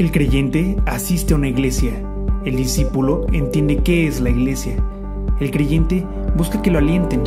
El 0.00 0.12
creyente 0.12 0.78
asiste 0.86 1.34
a 1.34 1.36
una 1.36 1.48
iglesia. 1.48 1.92
El 2.46 2.56
discípulo 2.56 3.26
entiende 3.34 3.82
qué 3.84 4.06
es 4.06 4.18
la 4.18 4.30
iglesia. 4.30 4.74
El 5.40 5.50
creyente 5.50 6.06
busca 6.38 6.62
que 6.62 6.70
lo 6.70 6.78
alienten. 6.78 7.20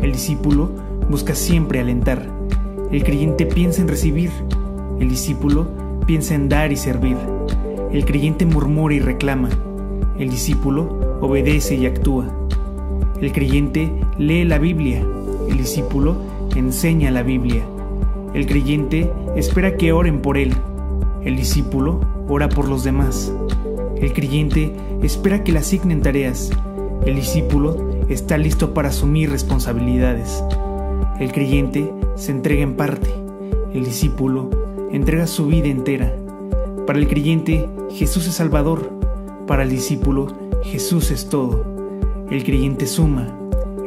El 0.00 0.12
discípulo 0.12 0.70
busca 1.10 1.34
siempre 1.34 1.80
alentar. 1.80 2.26
El 2.90 3.04
creyente 3.04 3.44
piensa 3.44 3.82
en 3.82 3.88
recibir. 3.88 4.30
El 5.00 5.10
discípulo 5.10 5.68
piensa 6.06 6.34
en 6.34 6.48
dar 6.48 6.72
y 6.72 6.76
servir. 6.76 7.18
El 7.92 8.06
creyente 8.06 8.46
murmura 8.46 8.94
y 8.94 9.00
reclama. 9.00 9.50
El 10.18 10.30
discípulo 10.30 11.18
obedece 11.20 11.74
y 11.74 11.84
actúa. 11.84 12.32
El 13.20 13.32
creyente 13.32 13.92
lee 14.16 14.44
la 14.44 14.56
Biblia. 14.56 15.04
El 15.50 15.58
discípulo 15.58 16.16
enseña 16.56 17.10
la 17.10 17.22
Biblia. 17.22 17.66
El 18.32 18.46
creyente 18.46 19.12
espera 19.36 19.76
que 19.76 19.92
oren 19.92 20.22
por 20.22 20.38
él. 20.38 20.54
El 21.22 21.36
discípulo 21.36 22.13
ora 22.28 22.48
por 22.48 22.68
los 22.68 22.84
demás. 22.84 23.32
El 23.96 24.12
creyente 24.12 24.72
espera 25.02 25.44
que 25.44 25.52
le 25.52 25.58
asignen 25.60 26.02
tareas. 26.02 26.50
El 27.06 27.16
discípulo 27.16 27.90
está 28.08 28.38
listo 28.38 28.74
para 28.74 28.88
asumir 28.88 29.30
responsabilidades. 29.30 30.42
El 31.20 31.32
creyente 31.32 31.92
se 32.16 32.32
entrega 32.32 32.62
en 32.62 32.74
parte. 32.74 33.08
El 33.72 33.84
discípulo 33.84 34.50
entrega 34.92 35.26
su 35.26 35.46
vida 35.46 35.68
entera. 35.68 36.12
Para 36.86 36.98
el 36.98 37.08
creyente, 37.08 37.68
Jesús 37.90 38.26
es 38.26 38.34
Salvador. 38.34 38.90
Para 39.46 39.62
el 39.62 39.70
discípulo, 39.70 40.28
Jesús 40.62 41.10
es 41.10 41.28
todo. 41.28 41.64
El 42.30 42.44
creyente 42.44 42.86
suma. 42.86 43.28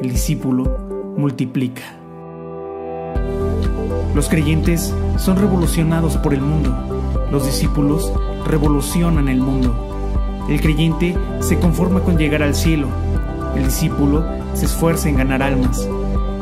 El 0.01 0.09
discípulo 0.09 0.77
multiplica. 1.17 1.83
Los 4.15 4.29
creyentes 4.29 4.93
son 5.17 5.37
revolucionados 5.37 6.17
por 6.17 6.33
el 6.33 6.41
mundo. 6.41 6.96
Los 7.31 7.45
discípulos 7.45 8.11
revolucionan 8.45 9.27
el 9.27 9.41
mundo. 9.41 9.75
El 10.49 10.61
creyente 10.61 11.17
se 11.41 11.59
conforma 11.59 11.99
con 12.01 12.17
llegar 12.17 12.41
al 12.41 12.55
cielo. 12.55 12.87
El 13.55 13.65
discípulo 13.65 14.23
se 14.53 14.65
esfuerza 14.65 15.09
en 15.09 15.17
ganar 15.17 15.43
almas. 15.43 15.87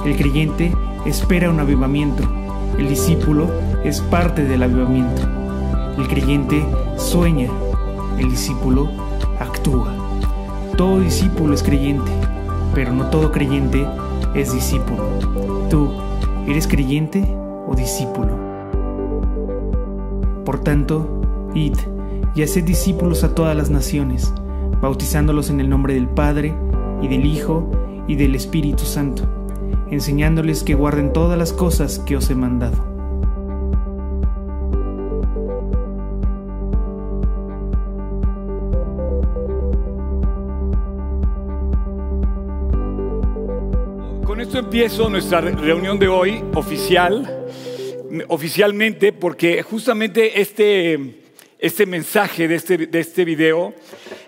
El 0.06 0.16
creyente 0.16 0.72
espera 1.06 1.50
un 1.50 1.60
avivamiento. 1.60 2.24
El 2.78 2.88
discípulo 2.88 3.50
es 3.84 4.02
parte 4.02 4.44
del 4.44 4.62
avivamiento. 4.62 5.24
El 5.98 6.08
creyente 6.08 6.64
sueña. 6.98 7.50
El 8.20 8.30
discípulo 8.30 8.90
actúa. 9.40 9.92
Todo 10.78 11.00
discípulo 11.00 11.54
es 11.54 11.64
creyente, 11.64 12.12
pero 12.74 12.92
no 12.94 13.10
todo 13.10 13.32
creyente 13.32 13.88
es 14.36 14.54
discípulo. 14.54 15.04
¿Tú 15.70 15.90
eres 16.48 16.68
creyente 16.68 17.26
o 17.68 17.74
discípulo? 17.76 18.45
Por 20.46 20.60
tanto, 20.60 21.50
id 21.56 21.76
y 22.36 22.44
haced 22.44 22.64
discípulos 22.64 23.24
a 23.24 23.34
todas 23.34 23.58
las 23.58 23.72
naciones, 23.72 24.32
bautizándolos 24.80 25.50
en 25.50 25.60
el 25.60 25.70
nombre 25.70 25.96
del 25.96 26.08
Padre, 26.08 26.56
y 27.02 27.08
del 27.08 27.26
Hijo, 27.26 27.70
y 28.08 28.16
del 28.16 28.36
Espíritu 28.36 28.86
Santo, 28.86 29.24
enseñándoles 29.90 30.64
que 30.64 30.76
guarden 30.76 31.14
todas 31.14 31.38
las 31.38 31.52
cosas 31.52 32.00
que 32.00 32.16
os 32.16 32.30
he 32.30 32.36
mandado. 32.36 32.78
Con 44.26 44.42
esto 44.42 44.60
empiezo 44.60 45.10
nuestra 45.10 45.42
reunión 45.42 45.98
de 45.98 46.08
hoy 46.08 46.44
oficial, 46.54 47.35
oficialmente, 48.28 49.12
porque 49.12 49.62
justamente 49.64 50.40
este, 50.40 51.22
este 51.60 51.86
mensaje 51.86 52.48
de 52.48 52.56
este, 52.56 52.78
de 52.78 53.00
este 53.00 53.26
video 53.26 53.74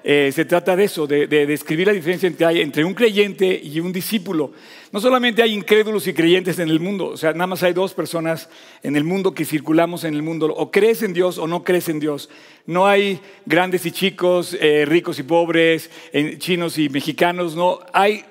eh, 0.04 0.32
se 0.34 0.46
trata 0.46 0.76
de 0.76 0.86
eso, 0.86 1.06
de, 1.06 1.28
de 1.28 1.46
describir 1.46 1.88
la 1.88 1.94
diferencia 1.94 2.28
entre, 2.28 2.46
hay 2.46 2.62
entre 2.62 2.84
un 2.84 2.94
creyente 2.94 3.60
y 3.62 3.80
un 3.80 3.92
discípulo. 3.92 4.54
No 4.92 5.02
solamente 5.02 5.44
hay 5.44 5.54
incrédulos 5.54 6.08
y 6.08 6.14
creyentes 6.14 6.60
en 6.60 6.70
el 6.70 6.80
mundo, 6.80 7.08
o 7.08 7.18
sea, 7.18 7.34
nada 7.34 7.48
más 7.48 7.62
hay 7.64 7.74
dos 7.74 7.94
personas 7.94 8.50
en 8.84 8.96
el 8.96 9.04
mundo 9.04 9.34
que 9.34 9.44
circulamos 9.44 10.06
en 10.06 10.14
el 10.14 10.22
mundo, 10.22 10.48
o 10.48 10.72
crees 10.72 11.04
en 11.04 11.14
Dios 11.14 11.38
o 11.38 11.48
no 11.48 11.64
crees 11.64 11.90
en 11.90 12.00
Dios. 12.00 12.30
No 12.66 12.88
hay 12.88 13.20
grandes 13.46 13.86
y 13.86 13.92
chicos, 13.92 14.58
eh, 14.60 14.86
ricos 14.86 15.20
y 15.20 15.24
pobres, 15.24 15.92
eh, 16.14 16.38
chinos 16.38 16.78
y 16.78 16.90
mexicanos, 16.90 17.56
no, 17.56 17.80
hay 17.92 18.24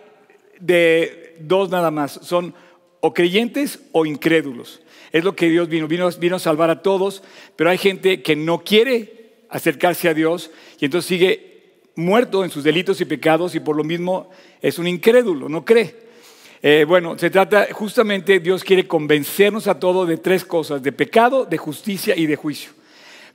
de 0.58 1.36
dos 1.40 1.68
nada 1.68 1.90
más, 1.90 2.18
son 2.22 2.54
o 3.00 3.12
creyentes 3.12 3.80
o 3.92 4.06
incrédulos. 4.06 4.80
Es 5.12 5.24
lo 5.24 5.36
que 5.36 5.48
Dios 5.48 5.68
vino, 5.68 5.86
vino, 5.88 6.36
a 6.36 6.38
salvar 6.38 6.70
a 6.70 6.82
todos, 6.82 7.22
pero 7.56 7.70
hay 7.70 7.78
gente 7.78 8.22
que 8.22 8.36
no 8.36 8.64
quiere 8.64 9.32
acercarse 9.48 10.08
a 10.08 10.14
Dios 10.14 10.50
y 10.78 10.86
entonces 10.86 11.08
sigue 11.08 11.80
muerto 11.94 12.44
en 12.44 12.50
sus 12.50 12.64
delitos 12.64 13.00
y 13.00 13.04
pecados 13.04 13.54
y 13.54 13.60
por 13.60 13.76
lo 13.76 13.84
mismo 13.84 14.30
es 14.60 14.78
un 14.78 14.86
incrédulo, 14.86 15.48
no 15.48 15.64
cree. 15.64 16.06
Eh, 16.62 16.84
bueno, 16.86 17.18
se 17.18 17.30
trata 17.30 17.68
justamente, 17.72 18.40
Dios 18.40 18.64
quiere 18.64 18.86
convencernos 18.86 19.68
a 19.68 19.78
todos 19.78 20.08
de 20.08 20.16
tres 20.16 20.44
cosas, 20.44 20.82
de 20.82 20.92
pecado, 20.92 21.44
de 21.44 21.58
justicia 21.58 22.16
y 22.16 22.26
de 22.26 22.36
juicio. 22.36 22.72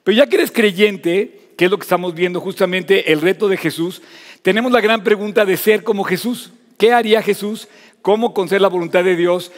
Pero 0.03 0.17
ya 0.17 0.27
que 0.27 0.37
eres 0.37 0.51
creyente, 0.51 1.53
que 1.57 1.65
es 1.65 1.71
lo 1.71 1.77
que 1.77 1.83
estamos 1.83 2.13
viendo 2.13 2.39
justamente 2.39 3.11
el 3.11 3.21
reto 3.21 3.47
de 3.47 3.57
Jesús, 3.57 4.01
tenemos 4.41 4.71
la 4.71 4.81
gran 4.81 5.03
pregunta 5.03 5.45
de 5.45 5.57
ser 5.57 5.83
como 5.83 6.03
Jesús. 6.03 6.51
¿Qué 6.77 6.91
haría 6.91 7.21
Jesús? 7.21 7.67
¿Cómo 8.01 8.33
conocer 8.33 8.61
la 8.61 8.67
voluntad 8.67 9.03
de 9.03 9.15
Dios 9.15 9.51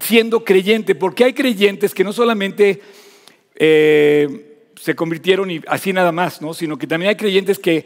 siendo 0.00 0.44
creyente? 0.44 0.94
Porque 0.94 1.24
hay 1.24 1.32
creyentes 1.32 1.94
que 1.94 2.04
no 2.04 2.12
solamente 2.12 2.80
eh, 3.54 4.68
se 4.80 4.94
convirtieron 4.94 5.50
y 5.50 5.60
así 5.66 5.92
nada 5.92 6.12
más, 6.12 6.40
¿no? 6.40 6.54
sino 6.54 6.78
que 6.78 6.86
también 6.86 7.10
hay 7.10 7.16
creyentes 7.16 7.58
que, 7.58 7.84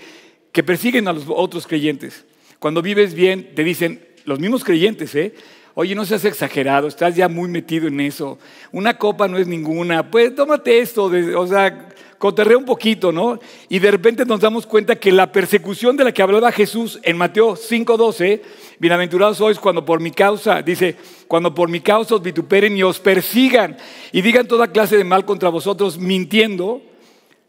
que 0.52 0.62
persiguen 0.62 1.08
a 1.08 1.12
los 1.12 1.24
otros 1.28 1.66
creyentes. 1.66 2.24
Cuando 2.58 2.82
vives 2.82 3.14
bien, 3.14 3.54
te 3.54 3.64
dicen, 3.64 4.06
los 4.24 4.38
mismos 4.38 4.64
creyentes, 4.64 5.14
¿eh? 5.14 5.34
Oye, 5.74 5.94
no 5.94 6.04
seas 6.04 6.24
exagerado, 6.24 6.86
estás 6.86 7.16
ya 7.16 7.28
muy 7.28 7.48
metido 7.48 7.88
en 7.88 8.00
eso. 8.00 8.38
Una 8.72 8.98
copa 8.98 9.26
no 9.26 9.38
es 9.38 9.46
ninguna. 9.46 10.10
Pues 10.10 10.34
tómate 10.34 10.80
esto, 10.80 11.08
de- 11.08 11.34
o 11.34 11.46
sea, 11.46 11.88
coterrea 12.18 12.58
un 12.58 12.66
poquito, 12.66 13.10
¿no? 13.10 13.40
Y 13.70 13.78
de 13.78 13.90
repente 13.90 14.24
nos 14.26 14.40
damos 14.40 14.66
cuenta 14.66 14.96
que 14.96 15.10
la 15.10 15.32
persecución 15.32 15.96
de 15.96 16.04
la 16.04 16.12
que 16.12 16.22
hablaba 16.22 16.52
Jesús 16.52 17.00
en 17.02 17.16
Mateo 17.16 17.56
5:12, 17.56 18.42
bienaventurados 18.78 19.38
sois 19.38 19.58
cuando 19.58 19.84
por 19.84 19.98
mi 19.98 20.10
causa, 20.10 20.60
dice, 20.62 20.96
cuando 21.26 21.54
por 21.54 21.68
mi 21.70 21.80
causa 21.80 22.16
os 22.16 22.22
vituperen 22.22 22.76
y 22.76 22.82
os 22.82 23.00
persigan 23.00 23.76
y 24.12 24.20
digan 24.20 24.46
toda 24.46 24.68
clase 24.70 24.96
de 24.98 25.04
mal 25.04 25.24
contra 25.24 25.48
vosotros 25.48 25.98
mintiendo, 25.98 26.82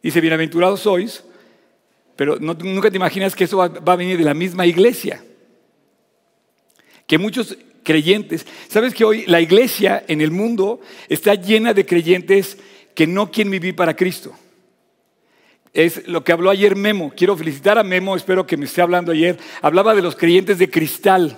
dice, 0.01 0.21
bienaventurados 0.21 0.79
sois, 0.79 1.23
pero 2.15 2.37
nunca 2.39 2.89
te 2.89 2.95
imaginas 2.97 3.35
que 3.35 3.43
eso 3.43 3.57
va, 3.57 3.67
va 3.67 3.93
a 3.93 3.97
venir 3.97 4.17
de 4.17 4.23
la 4.23 4.33
misma 4.33 4.65
iglesia 4.65 5.23
que 7.05 7.17
muchos 7.17 7.57
creyentes, 7.83 8.45
sabes 8.67 8.93
que 8.93 9.05
hoy 9.05 9.25
la 9.27 9.41
iglesia 9.41 10.03
en 10.07 10.21
el 10.21 10.31
mundo 10.31 10.81
está 11.09 11.35
llena 11.35 11.73
de 11.73 11.85
creyentes 11.85 12.57
que 12.95 13.07
no 13.07 13.31
quieren 13.31 13.51
vivir 13.51 13.75
para 13.75 13.95
Cristo. 13.95 14.33
Es 15.73 16.07
lo 16.07 16.23
que 16.23 16.31
habló 16.31 16.51
ayer 16.51 16.75
Memo. 16.75 17.11
Quiero 17.15 17.35
felicitar 17.35 17.79
a 17.79 17.83
Memo, 17.83 18.15
espero 18.15 18.45
que 18.45 18.57
me 18.57 18.65
esté 18.65 18.81
hablando 18.81 19.11
ayer. 19.11 19.39
Hablaba 19.61 19.95
de 19.95 20.03
los 20.03 20.15
creyentes 20.15 20.59
de 20.59 20.69
cristal. 20.69 21.37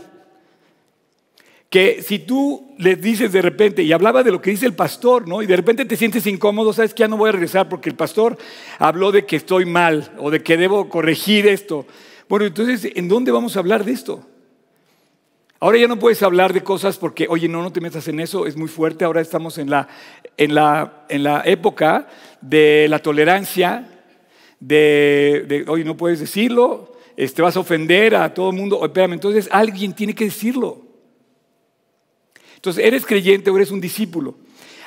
Que 1.70 2.02
si 2.02 2.20
tú 2.20 2.76
les 2.78 3.02
dices 3.02 3.32
de 3.32 3.42
repente, 3.42 3.84
y 3.84 3.94
hablaba 3.94 4.24
de 4.24 4.32
lo 4.32 4.42
que 4.42 4.52
dice 4.52 4.66
el 4.66 4.76
pastor, 4.76 5.28
¿no? 5.28 5.42
Y 5.42 5.46
de 5.46 5.56
repente 5.56 5.86
te 5.86 5.96
sientes 5.96 6.28
incómodo, 6.28 6.74
sabes 6.74 6.94
que 6.94 7.02
ya 7.02 7.08
no 7.08 7.18
voy 7.18 7.30
a 7.30 7.34
regresar 7.34 7.70
porque 7.70 7.90
el 7.90 7.96
pastor 7.96 8.38
habló 8.78 9.12
de 9.12 9.26
que 9.26 9.38
estoy 9.38 9.66
mal 9.66 10.14
o 10.20 10.30
de 10.30 10.44
que 10.44 10.58
debo 10.58 10.90
corregir 10.90 11.48
esto. 11.48 11.86
Bueno, 12.28 12.46
entonces, 12.46 12.92
¿en 12.96 13.08
dónde 13.08 13.32
vamos 13.32 13.56
a 13.56 13.60
hablar 13.60 13.86
de 13.86 13.94
esto? 13.94 14.26
Ahora 15.66 15.80
ya 15.80 15.88
no 15.88 15.98
puedes 15.98 16.22
hablar 16.22 16.54
de 16.54 16.62
cosas 16.62 17.00
porque, 17.00 17.26
oye, 17.28 17.48
no, 17.48 17.64
no 17.64 17.72
te 17.74 17.82
metas 17.82 18.08
en 18.08 18.20
eso, 18.20 18.46
es 18.46 18.56
muy 18.56 18.68
fuerte. 18.68 19.04
Ahora 19.04 19.20
estamos 19.20 19.58
en 19.58 19.72
la, 19.72 19.88
en 20.38 20.54
la, 20.54 21.06
en 21.10 21.24
la 21.24 21.42
época 21.44 22.08
de 22.40 22.86
la 22.88 23.00
tolerancia, 23.00 23.90
de, 24.60 25.44
de, 25.48 25.66
oye, 25.68 25.84
no 25.84 25.98
puedes 25.98 26.20
decirlo, 26.20 26.94
este, 27.18 27.42
vas 27.42 27.58
a 27.58 27.62
ofender 27.62 28.16
a 28.16 28.32
todo 28.32 28.52
el 28.52 28.56
mundo. 28.56 28.78
Oye, 28.78 28.86
espérame, 28.90 29.14
entonces 29.14 29.50
alguien 29.52 29.94
tiene 29.94 30.14
que 30.14 30.26
decirlo. 30.26 30.84
Entonces, 32.58 32.86
¿eres 32.86 33.04
creyente 33.04 33.50
o 33.50 33.56
eres 33.56 33.72
un 33.72 33.82
discípulo? 33.82 34.36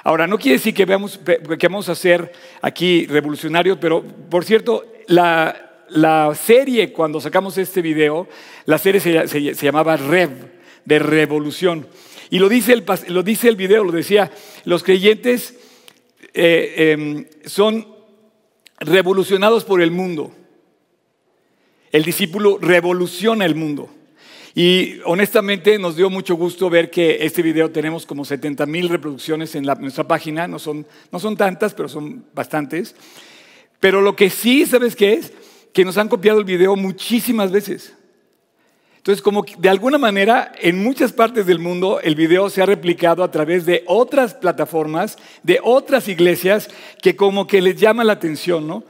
Ahora, 0.05 0.29
no 0.29 0.39
quiere 0.39 0.59
decir 0.59 0.75
que, 0.75 0.85
veamos, 0.85 1.19
que 1.59 1.67
vamos 1.67 1.89
a 1.89 1.97
ser 1.97 2.31
aquí 2.63 3.05
revolucionarios, 3.07 3.79
pero 3.81 4.05
por 4.31 4.45
cierto, 4.45 4.85
la, 5.09 5.87
la 5.89 6.33
serie, 6.37 6.93
cuando 6.93 7.21
sacamos 7.21 7.59
este 7.59 7.83
video, 7.83 8.29
la 8.65 8.79
serie 8.79 9.01
se, 9.01 9.27
se- 9.27 9.55
se 9.57 9.67
llamaba 9.67 9.97
Rev, 9.97 10.57
de 10.89 10.99
revolución. 10.99 11.87
Y 12.31 12.39
lo 12.39 12.49
dice 12.49 12.73
el, 12.73 12.85
lo 13.09 13.23
dice 13.23 13.49
el 13.49 13.57
video, 13.57 13.85
lo 13.85 13.93
decía, 13.93 14.33
los 14.65 14.83
creyentes 14.83 15.55
eh, 16.35 16.93
em, 16.93 17.27
son 17.45 17.87
revolucionados 18.81 19.65
por 19.65 19.81
el 19.83 19.91
mundo. 19.91 20.33
El 21.93 22.05
discípulo 22.05 22.59
revoluciona 22.61 23.45
el 23.45 23.55
mundo. 23.55 23.91
Y 24.55 24.99
honestamente 25.05 25.79
nos 25.79 25.95
dio 25.97 26.11
mucho 26.11 26.35
gusto 26.35 26.69
ver 26.69 26.91
que 26.91 27.19
este 27.21 27.43
video 27.43 27.71
tenemos 27.71 28.07
como 28.07 28.25
70 28.25 28.67
mil 28.67 28.89
reproducciones 28.89 29.55
en 29.55 29.67
la- 29.67 29.75
nuestra 29.77 30.09
página, 30.09 30.49
no 30.49 30.59
son, 30.59 30.87
no 31.13 31.19
son 31.21 31.37
tantas, 31.37 31.75
pero 31.75 31.89
son 31.89 32.25
bastantes. 32.35 32.97
Pero 33.79 34.01
lo 34.01 34.17
que 34.17 34.31
sí, 34.31 34.67
¿sabes 34.67 34.97
qué 34.97 35.13
es? 35.15 35.33
Que 35.73 35.85
nos 35.85 35.97
han 35.99 36.09
copiado 36.09 36.39
el 36.39 36.45
video 36.45 36.75
muchísimas 36.77 37.53
veces. 37.53 37.95
Entonces, 39.09 39.23
como 39.23 39.47
de 39.57 39.71
alguna 39.71 39.97
manera, 39.97 40.53
en 40.61 40.83
muchas 40.83 41.15
partes 41.15 41.47
del 41.47 41.59
mundo, 41.59 41.99
el 42.03 42.15
video 42.15 42.51
se 42.51 42.61
ha 42.61 42.67
replicado 42.67 43.25
a 43.25 43.31
través 43.31 43.65
de 43.65 43.83
otras 43.87 44.35
plataformas, 44.35 45.17
de 45.43 45.61
otras 45.63 46.09
iglesias, 46.09 46.69
que 47.01 47.17
como 47.17 47.47
que 47.47 47.63
les 47.63 47.81
llama 47.81 48.05
la 48.05 48.13
atención, 48.13 48.67
¿no? 48.67 48.85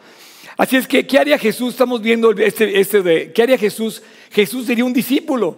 Así 0.57 0.75
es 0.75 0.89
que, 0.89 1.07
¿qué 1.07 1.21
haría 1.21 1.39
Jesús? 1.39 1.69
Estamos 1.69 2.03
viendo 2.03 2.33
este, 2.33 2.81
este 2.81 3.01
de, 3.01 3.33
¿qué 3.33 3.45
haría 3.45 3.57
Jesús? 3.57 4.03
Jesús 4.33 4.67
sería 4.67 4.85
un 4.85 4.93
discípulo. 4.93 5.57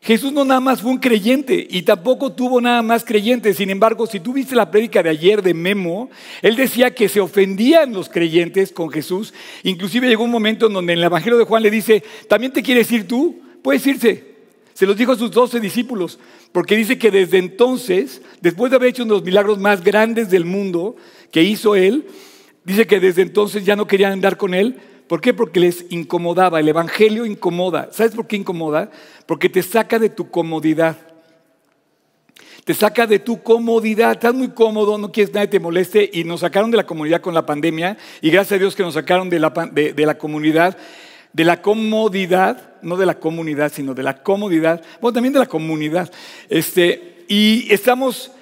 Jesús 0.00 0.32
no 0.32 0.44
nada 0.44 0.60
más 0.60 0.80
fue 0.80 0.92
un 0.92 0.98
creyente 0.98 1.66
y 1.68 1.82
tampoco 1.82 2.30
tuvo 2.30 2.60
nada 2.60 2.82
más 2.82 3.04
creyentes. 3.04 3.56
Sin 3.56 3.68
embargo, 3.68 4.06
si 4.06 4.20
tú 4.20 4.32
viste 4.32 4.54
la 4.54 4.70
prédica 4.70 5.02
de 5.02 5.10
ayer 5.10 5.42
de 5.42 5.54
Memo, 5.54 6.08
él 6.40 6.54
decía 6.54 6.94
que 6.94 7.08
se 7.08 7.20
ofendían 7.20 7.92
los 7.92 8.08
creyentes 8.08 8.70
con 8.70 8.90
Jesús. 8.90 9.34
Inclusive 9.64 10.06
llegó 10.06 10.22
un 10.22 10.30
momento 10.30 10.68
en 10.68 10.74
donde 10.74 10.92
en 10.92 11.00
el 11.00 11.06
Evangelio 11.06 11.36
de 11.36 11.46
Juan 11.46 11.64
le 11.64 11.70
dice, 11.72 12.04
¿también 12.28 12.52
te 12.52 12.62
quieres 12.62 12.88
ir 12.92 13.08
tú? 13.08 13.42
Puedes 13.62 13.86
irse. 13.86 14.32
Se 14.74 14.86
los 14.86 14.96
dijo 14.96 15.12
a 15.12 15.16
sus 15.16 15.30
doce 15.30 15.60
discípulos, 15.60 16.18
porque 16.50 16.76
dice 16.76 16.98
que 16.98 17.10
desde 17.10 17.38
entonces, 17.38 18.22
después 18.40 18.70
de 18.70 18.76
haber 18.76 18.88
hecho 18.88 19.02
uno 19.02 19.14
de 19.14 19.20
los 19.20 19.26
milagros 19.26 19.58
más 19.58 19.84
grandes 19.84 20.30
del 20.30 20.44
mundo 20.44 20.96
que 21.30 21.42
hizo 21.42 21.76
él, 21.76 22.06
Dice 22.64 22.86
que 22.86 23.00
desde 23.00 23.22
entonces 23.22 23.64
ya 23.64 23.76
no 23.76 23.86
querían 23.86 24.12
andar 24.12 24.36
con 24.36 24.54
él. 24.54 24.78
¿Por 25.08 25.20
qué? 25.20 25.34
Porque 25.34 25.60
les 25.60 25.86
incomodaba. 25.90 26.60
El 26.60 26.68
Evangelio 26.68 27.26
incomoda. 27.26 27.88
¿Sabes 27.92 28.14
por 28.14 28.26
qué 28.26 28.36
incomoda? 28.36 28.90
Porque 29.26 29.48
te 29.48 29.62
saca 29.62 29.98
de 29.98 30.10
tu 30.10 30.30
comodidad. 30.30 30.96
Te 32.64 32.72
saca 32.72 33.06
de 33.08 33.18
tu 33.18 33.42
comodidad. 33.42 34.12
Estás 34.12 34.34
muy 34.34 34.50
cómodo, 34.50 34.96
no 34.96 35.10
quieres 35.10 35.30
que 35.30 35.34
nadie 35.34 35.48
te 35.48 35.60
moleste. 35.60 36.08
Y 36.12 36.22
nos 36.22 36.40
sacaron 36.40 36.70
de 36.70 36.76
la 36.76 36.86
comunidad 36.86 37.20
con 37.20 37.34
la 37.34 37.44
pandemia. 37.44 37.98
Y 38.20 38.30
gracias 38.30 38.56
a 38.56 38.60
Dios 38.60 38.76
que 38.76 38.84
nos 38.84 38.94
sacaron 38.94 39.28
de 39.28 39.40
la, 39.40 39.50
de 39.50 40.06
la 40.06 40.16
comunidad. 40.16 40.78
De 41.32 41.44
la 41.44 41.62
comodidad, 41.62 42.74
no 42.82 42.96
de 42.96 43.06
la 43.06 43.18
comunidad, 43.18 43.72
sino 43.72 43.94
de 43.94 44.02
la 44.02 44.22
comodidad. 44.22 44.82
Bueno, 45.00 45.14
también 45.14 45.32
de 45.32 45.38
la 45.38 45.46
comunidad. 45.46 46.12
Este, 46.48 47.24
y 47.28 47.72
estamos 47.72 48.32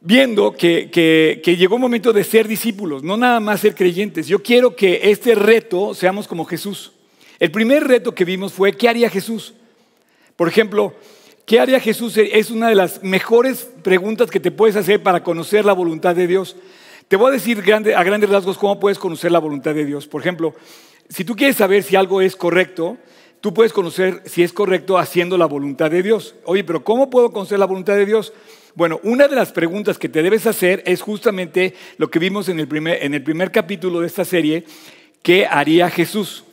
viendo 0.00 0.52
que, 0.52 1.40
llegó 1.44 1.74
un 1.76 1.80
momento 1.80 2.12
de 2.12 2.24
ser 2.24 2.46
discípulos, 2.46 3.02
no 3.02 3.16
nada 3.16 3.40
más 3.40 3.60
ser 3.60 3.74
creyentes. 3.74 4.26
Yo 4.26 4.42
quiero 4.42 4.76
que 4.76 5.10
este 5.10 5.34
reto 5.34 5.94
seamos 5.94 6.28
como 6.28 6.44
Jesús. 6.44 6.92
El 7.38 7.50
primer 7.50 7.84
reto 7.84 8.14
que 8.14 8.24
vimos 8.24 8.52
fue, 8.52 8.72
¿qué 8.72 8.88
haría 8.88 9.10
Jesús? 9.10 9.54
Por 10.36 10.48
ejemplo, 10.48 10.94
¿qué 11.46 11.60
haría 11.60 11.80
Jesús? 11.80 12.16
Es 12.16 12.50
una 12.50 12.68
de 12.68 12.74
las 12.74 13.02
mejores 13.02 13.70
preguntas 13.82 14.30
que 14.30 14.40
te 14.40 14.50
puedes 14.50 14.76
hacer 14.76 15.02
para 15.02 15.22
conocer 15.22 15.64
la 15.64 15.72
voluntad 15.72 16.14
de 16.14 16.26
Dios. 16.26 16.56
Te 17.08 17.16
voy 17.16 17.30
a 17.30 17.32
decir 17.32 17.58
a 17.58 18.04
grandes 18.04 18.30
rasgos 18.30 18.58
cómo 18.58 18.78
puedes 18.78 18.98
conocer 18.98 19.32
la 19.32 19.38
voluntad 19.38 19.74
de 19.74 19.84
Dios. 19.84 20.06
Por 20.06 20.20
ejemplo, 20.20 20.54
si 21.08 21.24
tú 21.24 21.34
quieres 21.36 21.56
saber 21.56 21.82
si 21.82 21.96
algo 21.96 22.20
es 22.20 22.36
correcto, 22.36 22.98
tú 23.40 23.54
puedes 23.54 23.72
conocer 23.72 24.22
si 24.26 24.42
es 24.42 24.52
correcto 24.52 24.98
haciendo 24.98 25.38
la 25.38 25.46
voluntad 25.46 25.90
de 25.90 26.02
Dios. 26.02 26.34
Oye, 26.44 26.64
pero 26.64 26.84
¿cómo 26.84 27.10
puedo 27.10 27.32
conocer 27.32 27.58
la 27.58 27.66
voluntad 27.66 27.94
de 27.94 28.06
Dios? 28.06 28.32
Bueno, 28.74 29.00
una 29.02 29.26
de 29.26 29.36
las 29.36 29.52
preguntas 29.52 29.98
que 29.98 30.08
te 30.08 30.22
debes 30.22 30.46
hacer 30.46 30.82
es 30.86 31.00
justamente 31.00 31.74
lo 31.96 32.10
que 32.10 32.18
vimos 32.18 32.48
en 32.48 32.60
el 32.60 32.68
primer, 32.68 33.02
en 33.02 33.14
el 33.14 33.22
primer 33.22 33.50
capítulo 33.50 34.00
de 34.00 34.06
esta 34.06 34.24
serie, 34.24 34.64
¿qué 35.22 35.46
haría 35.46 35.90
Jesús? 35.90 36.44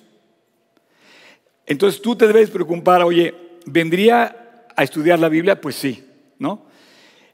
Entonces 1.65 2.01
tú 2.01 2.15
te 2.15 2.27
debes 2.27 2.49
preocupar, 2.49 3.03
oye, 3.03 3.33
¿vendría 3.65 4.65
a 4.75 4.83
estudiar 4.83 5.19
la 5.19 5.29
Biblia? 5.29 5.59
Pues 5.59 5.75
sí, 5.75 6.03
¿no? 6.39 6.65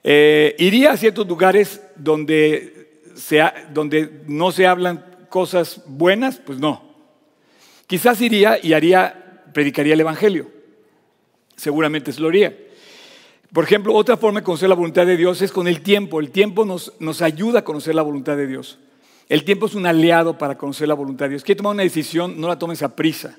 Eh, 0.04 0.56
¿Iría 0.58 0.92
a 0.92 0.98
ciertos 0.98 1.28
lugares 1.28 1.82
donde, 1.96 3.04
donde 3.74 4.24
no 4.28 4.52
se 4.52 4.66
hablan 4.66 5.06
cosas 5.30 5.82
buenas? 5.86 6.38
Pues 6.38 6.60
no. 6.60 6.91
Quizás 7.92 8.22
iría 8.22 8.58
y 8.64 8.72
haría, 8.72 9.44
predicaría 9.52 9.96
el 9.96 10.00
Evangelio. 10.00 10.48
Seguramente 11.58 12.14
se 12.14 12.22
lo 12.22 12.30
haría. 12.30 12.58
Por 13.52 13.66
ejemplo, 13.66 13.94
otra 13.94 14.16
forma 14.16 14.40
de 14.40 14.46
conocer 14.46 14.70
la 14.70 14.76
voluntad 14.76 15.06
de 15.06 15.18
Dios 15.18 15.42
es 15.42 15.52
con 15.52 15.68
el 15.68 15.82
tiempo. 15.82 16.22
El 16.22 16.32
tiempo 16.32 16.64
nos, 16.64 16.94
nos 17.02 17.22
ayuda 17.22 17.60
a 17.60 17.64
conocer 17.66 17.94
la 17.94 18.02
voluntad 18.02 18.38
de 18.38 18.48
Dios. 18.48 18.80
El 19.28 19.44
tiempo 19.44 19.66
es 19.66 19.76
un 19.76 19.86
aliado 19.86 20.38
para 20.38 20.58
conocer 20.58 20.88
la 20.88 20.94
voluntad 20.94 21.26
de 21.26 21.32
Dios. 21.32 21.44
Quieres 21.44 21.58
tomar 21.58 21.74
una 21.74 21.84
decisión, 21.84 22.40
no 22.40 22.48
la 22.48 22.58
tomes 22.58 22.82
a 22.82 22.96
prisa. 22.96 23.38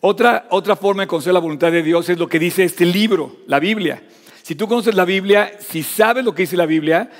Otra, 0.00 0.46
otra 0.48 0.74
forma 0.74 1.02
de 1.02 1.08
conocer 1.08 1.34
la 1.34 1.40
voluntad 1.40 1.70
de 1.70 1.82
Dios 1.82 2.08
es 2.08 2.18
lo 2.18 2.28
que 2.28 2.38
dice 2.38 2.64
este 2.64 2.86
libro, 2.86 3.40
la 3.46 3.60
Biblia. 3.60 4.02
Si 4.42 4.54
tú 4.54 4.68
conoces 4.68 4.94
la 4.94 5.04
Biblia, 5.04 5.52
si 5.60 5.82
sabes 5.82 6.24
lo 6.24 6.34
que 6.34 6.44
dice 6.44 6.56
la 6.56 6.64
Biblia, 6.64 7.10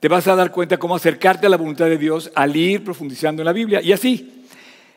te 0.00 0.08
vas 0.08 0.28
a 0.28 0.36
dar 0.36 0.50
cuenta 0.50 0.76
cómo 0.76 0.94
acercarte 0.94 1.46
a 1.46 1.48
la 1.48 1.56
voluntad 1.56 1.86
de 1.86 1.96
Dios 1.96 2.30
al 2.34 2.54
ir 2.54 2.84
profundizando 2.84 3.40
en 3.40 3.46
la 3.46 3.54
Biblia. 3.54 3.80
Y 3.80 3.92
así, 3.92 4.37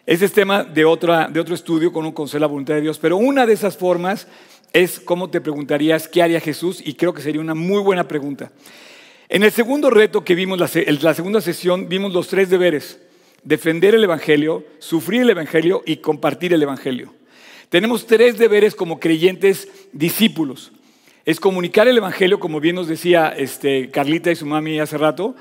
ese 0.05 0.25
es 0.25 0.33
tema 0.33 0.63
de, 0.63 0.85
otra, 0.85 1.27
de 1.27 1.39
otro 1.39 1.53
estudio 1.53 1.93
con 1.93 2.05
un 2.05 2.11
conocer 2.11 2.41
la 2.41 2.47
voluntad 2.47 2.73
de 2.73 2.81
Dios. 2.81 2.97
Pero 2.97 3.17
una 3.17 3.45
de 3.45 3.53
esas 3.53 3.77
formas 3.77 4.27
es 4.73 4.99
cómo 4.99 5.29
te 5.29 5.41
preguntarías 5.41 6.07
qué 6.07 6.21
haría 6.21 6.39
Jesús 6.39 6.81
y 6.83 6.95
creo 6.95 7.13
que 7.13 7.21
sería 7.21 7.41
una 7.41 7.55
muy 7.55 7.81
buena 7.81 8.07
pregunta. 8.07 8.51
En 9.29 9.43
el 9.43 9.51
segundo 9.51 9.89
reto 9.89 10.23
que 10.23 10.35
vimos, 10.35 10.59
en 10.75 11.03
la 11.03 11.13
segunda 11.13 11.39
sesión, 11.39 11.87
vimos 11.87 12.13
los 12.13 12.27
tres 12.27 12.49
deberes. 12.49 12.99
Defender 13.43 13.95
el 13.95 14.03
Evangelio, 14.03 14.65
sufrir 14.79 15.21
el 15.21 15.29
Evangelio 15.29 15.83
y 15.85 15.97
compartir 15.97 16.53
el 16.53 16.61
Evangelio. 16.61 17.13
Tenemos 17.69 18.05
tres 18.05 18.37
deberes 18.37 18.75
como 18.75 18.99
creyentes 18.99 19.69
discípulos. 19.93 20.71
Es 21.25 21.39
comunicar 21.39 21.87
el 21.87 21.97
Evangelio, 21.97 22.39
como 22.39 22.59
bien 22.59 22.75
nos 22.75 22.87
decía 22.87 23.29
este, 23.29 23.89
Carlita 23.89 24.31
y 24.31 24.35
su 24.35 24.45
mami 24.45 24.79
hace 24.79 24.97
rato. 24.97 25.35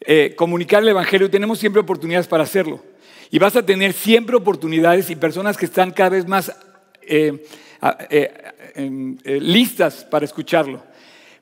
Eh, 0.00 0.34
comunicar 0.36 0.82
el 0.82 0.88
Evangelio, 0.88 1.30
tenemos 1.30 1.58
siempre 1.58 1.80
oportunidades 1.80 2.26
para 2.26 2.42
hacerlo. 2.42 2.82
Y 3.30 3.38
vas 3.38 3.56
a 3.56 3.64
tener 3.64 3.92
siempre 3.92 4.36
oportunidades 4.36 5.10
y 5.10 5.16
personas 5.16 5.56
que 5.56 5.66
están 5.66 5.90
cada 5.90 6.10
vez 6.10 6.26
más 6.26 6.52
eh, 7.02 7.44
eh, 8.10 8.32
eh, 8.74 9.40
listas 9.40 10.04
para 10.04 10.24
escucharlo. 10.24 10.82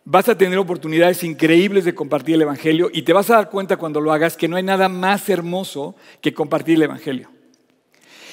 Vas 0.05 0.29
a 0.29 0.37
tener 0.37 0.59
oportunidades 0.59 1.23
increíbles 1.25 1.85
de 1.85 1.95
compartir 1.95 2.37
el 2.37 2.43
Evangelio 2.43 2.91
y 2.93 3.03
te 3.03 3.13
vas 3.13 3.31
a 3.31 3.37
dar 3.37 3.51
cuenta 3.51 3.77
cuando 3.77 4.01
lo 4.01 4.13
hagas 4.13 4.37
que 4.37 4.49
no 4.49 4.57
hay 4.57 4.63
nada 4.63 4.89
más 4.89 5.29
hermoso 5.29 5.97
que 6.21 6.33
compartir 6.33 6.77
el 6.77 6.83
Evangelio. 6.83 7.31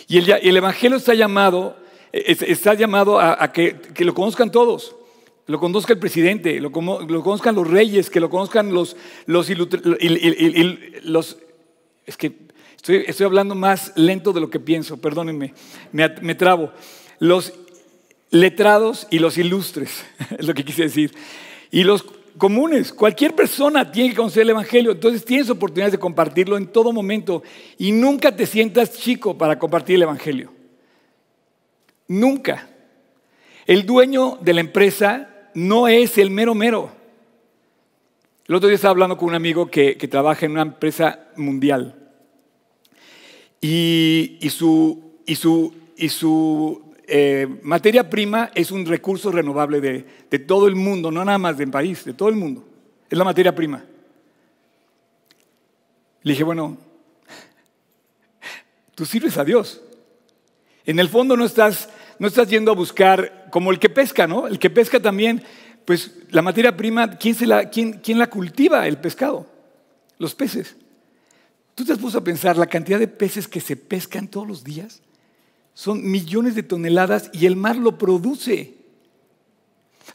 Y 0.08 0.18
el, 0.18 0.58
Evangelio 0.58 0.98
está 0.98 1.14
llamado, 1.14 1.78
está 2.12 2.74
llamado 2.74 3.20
a, 3.20 3.52
que, 3.52 3.80
lo 4.00 4.14
conozcan 4.14 4.52
todos 4.52 4.96
lo 5.46 5.60
conozca 5.60 5.92
el 5.92 6.00
presidente, 6.00 6.62
lo, 6.62 6.72
conozcan 6.72 7.54
los 7.54 7.70
reyes, 7.70 8.10
que 8.10 8.22
lo 8.22 8.30
conozcan 8.30 8.74
los... 8.74 8.96
los, 9.26 9.50
los 11.04 11.38
es 12.06 12.18
que 12.18 12.43
estoy, 12.84 13.26
hablando 13.26 13.56
más 13.56 13.94
lento 13.96 14.34
de 14.34 14.42
lo 14.42 14.50
que 14.50 14.60
pienso, 14.60 14.98
perdónenme, 14.98 15.54
me, 15.92 16.10
me 16.22 16.36
trabo. 16.36 16.72
Los 17.20 17.54
letrados 18.30 19.08
y 19.10 19.20
los 19.20 19.38
ilustres, 19.38 20.04
es 20.38 20.46
lo 20.46 20.54
que 20.54 20.66
quise 20.66 20.84
decir. 20.84 21.14
Y 21.72 21.84
los 21.84 22.04
comunes, 22.38 22.92
cualquier 22.92 23.36
persona 23.36 23.92
tiene 23.92 24.10
que 24.10 24.16
conocer 24.16 24.44
el 24.44 24.50
Evangelio, 24.50 24.92
entonces 24.92 25.24
tienes 25.24 25.50
oportunidades 25.50 25.94
de 25.94 26.00
compartirlo 26.00 26.58
en 26.58 26.68
todo 26.68 26.92
momento 26.92 27.44
y 27.78 27.92
nunca 27.92 28.36
te 28.36 28.46
sientas 28.46 28.98
chico 28.98 29.38
para 29.38 29.58
compartir 29.58 29.96
el 29.96 30.04
Evangelio. 30.04 30.52
Nunca. 32.08 32.70
El 33.66 33.86
dueño 33.86 34.38
de 34.42 34.54
la 34.54 34.60
empresa 34.60 35.30
no 35.54 35.88
es 35.88 36.18
el 36.18 36.30
mero 36.30 36.54
mero. 36.54 36.92
El 38.46 38.56
otro 38.56 38.68
día 38.68 38.76
estaba 38.76 38.92
hablando 38.92 39.18
con 39.18 39.30
un 39.30 39.36
amigo 39.36 39.72
que, 39.72 39.96
trabaja 40.10 40.46
en 40.46 40.52
una 40.52 40.64
empresa 40.64 41.28
mundial 41.38 42.03
y, 43.66 44.50
su, 44.50 45.02
eh, 47.08 47.48
materia 47.62 48.10
prima 48.10 48.52
es 48.54 48.72
un 48.72 48.86
recurso 48.86 49.32
renovable 49.32 49.80
de, 49.80 50.40
todo 50.40 50.68
el 50.68 50.76
mundo, 50.76 51.12
no 51.12 51.24
nada 51.24 51.38
más 51.38 51.58
del 51.58 51.72
país, 51.72 52.04
de 52.04 52.14
todo 52.14 52.28
el 52.28 52.36
mundo. 52.36 52.68
Es 53.10 53.18
la 53.18 53.24
materia 53.24 53.56
prima. 53.56 53.86
Le 56.24 56.34
dije, 56.34 56.44
bueno, 56.44 56.78
tú 58.96 59.06
sirves 59.06 59.38
a 59.38 59.46
Dios. 59.46 59.82
En 60.86 61.00
el 61.00 61.08
fondo 61.08 61.38
no 61.38 61.46
estás, 61.46 61.88
no 62.20 62.28
estás 62.28 62.50
yendo 62.50 62.72
a 62.72 62.76
buscar 62.76 63.48
como 63.50 63.72
el 63.72 63.80
que 63.80 63.90
pesca, 63.90 64.28
¿no? 64.28 64.46
El 64.46 64.60
que 64.60 64.70
pesca 64.70 65.00
también, 65.00 65.42
pues 65.86 66.12
la 66.32 66.42
materia 66.42 66.76
prima, 66.76 67.12
¿quién, 67.12 67.34
se 67.34 67.48
la, 67.48 67.70
quién, 67.70 67.94
quién 67.94 68.20
la 68.20 68.30
cultiva? 68.30 68.86
El 68.90 68.98
pescado, 68.98 69.48
los 70.18 70.36
peces. 70.36 70.76
¿Tú 71.76 71.86
te 71.86 71.94
has 71.94 72.00
puesto 72.00 72.20
a 72.20 72.24
pensar 72.24 72.58
la 72.58 72.68
cantidad 72.68 73.00
de 73.00 73.08
peces 73.08 73.48
que 73.48 73.60
se 73.60 73.76
pescan 73.76 74.28
todos 74.28 74.48
los 74.48 74.64
días? 74.64 75.02
Son 75.74 76.10
millones 76.10 76.56
de 76.56 76.64
toneladas 76.64 77.32
y 77.34 77.46
el 77.46 77.56
mar 77.56 77.76
lo 77.76 77.98
produce. 77.98 78.76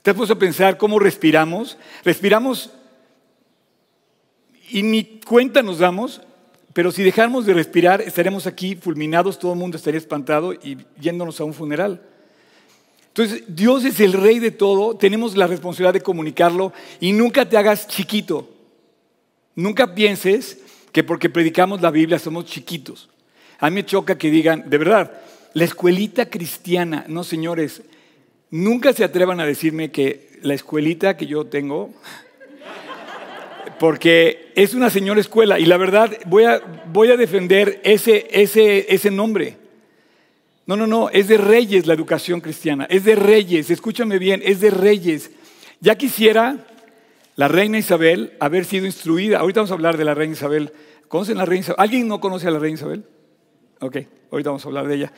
¿Te 0.03 0.11
has 0.11 0.17
puesto 0.17 0.35
a 0.35 0.39
pensar 0.39 0.79
cómo 0.79 0.99
respiramos? 0.99 1.77
Respiramos 2.05 2.71
y 4.71 4.83
ni 4.83 5.21
cuenta 5.21 5.63
nos 5.63 5.79
damos, 5.79 6.21
pero 6.75 6.93
si 6.93 7.03
dejáramos 7.03 7.47
de 7.47 7.55
respirar 7.55 8.03
estaremos 8.03 8.47
aquí 8.47 8.77
fulminados, 8.77 9.39
todo 9.39 9.53
el 9.53 9.59
mundo 9.59 9.77
estaría 9.77 9.99
espantado 9.99 10.53
y 10.53 10.79
yéndonos 11.01 11.41
a 11.41 11.45
un 11.45 11.55
funeral. 11.55 12.03
Entonces, 13.09 13.43
Dios 13.49 13.85
es 13.85 13.99
el 13.99 14.13
rey 14.13 14.39
de 14.39 14.53
todo, 14.53 14.97
tenemos 14.97 15.37
la 15.37 15.49
responsabilidad 15.49 15.95
de 15.95 16.03
comunicarlo 16.03 16.73
y 17.01 17.13
nunca 17.13 17.49
te 17.49 17.57
hagas 17.57 17.89
chiquito. 17.89 18.49
Nunca 19.57 19.93
pienses 19.93 20.59
que 20.99 21.05
porque 21.05 21.31
predicamos 21.31 21.81
la 21.81 21.93
Biblia 21.93 22.19
somos 22.19 22.47
chiquitos. 22.47 23.09
A 23.61 23.71
mí 23.71 23.77
me 23.77 23.87
choca 23.87 24.19
que 24.19 24.33
digan, 24.33 24.69
de 24.69 24.79
verdad, 24.79 25.13
la 25.55 25.63
escuelita 25.63 26.29
cristiana, 26.29 27.05
no 27.07 27.23
señores, 27.23 27.83
nunca 28.51 28.93
se 28.93 29.05
atrevan 29.05 29.39
a 29.39 29.47
decirme 29.47 29.93
que 29.93 30.41
la 30.43 30.55
escuelita 30.55 31.17
que 31.17 31.27
yo 31.27 31.45
tengo, 31.45 31.95
porque 33.79 34.51
es 34.57 34.75
una 34.75 34.91
señora 34.91 35.21
escuela 35.21 35.61
y 35.61 35.67
la 35.67 35.77
verdad 35.77 36.11
voy 36.27 36.43
a, 36.43 36.61
voy 36.93 37.13
a 37.13 37.17
defender 37.17 37.81
ese, 37.85 38.27
ese, 38.33 38.93
ese 38.93 39.13
nombre. 39.13 39.57
No, 40.67 40.77
no, 40.77 40.89
no, 40.89 41.11
es 41.11 41.29
de 41.29 41.39
reyes 41.39 41.87
la 41.87 41.95
educación 41.95 42.41
cristiana, 42.41 42.89
es 42.91 43.05
de 43.05 43.15
reyes, 43.15 43.71
escúchame 43.71 44.19
bien, 44.19 44.43
es 44.45 44.59
de 44.59 44.71
reyes. 44.71 45.31
Ya 45.79 45.95
quisiera 45.95 46.67
la 47.37 47.47
reina 47.47 47.79
Isabel 47.79 48.33
haber 48.41 48.65
sido 48.65 48.85
instruida, 48.85 49.39
ahorita 49.39 49.61
vamos 49.61 49.71
a 49.71 49.75
hablar 49.75 49.97
de 49.97 50.05
la 50.05 50.15
reina 50.15 50.33
Isabel. 50.33 50.73
¿Conocen 51.09 51.39
la 51.39 51.45
reina 51.45 51.61
Isabel? 51.61 51.77
¿Alguien 51.81 52.09
no 52.09 52.21
conoce 52.21 52.47
a 52.47 52.51
la 52.51 52.59
reina 52.59 52.77
Isabel? 52.77 53.05
Ok, 53.81 53.97
ahorita 54.31 54.51
vamos 54.51 54.65
a 54.65 54.69
hablar 54.69 54.87
de 54.87 54.95
ella. 54.95 55.13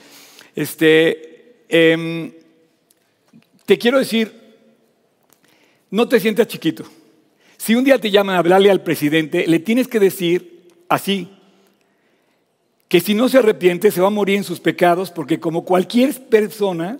Este, 0.54 1.64
em, 1.68 2.32
te 3.66 3.78
quiero 3.78 3.99
decir, 3.99 4.32
no 5.90 6.09
te 6.09 6.20
sientas 6.20 6.47
chiquito. 6.47 6.85
Si 7.56 7.75
un 7.75 7.85
día 7.85 7.99
te 7.99 8.11
llaman 8.11 8.37
a 8.37 8.38
hablarle 8.38 8.70
al 8.70 8.82
presidente, 8.82 9.47
le 9.47 9.59
tienes 9.59 9.88
que 9.88 10.00
decir 10.00 10.68
así, 10.88 11.28
que 12.88 13.00
si 13.00 13.14
no 13.14 13.28
se 13.28 13.38
arrepiente 13.38 13.90
se 13.90 14.00
va 14.00 14.09
a 14.09 14.11
morir 14.11 14.37
en 14.37 14.44
sus 14.44 14.61
pecados, 14.61 15.11
porque 15.11 15.38
como 15.38 15.64
cualquier 15.64 16.26
persona, 16.28 16.99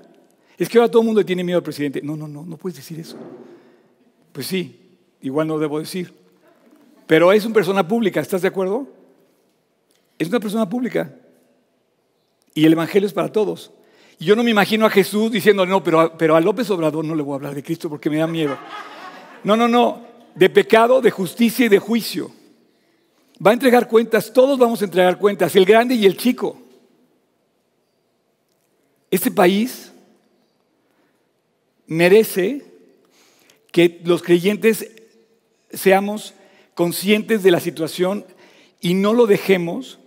es 0.57 0.69
que 0.69 0.79
ahora 0.79 0.91
todo 0.91 1.03
el 1.03 1.07
mundo 1.07 1.25
tiene 1.25 1.43
miedo 1.43 1.59
al 1.59 1.65
presidente. 1.65 2.01
No, 2.03 2.17
no, 2.17 2.29
no, 2.29 2.45
no 2.45 2.57
puedes 2.57 2.77
decir 2.77 3.01
eso. 3.01 3.17
Pues 4.33 4.47
sí, 4.47 4.79
igual 5.23 5.49
no 5.49 5.59
debo 5.59 5.79
decir. 5.79 6.13
Pero 7.11 7.33
es 7.33 7.45
una 7.45 7.55
persona 7.55 7.89
pública, 7.89 8.21
¿estás 8.21 8.43
de 8.43 8.47
acuerdo? 8.47 8.87
Es 10.17 10.29
una 10.29 10.39
persona 10.39 10.69
pública. 10.69 11.13
Y 12.55 12.65
el 12.65 12.75
Evangelio 12.75 13.09
es 13.09 13.13
para 13.13 13.33
todos. 13.33 13.73
Y 14.21 14.27
yo 14.27 14.37
no 14.37 14.45
me 14.45 14.53
imagino 14.53 14.87
a 14.87 14.91
Jesús 14.91 15.29
diciendo, 15.33 15.67
no, 15.67 15.83
pero, 15.83 16.17
pero 16.17 16.37
a 16.37 16.41
López 16.41 16.71
Obrador 16.71 17.05
no 17.05 17.17
le 17.17 17.25
voy 17.25 17.33
a 17.33 17.35
hablar 17.35 17.57
de 17.57 17.65
Cristo 17.65 17.89
porque 17.89 18.09
me 18.09 18.19
da 18.19 18.29
miedo. 18.29 18.57
No, 19.43 19.57
no, 19.57 19.67
no. 19.67 20.07
De 20.37 20.49
pecado, 20.51 21.01
de 21.01 21.11
justicia 21.11 21.67
y 21.67 21.69
de 21.69 21.81
juicio. 21.81 22.31
Va 23.45 23.51
a 23.51 23.55
entregar 23.55 23.89
cuentas, 23.89 24.33
todos 24.33 24.57
vamos 24.57 24.81
a 24.81 24.85
entregar 24.85 25.19
cuentas, 25.19 25.57
el 25.57 25.65
grande 25.65 25.97
y 25.97 26.07
el 26.07 26.17
chico. 26.17 26.63
Este 29.11 29.33
país 29.33 29.93
merece 31.89 32.65
que 33.73 34.01
los 34.05 34.23
creyentes 34.23 34.89
seamos 35.73 36.35
conscientes 36.81 37.43
de 37.43 37.51
la 37.51 37.61
situación 37.61 38.25
y 38.81 38.95
no 38.95 39.13
lo 39.13 39.27
dejemos 39.27 39.99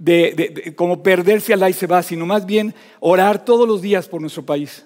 de, 0.00 0.74
como 0.74 1.00
perderse 1.00 1.52
al 1.52 1.70
y 1.70 1.72
se 1.74 1.86
va, 1.86 2.02
sino 2.02 2.26
más 2.26 2.44
bien 2.44 2.74
orar 2.98 3.44
todos 3.44 3.68
los 3.68 3.82
días 3.82 4.08
por 4.08 4.20
nuestro 4.20 4.44
país. 4.44 4.84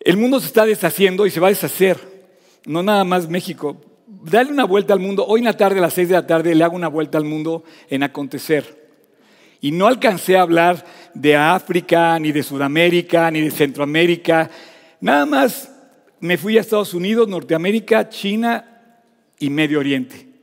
El 0.00 0.18
mundo 0.18 0.38
se 0.38 0.48
está 0.48 0.66
deshaciendo 0.66 1.24
y 1.24 1.30
se 1.30 1.40
va 1.40 1.46
a 1.46 1.48
deshacer, 1.48 1.96
no 2.66 2.82
nada 2.82 3.04
más 3.04 3.26
México. 3.26 3.80
Dale 4.06 4.52
una 4.52 4.66
vuelta 4.66 4.92
al 4.92 5.00
mundo. 5.00 5.24
Hoy 5.26 5.40
en 5.40 5.46
la 5.46 5.56
tarde, 5.56 5.78
a 5.78 5.80
las 5.80 5.94
seis 5.94 6.10
de 6.10 6.14
la 6.14 6.26
tarde, 6.26 6.54
le 6.54 6.62
hago 6.62 6.76
una 6.76 6.88
vuelta 6.88 7.16
al 7.16 7.24
mundo 7.24 7.64
en 7.88 8.02
acontecer. 8.02 8.90
Y 9.62 9.70
no 9.70 9.86
alcancé 9.86 10.36
a 10.36 10.42
hablar 10.42 10.84
de 11.14 11.36
África, 11.36 12.18
ni 12.18 12.32
de 12.32 12.42
Sudamérica, 12.42 13.30
ni 13.30 13.40
de 13.40 13.50
Centroamérica. 13.50 14.50
Nada 15.00 15.24
más 15.24 15.72
me 16.20 16.36
fui 16.36 16.58
a 16.58 16.60
Estados 16.60 16.92
Unidos, 16.92 17.28
Norteamérica, 17.28 18.10
China 18.10 18.72
y 19.38 19.50
Medio 19.50 19.80
Oriente 19.80 20.34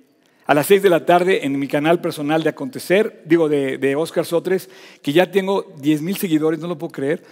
a 0.52 0.54
las 0.54 0.68
6 0.68 0.84
de 0.84 0.90
la 0.90 1.06
tarde 1.06 1.46
en 1.46 1.58
mi 1.58 1.70
canal 1.70 2.02
personal 2.02 2.44
de 2.44 2.50
Acontecer, 2.50 3.22
digo 3.24 3.48
de, 3.48 3.96
Oscar 3.96 4.26
Sotres, 4.26 4.70
que 5.02 5.14
ya 5.14 5.32
tengo 5.32 5.74
10 5.80 6.02
mil 6.02 6.18
seguidores, 6.18 6.60
no 6.60 6.68
lo 6.68 6.78
puedo 6.78 6.92
creer. 6.92 7.24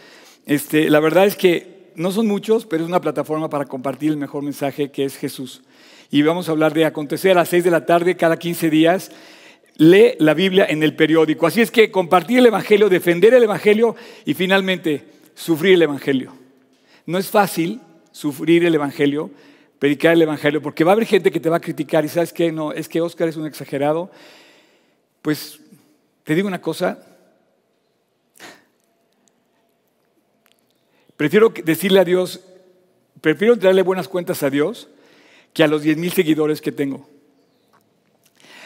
Este, 0.46 0.90
la 0.90 1.02
verdad 1.02 1.26
es 1.26 1.36
que 1.36 1.92
no 1.96 2.12
son 2.12 2.28
muchos, 2.28 2.66
pero 2.66 2.84
es 2.84 2.88
una 2.88 3.02
plataforma 3.02 3.50
para 3.50 3.66
compartir 3.66 4.12
el 4.12 4.16
mejor 4.16 4.44
mensaje 4.44 4.90
que 4.90 5.04
es 5.04 5.18
Jesús. 5.18 5.64
Y 6.10 6.22
vamos 6.22 6.48
a 6.48 6.54
hablar 6.54 6.74
de 6.74 6.86
Acontecer 6.86 7.32
a 7.32 7.42
las 7.42 7.50
6 7.50 7.66
de 7.66 7.72
la 7.72 7.86
tarde 7.86 8.16
cada 8.16 8.38
15 8.38 8.70
días. 8.70 9.12
Lee 9.76 10.14
la 10.20 10.34
Biblia 10.34 10.66
en 10.70 10.82
el 10.82 10.96
periódico. 10.96 11.46
Así 11.46 11.60
es 11.60 11.72
que 11.72 11.92
compartir 11.92 12.40
el 12.40 12.46
Evangelio, 12.46 12.88
defender 12.88 13.34
el 13.34 13.44
Evangelio 13.44 13.98
y 14.24 14.34
finalmente 14.34 15.04
sufrir 15.36 15.74
el 15.74 15.82
Evangelio. 15.82 16.34
No 17.06 17.18
es 17.18 17.28
fácil 17.28 17.82
sufrir 18.14 18.64
el 18.64 18.76
Evangelio, 18.76 19.30
predicar 19.80 20.14
el 20.14 20.22
Evangelio, 20.22 20.62
porque 20.62 20.84
va 20.84 20.92
a 20.92 20.94
haber 20.94 21.08
gente 21.08 21.32
que 21.32 21.40
te 21.40 21.50
va 21.50 21.58
a 21.58 21.62
criticar 21.62 22.04
y 22.04 22.10
sabes 22.10 22.34
que 22.34 22.52
no, 22.52 22.74
es 22.74 22.90
que 22.90 23.02
Oscar 23.02 23.30
es 23.30 23.38
un 23.38 23.48
exagerado. 23.48 24.12
Pues 25.22 25.60
te 26.26 26.36
digo 26.36 26.48
una 26.48 26.62
cosa, 26.62 27.00
prefiero 31.16 31.54
decirle 31.64 32.02
a 32.02 32.06
Dios, 32.06 32.42
prefiero 33.22 33.56
darle 33.56 33.82
buenas 33.82 34.10
cuentas 34.10 34.44
a 34.44 34.50
Dios 34.50 34.90
que 35.54 35.64
a 35.64 35.68
los 35.68 35.82
10 35.82 35.98
mil 35.98 36.12
seguidores 36.12 36.62
que 36.62 36.74
tengo. 36.74 37.10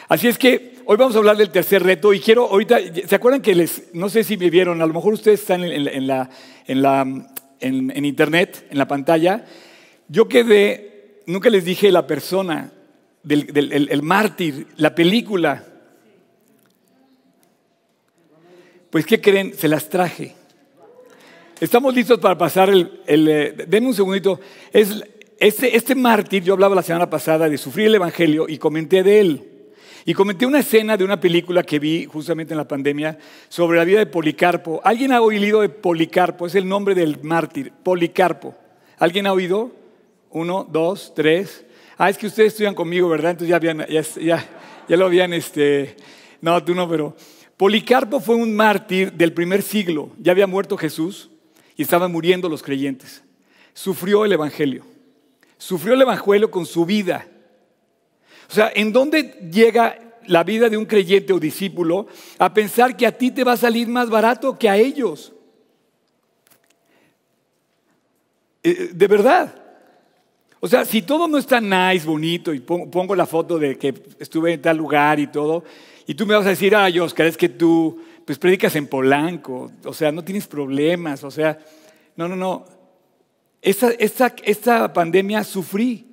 Así 0.08 0.28
es 0.28 0.36
que 0.36 0.74
hoy 0.84 0.96
vamos 0.96 1.14
a 1.14 1.18
hablar 1.18 1.36
del 1.36 1.50
tercer 1.50 1.82
reto 1.82 2.12
y 2.12 2.20
quiero 2.20 2.50
ahorita, 2.50 2.78
¿se 3.06 3.14
acuerdan 3.14 3.40
que 3.40 3.54
les, 3.54 3.94
no 3.94 4.08
sé 4.08 4.24
si 4.24 4.36
me 4.36 4.50
vieron, 4.50 4.82
a 4.82 4.86
lo 4.86 4.92
mejor 4.92 5.14
ustedes 5.14 5.40
están 5.40 5.64
en, 5.64 6.06
la, 6.06 6.28
en, 6.66 6.82
la, 6.82 7.26
en 7.60 8.04
internet, 8.04 8.66
en 8.68 8.78
la 8.78 8.86
pantalla, 8.86 9.46
yo 10.08 10.28
quedé 10.28 10.93
nunca 11.26 11.50
les 11.50 11.64
dije 11.64 11.90
la 11.90 12.06
persona, 12.06 12.72
del, 13.22 13.88
el, 13.90 14.02
mártir, 14.02 14.66
la 14.76 14.94
película. 14.94 15.64
Pues, 18.90 19.06
¿qué 19.06 19.20
creen? 19.20 19.54
Se 19.54 19.68
las 19.68 19.88
traje. 19.88 20.34
Estamos 21.60 21.94
listos 21.94 22.18
para 22.20 22.36
pasar 22.36 22.68
el... 22.70 23.00
el 23.06 23.28
eh, 23.28 23.52
denme 23.66 23.88
un 23.88 23.94
segundito. 23.94 24.40
Es, 24.72 25.02
este, 25.38 25.76
este 25.76 25.94
mártir, 25.94 26.44
yo 26.44 26.52
hablaba 26.52 26.74
la 26.74 26.82
semana 26.82 27.10
pasada 27.10 27.48
de 27.48 27.58
sufrir 27.58 27.86
el 27.86 27.96
Evangelio 27.96 28.46
y 28.48 28.58
comenté 28.58 29.02
de 29.02 29.20
él. 29.20 29.50
Y 30.06 30.12
comenté 30.12 30.44
una 30.44 30.58
escena 30.60 30.98
de 30.98 31.04
una 31.04 31.18
película 31.18 31.62
que 31.62 31.78
vi 31.78 32.04
justamente 32.04 32.52
en 32.52 32.58
la 32.58 32.68
pandemia 32.68 33.18
sobre 33.48 33.78
la 33.78 33.84
vida 33.84 34.00
de 34.00 34.06
Policarpo. 34.06 34.82
¿Alguien 34.84 35.12
ha 35.12 35.22
oído 35.22 35.62
de 35.62 35.70
Policarpo? 35.70 36.46
Es 36.46 36.54
el 36.54 36.68
nombre 36.68 36.94
del 36.94 37.22
mártir, 37.22 37.72
Policarpo. 37.82 38.54
¿Alguien 38.98 39.26
ha 39.26 39.32
oído? 39.32 39.83
Uno, 40.34 40.66
dos, 40.68 41.12
tres. 41.14 41.64
Ah, 41.96 42.10
es 42.10 42.18
que 42.18 42.26
ustedes 42.26 42.52
estudian 42.52 42.74
conmigo, 42.74 43.08
¿verdad? 43.08 43.30
Entonces 43.30 43.50
ya, 43.50 43.56
habían, 43.56 43.86
ya, 43.86 44.44
ya, 44.88 44.96
lo 44.96 45.06
habían, 45.06 45.32
este... 45.32 45.96
No, 46.40 46.62
tú 46.62 46.74
no, 46.74 46.88
pero... 46.88 47.16
Policarpo 47.56 48.18
fue 48.18 48.34
un 48.34 48.54
mártir 48.54 49.12
del 49.12 49.32
primer 49.32 49.62
siglo. 49.62 50.10
Ya 50.18 50.32
había 50.32 50.48
muerto 50.48 50.76
Jesús 50.76 51.30
y 51.76 51.82
estaban 51.82 52.10
muriendo 52.10 52.48
los 52.48 52.64
creyentes. 52.64 53.22
Sufrió 53.74 54.24
el 54.24 54.32
Evangelio. 54.32 54.84
Sufrió 55.56 55.94
el 55.94 56.02
Evangelio 56.02 56.50
con 56.50 56.66
su 56.66 56.84
vida. 56.84 57.28
O 58.50 58.52
sea, 58.52 58.72
¿en 58.74 58.92
dónde 58.92 59.38
llega 59.52 60.16
la 60.26 60.42
vida 60.42 60.68
de 60.68 60.76
un 60.76 60.84
creyente 60.84 61.32
o 61.32 61.38
discípulo 61.38 62.08
a 62.38 62.52
pensar 62.52 62.96
que 62.96 63.06
a 63.06 63.16
ti 63.16 63.30
te 63.30 63.44
va 63.44 63.52
a 63.52 63.56
salir 63.56 63.86
más 63.86 64.10
barato 64.10 64.58
que 64.58 64.68
a 64.68 64.76
ellos? 64.76 65.32
Eh, 68.64 68.90
de 68.92 69.06
verdad. 69.06 69.63
O 70.64 70.66
sea, 70.66 70.86
si 70.86 71.02
todo 71.02 71.28
no 71.28 71.36
está 71.36 71.60
nice, 71.60 72.06
bonito, 72.06 72.54
y 72.54 72.60
pongo 72.60 73.14
la 73.14 73.26
foto 73.26 73.58
de 73.58 73.76
que 73.76 73.92
estuve 74.18 74.54
en 74.54 74.62
tal 74.62 74.78
lugar 74.78 75.20
y 75.20 75.26
todo, 75.26 75.62
y 76.06 76.14
tú 76.14 76.24
me 76.24 76.34
vas 76.34 76.46
a 76.46 76.48
decir, 76.48 76.74
ay, 76.74 76.98
Oscar, 77.00 77.26
es 77.26 77.36
que 77.36 77.50
tú 77.50 78.00
pues 78.24 78.38
predicas 78.38 78.74
en 78.74 78.86
Polanco, 78.86 79.70
o 79.84 79.92
sea, 79.92 80.10
no 80.10 80.24
tienes 80.24 80.46
problemas, 80.46 81.22
o 81.22 81.30
sea, 81.30 81.58
no, 82.16 82.28
no, 82.28 82.36
no. 82.36 82.64
Esta, 83.60 83.90
esta, 83.90 84.90
pandemia 84.90 85.44
sufrí, 85.44 86.06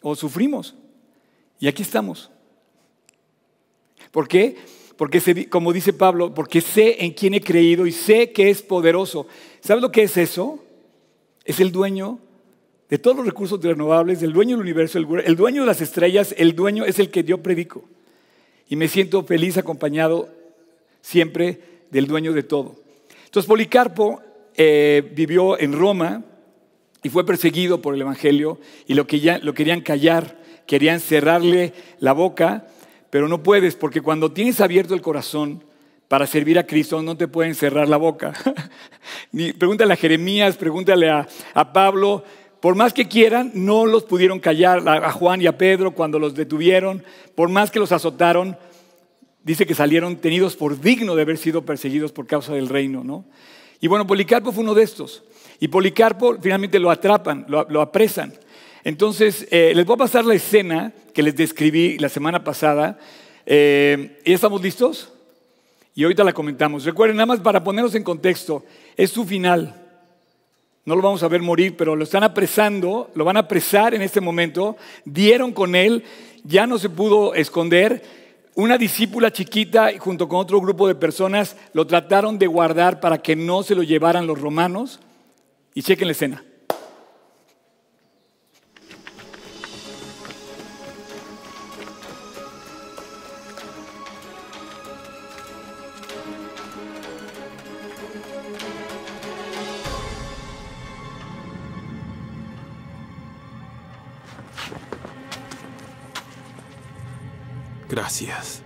o 0.00 0.16
sufrimos, 0.16 0.74
y 1.60 1.68
aquí 1.68 1.82
estamos. 1.82 2.30
¿Por 4.12 4.26
qué? 4.26 4.56
Porque, 4.96 5.50
como 5.50 5.74
dice 5.74 5.92
Pablo, 5.92 6.32
porque 6.32 6.62
sé 6.62 7.04
en 7.04 7.12
quién 7.12 7.34
he 7.34 7.42
creído 7.42 7.86
y 7.86 7.92
sé 7.92 8.32
que 8.32 8.48
es 8.48 8.62
poderoso. 8.62 9.26
¿Sabes 9.60 9.82
lo 9.82 9.92
que 9.92 10.04
es 10.04 10.16
eso? 10.16 10.58
Es 11.44 11.60
el 11.60 11.70
dueño 11.70 12.23
de 12.94 12.98
todos 12.98 13.16
los 13.16 13.26
recursos 13.26 13.60
renovables, 13.60 14.20
del 14.20 14.32
dueño 14.32 14.54
del 14.54 14.60
universo, 14.60 14.98
el, 14.98 15.34
dueño 15.34 15.62
de 15.62 15.66
las 15.66 15.80
estrellas, 15.80 16.32
el 16.38 16.54
dueño 16.54 16.84
es 16.84 17.00
el 17.00 17.10
que 17.10 17.24
yo 17.24 17.42
predico. 17.42 17.82
Y 18.68 18.76
me 18.76 18.86
siento 18.86 19.24
feliz 19.24 19.56
acompañado 19.56 20.28
siempre 21.00 21.58
del 21.90 22.06
dueño 22.06 22.32
de 22.32 22.44
todo. 22.44 22.76
Entonces 23.24 23.48
Policarpo 23.48 24.22
eh, 24.54 25.10
vivió 25.12 25.58
en 25.58 25.72
Roma 25.72 26.22
y 27.02 27.08
fue 27.08 27.26
perseguido 27.26 27.82
por 27.82 27.96
el 27.96 28.00
Evangelio 28.00 28.60
y 28.86 28.94
lo, 28.94 29.08
que 29.08 29.18
ya, 29.18 29.38
lo 29.38 29.54
querían 29.54 29.80
callar, 29.80 30.40
querían 30.64 31.00
cerrarle 31.00 31.72
la 31.98 32.12
boca, 32.12 32.68
pero 33.10 33.26
no 33.26 33.42
puedes 33.42 33.74
porque 33.74 34.02
cuando 34.02 34.30
tienes 34.30 34.60
abierto 34.60 34.94
el 34.94 35.02
corazón 35.02 35.64
para 36.06 36.28
servir 36.28 36.60
a 36.60 36.66
Cristo 36.66 37.02
no 37.02 37.16
te 37.16 37.26
pueden 37.26 37.56
cerrar 37.56 37.88
la 37.88 37.96
boca. 37.96 38.34
pregúntale 39.58 39.94
a 39.94 39.96
Jeremías, 39.96 40.56
pregúntale 40.56 41.10
a, 41.10 41.26
a 41.54 41.72
Pablo, 41.72 42.22
Por 42.64 42.76
más 42.76 42.94
que 42.94 43.08
quieran, 43.08 43.50
no 43.52 43.84
los 43.84 44.04
pudieron 44.04 44.40
callar 44.40 44.88
a 44.88 45.12
Juan 45.12 45.42
y 45.42 45.46
a 45.46 45.58
Pedro 45.58 45.90
cuando 45.90 46.18
los 46.18 46.34
detuvieron, 46.34 47.04
por 47.34 47.50
más 47.50 47.70
que 47.70 47.78
los 47.78 47.92
azotaron, 47.92 48.56
dice 49.42 49.66
que 49.66 49.74
salieron 49.74 50.16
tenidos 50.16 50.56
por 50.56 50.80
digno 50.80 51.14
de 51.14 51.20
haber 51.20 51.36
sido 51.36 51.66
perseguidos 51.66 52.10
por 52.10 52.26
causa 52.26 52.54
del 52.54 52.70
reino, 52.70 53.04
¿no? 53.04 53.26
Y 53.82 53.86
bueno, 53.86 54.06
Policarpo 54.06 54.50
fue 54.50 54.64
uno 54.64 54.72
de 54.72 54.82
estos. 54.82 55.24
Y 55.60 55.68
Policarpo 55.68 56.38
finalmente 56.40 56.78
lo 56.78 56.90
atrapan, 56.90 57.44
lo, 57.48 57.82
apresan. 57.82 58.32
Entonces, 58.82 59.46
eh, 59.50 59.74
les 59.76 59.84
voy 59.84 59.96
a 59.96 59.98
pasar 59.98 60.24
la 60.24 60.32
escena 60.32 60.94
que 61.12 61.22
les 61.22 61.36
describí 61.36 61.98
la 61.98 62.08
semana 62.08 62.44
pasada. 62.44 62.98
Eh, 63.44 64.22
¿Ya 64.24 64.34
estamos 64.34 64.62
listos? 64.62 65.12
Y 65.94 66.04
ahorita 66.04 66.24
la 66.24 66.32
comentamos. 66.32 66.86
Recuerden, 66.86 67.18
nada 67.18 67.26
más 67.26 67.40
para 67.40 67.62
ponernos 67.62 67.94
en 67.94 68.04
contexto, 68.04 68.64
es 68.96 69.10
su 69.10 69.26
final. 69.26 69.83
No 70.84 70.96
lo 70.96 71.02
vamos 71.02 71.22
a 71.22 71.28
ver 71.28 71.40
morir, 71.40 71.76
pero 71.76 71.96
lo 71.96 72.04
están 72.04 72.24
apresando, 72.24 73.10
lo 73.14 73.24
van 73.24 73.36
a 73.36 73.40
apresar 73.40 73.94
en 73.94 74.02
este 74.02 74.20
momento. 74.20 74.76
Dieron 75.04 75.52
con 75.52 75.74
él, 75.74 76.04
ya 76.44 76.66
no 76.66 76.78
se 76.78 76.90
pudo 76.90 77.34
esconder 77.34 78.02
una 78.56 78.78
discípula 78.78 79.32
chiquita 79.32 79.90
junto 79.98 80.28
con 80.28 80.38
otro 80.38 80.60
grupo 80.60 80.86
de 80.86 80.94
personas 80.94 81.56
lo 81.72 81.86
trataron 81.88 82.38
de 82.38 82.46
guardar 82.46 83.00
para 83.00 83.18
que 83.18 83.34
no 83.34 83.64
se 83.64 83.74
lo 83.74 83.82
llevaran 83.82 84.28
los 84.28 84.40
romanos. 84.40 85.00
Y 85.74 85.82
chequen 85.82 86.06
la 86.06 86.12
escena. 86.12 86.44
Gracias. 107.94 108.63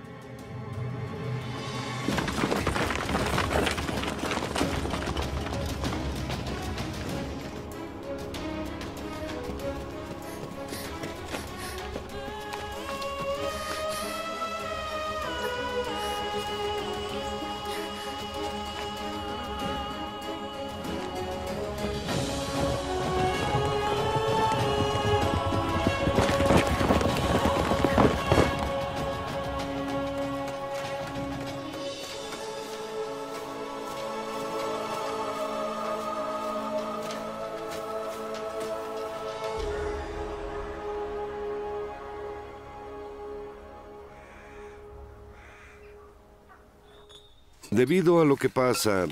Debido 47.79 48.21
a 48.21 48.25
lo 48.25 48.35
que 48.35 48.49
pasa, 48.49 49.07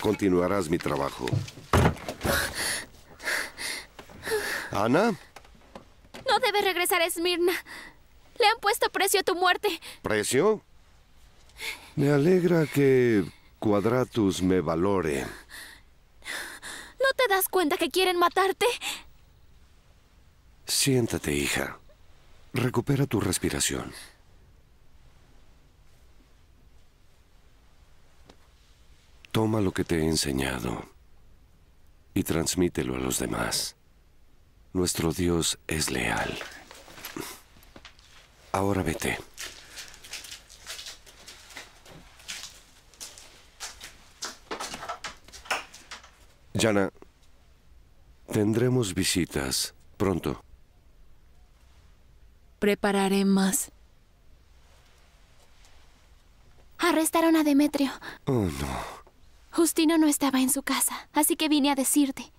continuarás 0.00 0.68
mi 0.68 0.78
trabajo. 0.78 1.26
¿Ana? 4.72 5.12
No 6.28 6.38
debe 6.40 6.60
regresar 6.60 7.02
a 7.02 7.06
Esmirna. 7.06 7.52
Le 8.36 8.46
han 8.48 8.58
puesto 8.60 8.90
precio 8.90 9.20
a 9.20 9.22
tu 9.22 9.36
muerte. 9.36 9.68
¿Precio? 10.02 10.60
Me 11.94 12.10
alegra 12.10 12.66
que 12.66 13.24
Quadratus 13.60 14.42
me 14.42 14.60
valore. 14.60 15.22
¿No 15.22 17.12
te 17.16 17.28
das 17.28 17.48
cuenta 17.48 17.76
que 17.76 17.90
quieren 17.90 18.18
matarte? 18.18 18.66
Siéntate, 20.66 21.32
hija. 21.32 21.78
Recupera 22.54 23.06
tu 23.06 23.20
respiración. 23.20 23.92
Toma 29.32 29.60
lo 29.60 29.72
que 29.72 29.84
te 29.84 29.98
he 29.98 30.04
enseñado 30.04 30.84
y 32.14 32.24
transmítelo 32.24 32.96
a 32.96 32.98
los 32.98 33.18
demás. 33.18 33.76
Nuestro 34.72 35.12
Dios 35.12 35.58
es 35.68 35.90
leal. 35.90 36.38
Ahora 38.52 38.82
vete. 38.82 39.18
Yana, 46.52 46.90
tendremos 48.32 48.92
visitas 48.92 49.74
pronto. 49.96 50.42
Prepararé 52.58 53.24
más. 53.24 53.70
Arrestaron 56.78 57.36
a 57.36 57.44
Demetrio. 57.44 57.92
Oh, 58.26 58.32
no. 58.32 58.99
Justino 59.60 59.98
no 59.98 60.06
estaba 60.06 60.40
en 60.40 60.48
su 60.48 60.62
casa, 60.62 61.10
así 61.12 61.36
que 61.36 61.50
vine 61.50 61.70
a 61.70 61.74
decirte. 61.74 62.32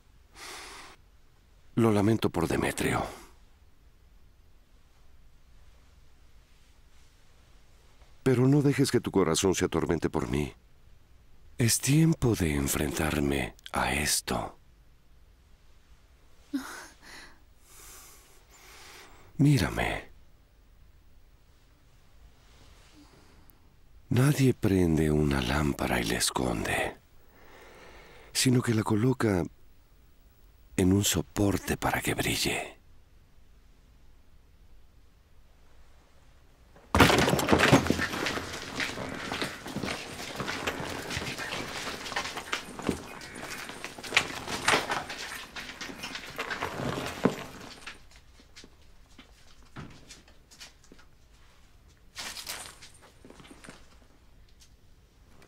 Lo 1.75 1.91
lamento 1.91 2.31
por 2.31 2.47
Demetrio. 2.47 3.05
Pero 8.23 8.47
no 8.47 8.63
dejes 8.63 8.89
que 8.89 8.99
tu 8.99 9.12
corazón 9.12 9.53
se 9.53 9.65
atormente 9.65 10.10
por 10.10 10.31
mí. 10.31 10.51
Es 11.60 11.79
tiempo 11.79 12.34
de 12.34 12.55
enfrentarme 12.55 13.53
a 13.71 13.93
esto. 13.93 14.57
Mírame. 19.38 20.10
Nadie 24.10 24.55
prende 24.55 25.12
una 25.12 25.39
lámpara 25.39 26.01
y 26.01 26.05
la 26.05 26.15
esconde 26.15 27.00
sino 28.34 28.62
que 28.62 28.74
la 28.74 28.84
coloca 28.84 29.44
en 30.78 30.94
un 30.94 31.04
soporte 31.04 31.78
para 31.78 32.02
que 32.02 32.13
brille. 32.13 32.82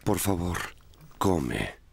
Por 0.03 0.19
favor, 0.19 0.57
come. 1.17 1.83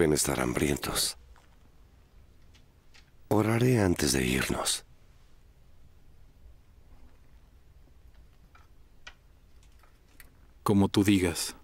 Deben 0.00 0.14
estar 0.14 0.40
hambrientos. 0.40 1.18
Oraré 3.28 3.82
antes 3.82 4.12
de 4.12 4.24
irnos. 4.24 4.86
Como 10.62 10.88
tú 10.88 11.04
digas. 11.04 11.54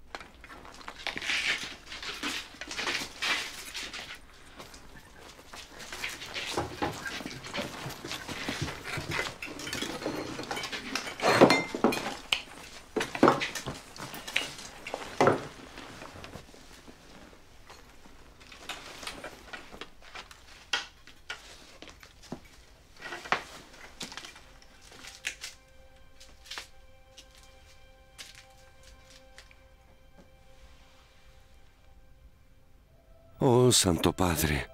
Santo 33.77 34.15
Padre, 34.15 34.69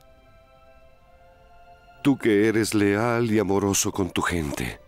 tú 2.04 2.16
que 2.16 2.46
eres 2.46 2.72
leal 2.72 3.32
y 3.32 3.40
amoroso 3.40 3.90
con 3.90 4.10
tu 4.10 4.22
gente, 4.22 4.80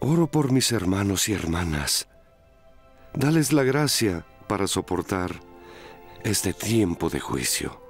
oro 0.00 0.26
por 0.26 0.50
mis 0.50 0.72
hermanos 0.72 1.28
y 1.28 1.32
hermanas. 1.32 2.08
Dales 3.12 3.52
la 3.52 3.62
gracia 3.62 4.26
para 4.48 4.66
soportar 4.66 5.40
este 6.24 6.52
tiempo 6.52 7.08
de 7.08 7.20
juicio. 7.20 7.80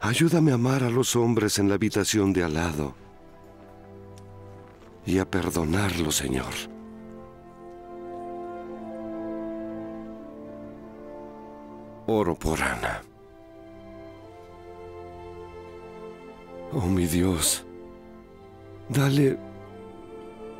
Ayúdame 0.00 0.50
a 0.50 0.54
amar 0.54 0.82
a 0.82 0.90
los 0.90 1.14
hombres 1.14 1.60
en 1.60 1.68
la 1.68 1.76
habitación 1.76 2.32
de 2.32 2.42
al 2.42 2.54
lado 2.54 2.96
y 5.06 5.18
a 5.18 5.30
perdonarlos, 5.30 6.16
Señor. 6.16 6.79
Oro 12.12 12.34
por 12.34 12.60
Ana. 12.60 13.04
Oh 16.72 16.86
mi 16.86 17.06
Dios, 17.06 17.64
dale 18.88 19.38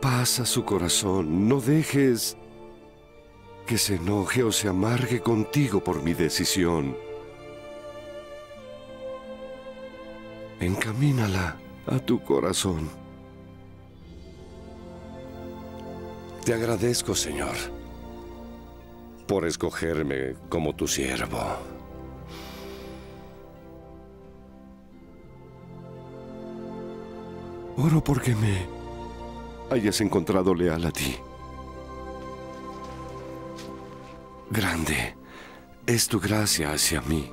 paz 0.01 0.39
a 0.39 0.47
su 0.47 0.65
corazón. 0.65 1.49
No 1.49 1.61
dejes 1.61 2.37
que 3.67 3.79
se 3.79 3.97
enoje 3.97 4.45
o 4.45 4.53
se 4.53 4.69
amargue 4.69 5.23
contigo 5.23 5.83
por 5.83 6.05
mi 6.05 6.15
decisión. 6.15 6.97
Encamínala 10.61 11.57
a 11.89 11.99
tu 11.99 12.23
corazón. 12.23 12.89
Te 16.45 16.55
agradezco, 16.55 17.17
Señor, 17.17 17.57
por 19.31 19.47
escogerme 19.47 20.35
como 20.49 20.75
tu 20.75 20.89
siervo. 20.89 21.39
Oro 27.77 28.03
porque 28.03 28.35
me 28.35 28.67
hayas 29.71 30.01
encontrado 30.01 30.53
leal 30.53 30.85
a 30.85 30.91
ti. 30.91 31.17
Grande 34.51 35.15
es 35.87 36.09
tu 36.09 36.19
gracia 36.19 36.73
hacia 36.73 37.01
mí. 37.01 37.31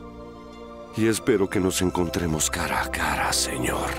Y 0.98 1.08
espero 1.08 1.50
que 1.50 1.60
nos 1.60 1.82
encontremos 1.82 2.52
cara 2.52 2.84
a 2.84 2.92
cara, 2.92 3.34
Señor. 3.34 3.90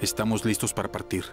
Estamos 0.00 0.44
listos 0.44 0.72
para 0.72 0.92
partir. 0.92 1.24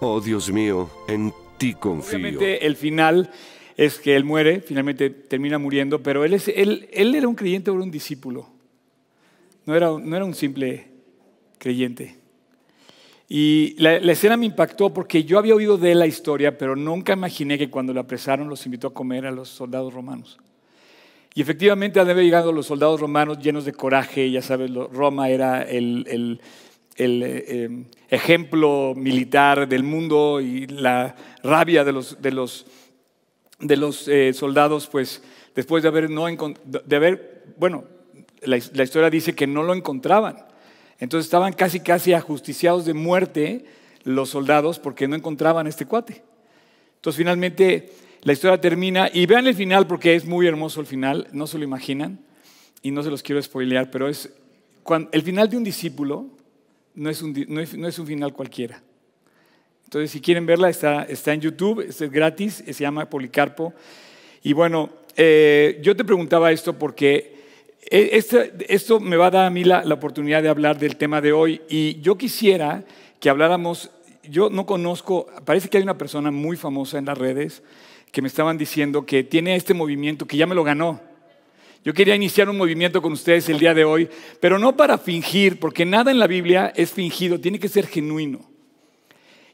Oh 0.00 0.20
Dios 0.20 0.50
mío, 0.52 0.90
en 1.08 1.32
ti 1.58 1.74
confío. 1.74 2.18
Obviamente 2.18 2.66
el 2.66 2.76
final 2.76 3.30
es 3.76 3.98
que 3.98 4.16
él 4.16 4.24
muere, 4.24 4.60
finalmente 4.60 5.10
termina 5.10 5.58
muriendo, 5.58 6.02
pero 6.02 6.24
él, 6.24 6.34
es, 6.34 6.48
él, 6.48 6.88
él 6.92 7.14
era 7.14 7.28
un 7.28 7.34
creyente 7.34 7.70
o 7.70 7.74
era 7.74 7.82
un 7.82 7.90
discípulo. 7.90 8.48
No 9.64 9.74
era, 9.74 9.90
no 9.90 10.16
era 10.16 10.24
un 10.24 10.34
simple 10.34 10.86
creyente. 11.58 12.16
Y 13.28 13.74
la, 13.78 13.98
la, 13.98 14.12
escena 14.12 14.36
me 14.36 14.46
impactó 14.46 14.94
porque 14.94 15.24
yo 15.24 15.38
había 15.38 15.54
oído 15.54 15.76
de 15.76 15.94
la 15.94 16.06
historia, 16.06 16.56
pero 16.56 16.76
nunca 16.76 17.14
imaginé 17.14 17.58
que 17.58 17.70
cuando 17.70 17.92
lo 17.92 18.00
apresaron 18.00 18.48
los 18.48 18.64
invitó 18.66 18.88
a 18.88 18.94
comer 18.94 19.26
a 19.26 19.32
los 19.32 19.48
soldados 19.48 19.92
romanos. 19.92 20.38
Y 21.36 21.42
efectivamente 21.42 22.00
han 22.00 22.06
llegado 22.06 22.50
los 22.50 22.66
soldados 22.66 22.98
romanos 22.98 23.38
llenos 23.38 23.66
de 23.66 23.72
coraje, 23.72 24.30
ya 24.30 24.40
sabes, 24.40 24.72
Roma 24.72 25.28
era 25.28 25.62
el, 25.62 26.06
el, 26.08 26.40
el 26.96 27.22
eh, 27.24 27.84
ejemplo 28.08 28.94
militar 28.96 29.68
del 29.68 29.82
mundo 29.82 30.40
y 30.40 30.66
la 30.66 31.14
rabia 31.42 31.84
de 31.84 31.92
los, 31.92 32.20
de 32.20 32.32
los, 32.32 32.66
de 33.60 33.76
los 33.76 34.08
eh, 34.08 34.32
soldados, 34.32 34.86
pues 34.86 35.22
después 35.54 35.82
de 35.82 35.88
haber, 35.88 36.10
no, 36.10 36.26
de 36.26 36.96
haber 36.96 37.44
bueno, 37.56 37.84
la, 38.42 38.58
la 38.72 38.82
historia 38.82 39.10
dice 39.10 39.34
que 39.34 39.46
no 39.46 39.62
lo 39.62 39.74
encontraban. 39.74 40.36
Entonces 40.98 41.26
estaban 41.26 41.52
casi, 41.52 41.80
casi 41.80 42.12
ajusticiados 42.14 42.84
de 42.86 42.94
muerte 42.94 43.64
los 44.04 44.30
soldados 44.30 44.78
porque 44.78 45.08
no 45.08 45.16
encontraban 45.16 45.66
a 45.66 45.68
este 45.68 45.86
cuate. 45.86 46.22
Entonces 46.96 47.18
finalmente 47.18 47.92
la 48.22 48.32
historia 48.32 48.60
termina 48.60 49.10
y 49.12 49.26
vean 49.26 49.46
el 49.46 49.54
final 49.54 49.86
porque 49.86 50.14
es 50.14 50.24
muy 50.24 50.46
hermoso 50.46 50.80
el 50.80 50.86
final, 50.86 51.28
no 51.32 51.46
se 51.46 51.58
lo 51.58 51.64
imaginan 51.64 52.20
y 52.82 52.90
no 52.90 53.02
se 53.02 53.10
los 53.10 53.22
quiero 53.22 53.42
spoilear, 53.42 53.90
pero 53.90 54.08
es 54.08 54.32
cuando, 54.82 55.10
el 55.12 55.22
final 55.22 55.50
de 55.50 55.56
un 55.56 55.64
discípulo 55.64 56.35
no 56.96 57.10
es 57.10 57.22
un, 57.22 57.32
no 57.48 57.60
es, 57.60 57.76
no 57.76 57.86
es 57.86 57.98
un 57.98 58.06
final 58.06 58.32
cualquiera. 58.32 58.82
Entonces 59.84 60.10
si 60.10 60.20
quieren 60.20 60.46
verla 60.46 60.68
está, 60.68 61.04
está 61.04 61.32
en 61.32 61.40
YouTube, 61.40 61.80
es 61.80 62.00
gratis, 62.10 62.64
se 62.66 62.72
llama 62.72 63.08
Policarpo. 63.08 63.72
Y 64.42 64.52
bueno, 64.52 64.90
eh, 65.16 65.78
yo 65.82 65.94
te 65.94 66.04
preguntaba 66.04 66.50
esto 66.50 66.76
porque 66.76 67.36
esto, 67.88 68.38
esto, 68.68 68.98
me 68.98 69.16
va 69.16 69.26
a 69.26 69.30
dar 69.30 69.46
a 69.46 69.50
mí 69.50 69.62
la, 69.62 69.84
la, 69.84 69.94
oportunidad 69.94 70.42
de 70.42 70.48
hablar 70.48 70.78
del 70.78 70.96
tema 70.96 71.20
de 71.20 71.32
hoy 71.32 71.62
y 71.68 72.00
yo 72.00 72.18
quisiera 72.18 72.84
que 73.20 73.30
habláramos, 73.30 73.90
yo 74.28 74.50
no 74.50 74.66
conozco, 74.66 75.28
parece 75.44 75.68
que 75.68 75.76
hay 75.76 75.84
una 75.84 75.96
persona 75.96 76.32
muy 76.32 76.56
famosa 76.56 76.98
en 76.98 77.04
las 77.04 77.16
redes 77.16 77.62
que 78.10 78.22
me 78.22 78.28
estaban 78.28 78.58
diciendo 78.58 79.06
que 79.06 79.22
tiene 79.22 79.54
este 79.54 79.72
movimiento, 79.72 80.26
que 80.26 80.36
ya 80.36 80.46
me 80.46 80.54
lo 80.54 80.64
ganó. 80.64 81.00
Yo 81.86 81.94
quería 81.94 82.16
iniciar 82.16 82.50
un 82.50 82.56
movimiento 82.56 83.00
con 83.00 83.12
ustedes 83.12 83.48
el 83.48 83.60
día 83.60 83.72
de 83.72 83.84
hoy, 83.84 84.08
pero 84.40 84.58
no 84.58 84.76
para 84.76 84.98
fingir, 84.98 85.60
porque 85.60 85.84
nada 85.86 86.10
en 86.10 86.18
la 86.18 86.26
Biblia 86.26 86.72
es 86.74 86.90
fingido, 86.90 87.38
tiene 87.38 87.60
que 87.60 87.68
ser 87.68 87.86
genuino. 87.86 88.40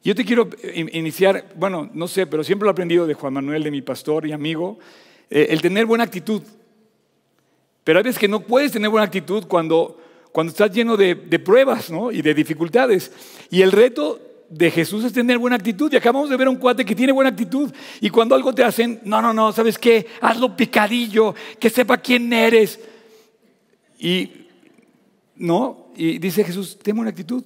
Yo 0.03 0.15
te 0.15 0.25
quiero 0.25 0.49
iniciar, 0.95 1.53
bueno, 1.57 1.91
no 1.93 2.09
sé, 2.09 2.27
pero 2.27 2.43
siempre 2.43 2.65
lo 2.65 2.71
he 2.71 2.73
aprendido 2.73 3.07
de 3.07 3.13
Juan 3.13 3.35
Manuel, 3.35 3.63
de 3.63 3.71
mi 3.71 3.83
pastor 3.83 4.27
y 4.27 4.33
amigo, 4.33 4.79
eh, 5.29 5.49
el 5.51 5.61
tener 5.61 5.85
buena 5.85 6.05
actitud. 6.05 6.41
Pero 7.85 7.99
hay 7.99 8.03
veces 8.03 8.19
que 8.19 8.29
no 8.29 8.41
puedes 8.41 8.73
tener 8.73 8.89
buena 8.89 9.05
actitud 9.05 9.45
cuando, 9.47 10.01
cuando 10.33 10.53
estás 10.53 10.73
lleno 10.73 10.97
de, 10.97 11.15
de 11.15 11.39
pruebas 11.39 11.91
¿no? 11.91 12.11
y 12.11 12.23
de 12.23 12.33
dificultades. 12.33 13.13
Y 13.51 13.61
el 13.61 13.73
reto 13.73 14.32
de 14.53 14.71
Jesús 14.71 15.05
es 15.05 15.13
tener 15.13 15.39
buena 15.39 15.57
actitud. 15.57 15.93
Y 15.93 15.97
acabamos 15.97 16.31
de 16.31 16.37
ver 16.37 16.47
a 16.47 16.51
un 16.51 16.57
cuate 16.57 16.85
que 16.85 16.95
tiene 16.95 17.13
buena 17.13 17.31
actitud. 17.31 17.73
Y 18.01 18.11
cuando 18.11 18.35
algo 18.35 18.55
te 18.55 18.63
hacen, 18.63 19.01
no, 19.05 19.23
no, 19.23 19.33
no, 19.33 19.53
¿sabes 19.53 19.79
qué? 19.79 20.07
Hazlo 20.21 20.57
picadillo, 20.57 21.35
que 21.59 21.71
sepa 21.71 21.97
quién 21.97 22.33
eres. 22.33 22.79
Y, 23.99 24.31
¿no? 25.37 25.89
Y 25.97 26.19
dice 26.19 26.45
Jesús, 26.45 26.79
ten 26.83 26.97
buena 26.97 27.11
actitud. 27.11 27.45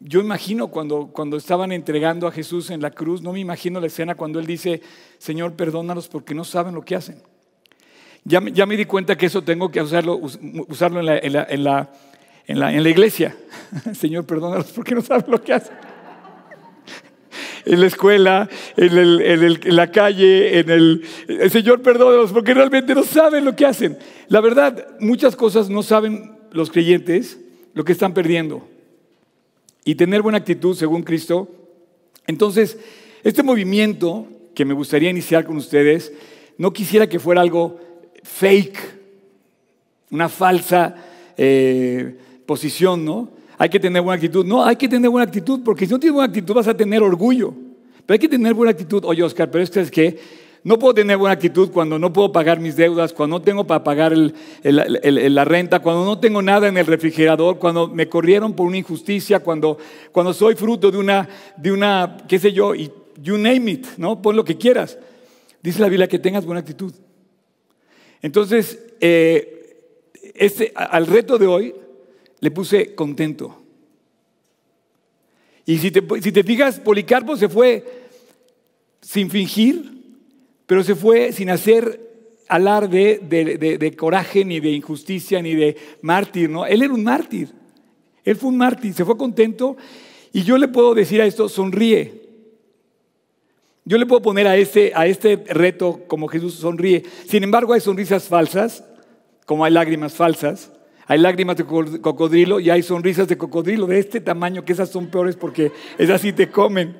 Yo 0.00 0.20
imagino 0.20 0.68
cuando, 0.68 1.08
cuando 1.12 1.36
estaban 1.36 1.70
entregando 1.70 2.26
a 2.26 2.32
Jesús 2.32 2.70
en 2.70 2.80
la 2.80 2.90
cruz, 2.90 3.22
no 3.22 3.32
me 3.32 3.40
imagino 3.40 3.80
la 3.80 3.86
escena 3.86 4.16
cuando 4.16 4.40
Él 4.40 4.46
dice, 4.46 4.82
Señor, 5.18 5.54
perdónalos 5.54 6.08
porque 6.08 6.34
no 6.34 6.44
saben 6.44 6.74
lo 6.74 6.82
que 6.82 6.96
hacen. 6.96 7.22
Ya, 8.24 8.40
ya 8.52 8.66
me 8.66 8.76
di 8.76 8.84
cuenta 8.84 9.16
que 9.16 9.26
eso 9.26 9.42
tengo 9.42 9.70
que 9.70 9.80
usarlo, 9.80 10.20
usarlo 10.68 11.00
en, 11.00 11.64
la, 11.64 11.90
en, 12.52 12.60
la, 12.60 12.72
en 12.72 12.82
la 12.82 12.90
iglesia. 12.90 13.34
Señor, 13.98 14.26
perdónalos 14.26 14.72
porque 14.72 14.94
no 14.94 15.00
saben 15.00 15.30
lo 15.30 15.42
que 15.42 15.54
hacen. 15.54 15.74
En 17.64 17.80
la 17.80 17.86
escuela, 17.86 18.48
en, 18.76 18.98
el, 18.98 19.60
en 19.64 19.76
la 19.76 19.90
calle, 19.90 20.58
en 20.58 20.68
el, 20.68 21.04
el 21.28 21.50
Señor, 21.50 21.80
perdónalos 21.80 22.30
porque 22.30 22.52
realmente 22.52 22.94
no 22.94 23.04
saben 23.04 23.44
lo 23.44 23.56
que 23.56 23.64
hacen. 23.64 23.96
La 24.28 24.40
verdad, 24.40 24.86
muchas 25.00 25.34
cosas 25.34 25.70
no 25.70 25.82
saben 25.82 26.32
los 26.50 26.70
creyentes 26.70 27.38
lo 27.72 27.84
que 27.84 27.92
están 27.92 28.12
perdiendo. 28.12 28.68
Y 29.84 29.94
tener 29.94 30.20
buena 30.20 30.38
actitud 30.38 30.76
según 30.76 31.02
Cristo. 31.02 31.48
Entonces, 32.26 32.78
este 33.22 33.42
movimiento 33.42 34.28
que 34.54 34.66
me 34.66 34.74
gustaría 34.74 35.08
iniciar 35.08 35.46
con 35.46 35.56
ustedes, 35.56 36.12
no 36.58 36.72
quisiera 36.72 37.08
que 37.08 37.18
fuera 37.18 37.40
algo 37.40 37.80
fake, 38.22 38.78
una 40.10 40.28
falsa 40.28 40.96
eh, 41.38 42.18
posición, 42.46 43.04
¿no? 43.04 43.30
Hay 43.58 43.68
que 43.68 43.78
tener 43.78 44.02
buena 44.02 44.16
actitud. 44.16 44.44
No, 44.44 44.64
hay 44.64 44.76
que 44.76 44.88
tener 44.88 45.10
buena 45.10 45.24
actitud, 45.24 45.60
porque 45.64 45.86
si 45.86 45.92
no 45.92 46.00
tienes 46.00 46.14
buena 46.14 46.28
actitud 46.28 46.54
vas 46.54 46.68
a 46.68 46.76
tener 46.76 47.02
orgullo. 47.02 47.54
Pero 48.04 48.14
hay 48.14 48.18
que 48.18 48.28
tener 48.28 48.54
buena 48.54 48.72
actitud. 48.72 49.04
Oye, 49.04 49.22
Oscar, 49.22 49.50
pero 49.50 49.62
es 49.62 49.90
que 49.90 50.18
no 50.64 50.78
puedo 50.78 50.94
tener 50.94 51.16
buena 51.16 51.34
actitud 51.34 51.70
cuando 51.70 51.98
no 51.98 52.12
puedo 52.12 52.30
pagar 52.30 52.60
mis 52.60 52.76
deudas, 52.76 53.12
cuando 53.12 53.38
no 53.38 53.42
tengo 53.42 53.66
para 53.66 53.82
pagar 53.82 54.14
la 54.62 55.44
renta, 55.44 55.80
cuando 55.80 56.04
no 56.04 56.20
tengo 56.20 56.40
nada 56.40 56.68
en 56.68 56.76
el 56.76 56.86
refrigerador, 56.86 57.58
cuando 57.58 57.88
me 57.88 58.08
corrieron 58.08 58.54
por 58.54 58.66
una 58.66 58.76
injusticia, 58.76 59.40
cuando, 59.40 59.78
cuando 60.12 60.32
soy 60.32 60.54
fruto 60.54 60.90
de 60.90 60.98
una, 60.98 61.28
de 61.56 61.72
una, 61.72 62.16
qué 62.28 62.38
sé 62.38 62.52
yo, 62.52 62.74
y 62.76 62.92
you 63.20 63.36
name 63.36 63.72
it, 63.72 63.86
¿no? 63.96 64.22
Pon 64.22 64.36
lo 64.36 64.44
que 64.44 64.56
quieras. 64.56 64.98
Dice 65.62 65.80
la 65.80 65.88
Biblia 65.88 66.08
que 66.08 66.18
tengas 66.18 66.44
buena 66.46 66.60
actitud. 66.60 66.92
Entonces, 68.20 68.78
eh, 69.00 69.92
este, 70.34 70.72
al 70.74 71.06
reto 71.06 71.38
de 71.38 71.46
hoy 71.46 71.74
le 72.42 72.50
puse 72.50 72.94
contento. 72.96 73.56
Y 75.64 75.78
si 75.78 75.92
te, 75.92 76.02
si 76.20 76.32
te 76.32 76.42
fijas, 76.42 76.80
Policarpo 76.80 77.36
se 77.36 77.48
fue 77.48 77.84
sin 79.00 79.30
fingir, 79.30 79.92
pero 80.66 80.82
se 80.82 80.96
fue 80.96 81.32
sin 81.32 81.50
hacer 81.50 82.00
alarde 82.48 83.20
de, 83.22 83.56
de, 83.56 83.78
de, 83.78 83.96
coraje, 83.96 84.44
ni 84.44 84.58
de 84.58 84.70
injusticia, 84.70 85.40
ni 85.40 85.54
de 85.54 85.76
mártir, 86.02 86.50
¿no? 86.50 86.66
Él 86.66 86.82
era 86.82 86.92
un 86.92 87.04
mártir. 87.04 87.48
Él 88.24 88.34
fue 88.34 88.50
un 88.50 88.56
mártir, 88.56 88.92
se 88.92 89.04
fue 89.04 89.16
contento. 89.16 89.76
Y 90.32 90.42
yo 90.42 90.58
le 90.58 90.66
puedo 90.66 90.94
decir 90.94 91.22
a 91.22 91.26
esto, 91.26 91.48
sonríe. 91.48 92.22
Yo 93.84 93.98
le 93.98 94.06
puedo 94.06 94.20
poner 94.20 94.48
a 94.48 94.56
este, 94.56 94.90
a 94.96 95.06
este 95.06 95.36
reto 95.36 96.00
como 96.08 96.26
Jesús 96.26 96.54
sonríe. 96.54 97.04
Sin 97.28 97.44
embargo, 97.44 97.72
hay 97.72 97.80
sonrisas 97.80 98.24
falsas, 98.24 98.84
como 99.46 99.64
hay 99.64 99.72
lágrimas 99.72 100.14
falsas, 100.14 100.72
Hay 101.12 101.18
lágrimas 101.18 101.58
de 101.58 101.66
cocodrilo 101.66 102.58
y 102.58 102.70
hay 102.70 102.82
sonrisas 102.82 103.28
de 103.28 103.36
cocodrilo 103.36 103.86
de 103.86 103.98
este 103.98 104.18
tamaño, 104.18 104.64
que 104.64 104.72
esas 104.72 104.88
son 104.88 105.08
peores 105.08 105.36
porque 105.36 105.70
esas 105.98 106.22
sí 106.22 106.32
te 106.32 106.48
comen. 106.48 106.96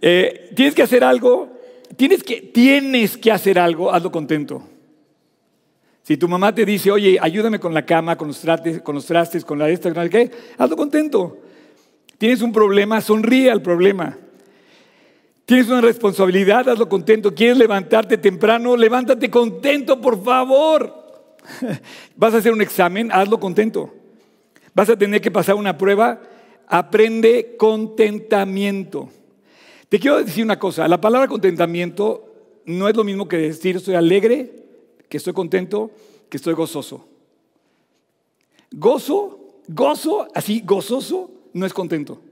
Eh, 0.00 0.50
tienes 0.56 0.74
que 0.74 0.82
hacer 0.82 1.04
algo, 1.04 1.60
tienes 1.94 2.22
que, 2.22 2.40
tienes 2.40 3.18
que 3.18 3.30
hacer 3.30 3.58
algo, 3.58 3.92
hazlo 3.92 4.10
contento. 4.10 4.62
Si 6.02 6.16
tu 6.16 6.26
mamá 6.26 6.54
te 6.54 6.64
dice, 6.64 6.90
oye, 6.90 7.18
ayúdame 7.20 7.60
con 7.60 7.74
la 7.74 7.84
cama, 7.84 8.16
con 8.16 8.28
los 8.28 8.40
trastes, 8.40 8.80
con, 8.80 8.94
los 8.94 9.04
trastes, 9.04 9.44
con 9.44 9.58
la 9.58 9.68
esta, 9.68 10.08
¿qué? 10.08 10.30
Hazlo 10.56 10.74
contento. 10.74 11.36
Tienes 12.16 12.40
un 12.40 12.50
problema, 12.50 13.02
sonríe 13.02 13.50
al 13.50 13.60
problema. 13.60 14.16
Tienes 15.44 15.68
una 15.68 15.82
responsabilidad, 15.82 16.66
hazlo 16.66 16.88
contento. 16.88 17.34
¿Quieres 17.34 17.58
levantarte 17.58 18.16
temprano? 18.16 18.74
Levántate 18.74 19.28
contento, 19.28 20.00
por 20.00 20.24
favor. 20.24 21.01
Vas 22.16 22.34
a 22.34 22.38
hacer 22.38 22.52
un 22.52 22.62
examen, 22.62 23.10
hazlo 23.12 23.38
contento. 23.40 23.92
Vas 24.74 24.88
a 24.88 24.96
tener 24.96 25.20
que 25.20 25.30
pasar 25.30 25.54
una 25.54 25.76
prueba, 25.76 26.22
aprende 26.66 27.56
contentamiento. 27.58 29.08
Te 29.88 29.98
quiero 29.98 30.22
decir 30.22 30.44
una 30.44 30.58
cosa, 30.58 30.88
la 30.88 31.00
palabra 31.00 31.28
contentamiento 31.28 32.32
no 32.64 32.88
es 32.88 32.96
lo 32.96 33.04
mismo 33.04 33.28
que 33.28 33.36
decir 33.36 33.76
estoy 33.76 33.94
alegre, 33.94 34.50
que 35.08 35.18
estoy 35.18 35.32
contento, 35.32 35.90
que 36.28 36.38
estoy 36.38 36.54
gozoso. 36.54 37.06
Gozo, 38.70 39.60
gozo, 39.68 40.28
así 40.34 40.62
gozoso, 40.64 41.30
no 41.52 41.66
es 41.66 41.74
contento. 41.74 42.22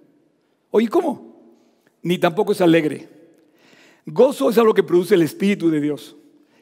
Oye, 0.70 0.88
¿cómo? 0.88 1.36
Ni 2.02 2.16
tampoco 2.16 2.52
es 2.52 2.60
alegre. 2.62 3.08
Gozo 4.06 4.48
es 4.48 4.56
algo 4.56 4.72
que 4.72 4.82
produce 4.82 5.14
el 5.14 5.22
Espíritu 5.22 5.68
de 5.68 5.80
Dios. 5.80 6.16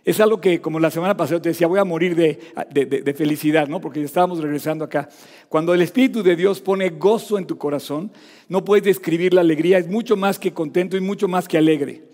Es 0.08 0.20
algo 0.20 0.40
que, 0.40 0.58
como 0.58 0.80
la 0.80 0.90
semana 0.90 1.18
pasada 1.18 1.42
te 1.42 1.50
decía, 1.50 1.66
voy 1.66 1.78
a 1.78 1.84
morir 1.84 2.16
de, 2.16 3.14
felicidad, 3.14 3.68
¿no? 3.68 3.78
Porque 3.78 4.02
estábamos 4.02 4.40
regresando 4.40 4.82
acá. 4.82 5.10
Cuando 5.50 5.74
el 5.74 5.82
Espíritu 5.82 6.22
de 6.22 6.34
Dios 6.34 6.62
pone 6.62 6.88
gozo 6.88 7.36
en 7.36 7.46
tu 7.46 7.58
corazón, 7.58 8.10
no 8.48 8.64
puedes 8.64 8.84
describir 8.84 9.34
la 9.34 9.42
alegría, 9.42 9.76
es 9.76 9.86
mucho 9.86 10.16
más 10.16 10.38
que 10.38 10.54
contento 10.54 10.96
y 10.96 11.02
mucho 11.02 11.28
más 11.28 11.46
que 11.46 11.58
alegre. 11.58 12.04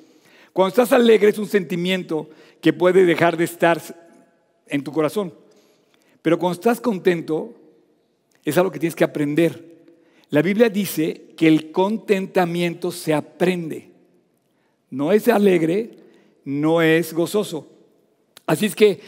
Cuando 0.52 0.70
estás 0.70 0.90
alegre 0.90 1.28
es 1.28 1.38
un 1.38 1.46
sentimiento 1.46 2.28
que 2.61 2.72
puede 2.72 3.04
dejar 3.04 3.37
de 3.37 3.44
estar 3.44 3.80
en 4.66 4.83
tu 4.83 4.90
corazón. 4.90 5.33
Pero 6.20 6.37
cuando 6.37 6.54
estás 6.54 6.80
contento, 6.80 7.54
es 8.44 8.59
algo 8.59 8.72
que 8.72 8.80
tienes 8.80 8.96
que 8.96 9.04
aprender. 9.04 9.85
La 10.30 10.42
Biblia 10.42 10.68
dice 10.68 11.26
que 11.37 11.46
el 11.46 11.70
contentamiento 11.70 12.90
se 12.90 13.14
aprende. 13.14 13.92
No 14.90 15.12
es 15.12 15.28
alegre, 15.28 15.90
no 16.44 16.83
es 16.83 17.14
gozoso. 17.14 17.68
Así 18.46 18.66
es 18.66 18.74
que 18.74 19.00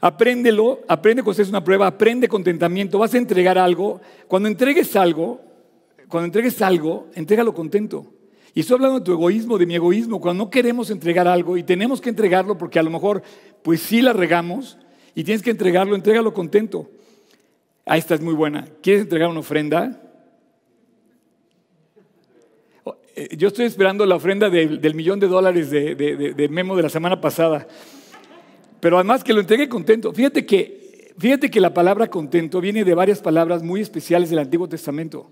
apréndelo, 0.00 0.80
aprende 0.88 1.22
cuando 1.22 1.42
es 1.42 1.48
una 1.48 1.62
prueba, 1.62 1.86
aprende 1.86 2.28
contentamiento, 2.28 2.98
vas 2.98 3.14
a 3.14 3.18
entregar 3.18 3.56
algo. 3.56 4.00
Cuando 4.26 4.48
entregues 4.48 4.96
algo, 4.96 5.40
cuando 6.08 6.26
entregues 6.26 6.60
algo, 6.60 7.08
entrégalo 7.14 7.54
contento. 7.54 8.06
Y 8.52 8.60
estoy 8.60 8.74
hablando 8.74 8.98
de 8.98 9.04
tu 9.04 9.12
egoísmo, 9.12 9.56
de 9.56 9.64
mi 9.64 9.76
egoísmo, 9.76 10.20
cuando 10.20 10.44
no 10.44 10.50
queremos 10.50 10.90
entregar 10.90 11.26
algo 11.26 11.56
y 11.56 11.62
tenemos 11.62 12.00
que 12.00 12.10
entregarlo 12.10 12.58
porque 12.58 12.78
a 12.78 12.82
lo 12.82 12.90
mejor, 12.90 13.22
pues 13.62 13.80
sí 13.80 14.02
la 14.02 14.12
regamos 14.12 14.76
y 15.14 15.24
tienes 15.24 15.42
que 15.42 15.50
entregarlo, 15.50 15.94
entrégalo 15.94 16.34
contento. 16.34 16.90
Ahí 17.86 18.00
esta 18.00 18.14
es 18.14 18.20
muy 18.20 18.34
buena. 18.34 18.66
¿Quieres 18.82 19.02
entregar 19.02 19.28
una 19.30 19.40
ofrenda? 19.40 20.00
Eh, 23.14 23.36
yo 23.36 23.48
estoy 23.48 23.66
esperando 23.66 24.04
la 24.04 24.16
ofrenda 24.16 24.50
del 24.50 24.94
millón 24.94 25.20
de 25.20 25.28
dólares 25.28 25.70
de 25.70 26.48
Memo 26.50 26.76
de 26.76 26.82
la 26.82 26.88
semana 26.88 27.20
pasada. 27.20 27.66
Pero 28.82 28.96
además 28.96 29.22
que 29.22 29.32
lo 29.32 29.38
entregue 29.38 29.68
contento. 29.68 30.12
Fíjate 30.12 30.44
que, 30.44 31.14
fíjate 31.16 31.52
que 31.52 31.60
la 31.60 31.72
palabra 31.72 32.08
contento 32.08 32.60
viene 32.60 32.82
de 32.82 32.94
varias 32.94 33.20
palabras 33.20 33.62
muy 33.62 33.80
especiales 33.80 34.28
del 34.28 34.40
Antiguo 34.40 34.68
Testamento. 34.68 35.30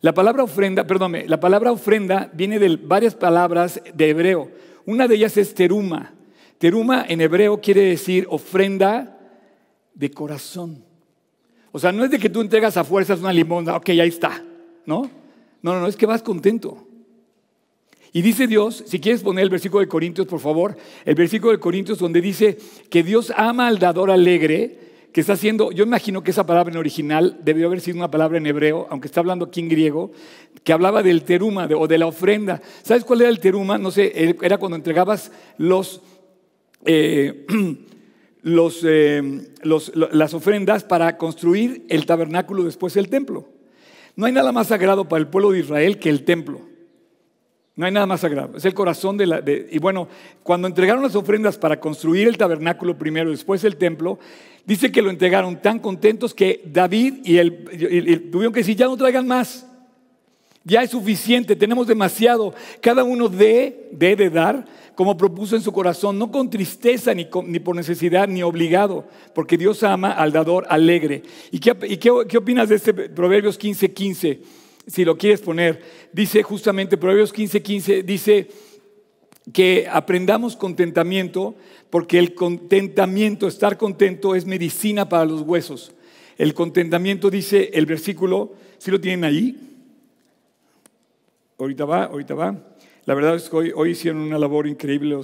La 0.00 0.12
palabra 0.12 0.42
ofrenda, 0.42 0.84
perdóname, 0.84 1.28
la 1.28 1.38
palabra 1.38 1.70
ofrenda 1.70 2.28
viene 2.34 2.58
de 2.58 2.76
varias 2.82 3.14
palabras 3.14 3.80
de 3.94 4.10
hebreo. 4.10 4.50
Una 4.84 5.06
de 5.06 5.14
ellas 5.14 5.36
es 5.36 5.54
teruma. 5.54 6.12
Teruma 6.58 7.04
en 7.08 7.20
hebreo 7.20 7.60
quiere 7.60 7.82
decir 7.82 8.26
ofrenda 8.28 9.16
de 9.94 10.10
corazón. 10.10 10.82
O 11.70 11.78
sea, 11.78 11.92
no 11.92 12.04
es 12.04 12.10
de 12.10 12.18
que 12.18 12.30
tú 12.30 12.40
entregas 12.40 12.76
a 12.76 12.82
fuerzas 12.82 13.20
una 13.20 13.32
limosna, 13.32 13.76
ok, 13.76 13.90
ahí 13.90 14.08
está, 14.08 14.42
¿no? 14.86 15.02
No, 15.62 15.72
no, 15.74 15.82
no, 15.82 15.86
es 15.86 15.96
que 15.96 16.06
vas 16.06 16.20
contento. 16.20 16.84
Y 18.12 18.20
dice 18.20 18.46
Dios, 18.46 18.84
si 18.86 19.00
quieres 19.00 19.22
poner 19.22 19.44
el 19.44 19.50
versículo 19.50 19.80
de 19.80 19.88
Corintios, 19.88 20.26
por 20.26 20.40
favor, 20.40 20.76
el 21.04 21.14
versículo 21.14 21.52
de 21.52 21.58
Corintios 21.58 21.98
donde 21.98 22.20
dice 22.20 22.58
que 22.90 23.02
Dios 23.02 23.32
ama 23.34 23.68
al 23.68 23.78
dador 23.78 24.10
alegre, 24.10 24.78
que 25.12 25.20
está 25.20 25.34
haciendo, 25.34 25.72
yo 25.72 25.84
imagino 25.84 26.22
que 26.22 26.30
esa 26.30 26.46
palabra 26.46 26.72
en 26.72 26.78
original 26.78 27.38
debió 27.42 27.66
haber 27.66 27.80
sido 27.80 27.96
una 27.98 28.10
palabra 28.10 28.38
en 28.38 28.46
hebreo, 28.46 28.86
aunque 28.90 29.06
está 29.06 29.20
hablando 29.20 29.46
aquí 29.46 29.60
en 29.60 29.68
griego, 29.68 30.10
que 30.62 30.72
hablaba 30.72 31.02
del 31.02 31.22
teruma 31.22 31.66
o 31.76 31.86
de 31.86 31.98
la 31.98 32.06
ofrenda. 32.06 32.60
¿Sabes 32.82 33.04
cuál 33.04 33.22
era 33.22 33.30
el 33.30 33.40
teruma? 33.40 33.78
No 33.78 33.90
sé, 33.90 34.36
era 34.42 34.58
cuando 34.58 34.76
entregabas 34.76 35.32
los, 35.58 36.02
eh, 36.84 37.46
eh, 38.44 39.40
las 39.62 40.34
ofrendas 40.34 40.84
para 40.84 41.16
construir 41.16 41.84
el 41.88 42.04
tabernáculo 42.06 42.64
después 42.64 42.94
del 42.94 43.08
templo. 43.08 43.48
No 44.16 44.26
hay 44.26 44.32
nada 44.32 44.52
más 44.52 44.68
sagrado 44.68 45.08
para 45.08 45.20
el 45.20 45.28
pueblo 45.28 45.52
de 45.52 45.60
Israel 45.60 45.98
que 45.98 46.10
el 46.10 46.24
templo. 46.24 46.71
No 47.74 47.86
hay 47.86 47.92
nada 47.92 48.06
más 48.06 48.20
sagrado. 48.20 48.56
Es 48.56 48.64
el 48.64 48.74
corazón 48.74 49.16
de 49.16 49.26
la... 49.26 49.42
y 49.46 49.78
bueno, 49.78 50.08
cuando 50.42 50.68
entregaron 50.68 51.02
las 51.02 51.16
ofrendas 51.16 51.56
para 51.56 51.80
construir 51.80 52.28
el 52.28 52.36
tabernáculo 52.36 52.98
primero, 52.98 53.30
después 53.30 53.64
el 53.64 53.76
templo, 53.76 54.18
dice 54.66 54.92
que 54.92 55.00
lo 55.00 55.10
entregaron 55.10 55.60
tan 55.60 55.78
contentos 55.78 56.34
que 56.34 56.62
David 56.66 57.20
y 57.24 57.38
él 57.38 58.28
tuvieron 58.30 58.52
que 58.52 58.60
decir, 58.60 58.76
ya 58.76 58.86
no 58.86 58.96
traigan 58.96 59.26
más. 59.26 59.66
Ya 60.64 60.82
es 60.82 60.90
suficiente, 60.90 61.56
tenemos 61.56 61.86
demasiado. 61.86 62.54
Cada 62.80 63.02
uno 63.04 63.28
debe 63.28 64.16
de 64.16 64.30
dar 64.30 64.64
como 64.94 65.16
propuso 65.16 65.56
en 65.56 65.62
su 65.62 65.72
corazón, 65.72 66.18
no 66.18 66.30
con 66.30 66.50
tristeza 66.50 67.14
ni, 67.14 67.26
ni 67.46 67.58
por 67.58 67.74
necesidad 67.74 68.28
ni 68.28 68.42
obligado, 68.42 69.06
porque 69.34 69.56
Dios 69.56 69.82
ama 69.82 70.12
al 70.12 70.30
dador 70.30 70.66
alegre. 70.68 71.22
¿Y 71.50 71.58
qué, 71.58 71.74
y 71.88 71.96
qué, 71.96 72.10
qué 72.28 72.38
opinas 72.38 72.68
de 72.68 72.76
este 72.76 72.92
Proverbios 72.92 73.58
15:15? 73.58 73.92
15? 73.94 74.40
Si 74.86 75.04
lo 75.04 75.16
quieres 75.16 75.40
poner, 75.40 75.82
dice 76.12 76.42
justamente, 76.42 76.96
Proverbios 76.96 77.32
15:15, 77.32 77.62
15, 77.62 78.02
dice 78.02 78.48
que 79.52 79.88
aprendamos 79.90 80.56
contentamiento, 80.56 81.54
porque 81.90 82.18
el 82.18 82.34
contentamiento, 82.34 83.48
estar 83.48 83.76
contento, 83.76 84.34
es 84.34 84.46
medicina 84.46 85.08
para 85.08 85.24
los 85.24 85.42
huesos. 85.42 85.92
El 86.38 86.54
contentamiento, 86.54 87.30
dice 87.30 87.70
el 87.74 87.86
versículo, 87.86 88.54
si 88.78 88.90
lo 88.90 89.00
tienen 89.00 89.24
ahí, 89.24 89.56
ahorita 91.58 91.84
va, 91.84 92.04
ahorita 92.04 92.34
va. 92.34 92.56
La 93.04 93.14
verdad 93.14 93.36
es 93.36 93.48
que 93.48 93.56
hoy, 93.56 93.90
hicieron 93.90 94.22
una 94.22 94.38
labor 94.38 94.66
increíble. 94.66 95.18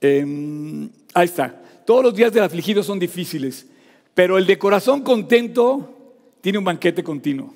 Em, 0.00 0.88
ahí 1.14 1.24
está. 1.26 1.62
Todos 1.84 2.04
los 2.04 2.14
días 2.14 2.32
del 2.32 2.42
afligido 2.42 2.82
son 2.82 2.98
difíciles, 2.98 3.66
pero 4.14 4.36
el 4.36 4.46
de 4.46 4.58
corazón 4.58 5.02
contento 5.02 5.94
tiene 6.40 6.58
un 6.58 6.64
banquete 6.64 7.02
continuo. 7.02 7.54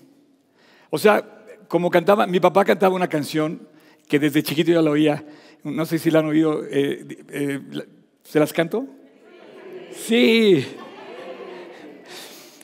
O 0.94 0.98
sea, 0.98 1.24
como 1.68 1.88
cantaba, 1.88 2.26
mi 2.26 2.38
papá 2.38 2.66
cantaba 2.66 2.94
una 2.94 3.08
canción 3.08 3.66
que 4.06 4.18
desde 4.18 4.42
chiquito 4.42 4.72
yo 4.72 4.82
la 4.82 4.90
oía, 4.90 5.24
no 5.64 5.86
sé 5.86 5.98
si 5.98 6.10
la 6.10 6.18
han 6.18 6.26
oído, 6.26 6.62
eh, 6.68 7.24
eh, 7.30 7.60
¿se 8.22 8.38
las 8.38 8.52
canto? 8.52 8.86
Sí. 9.96 10.66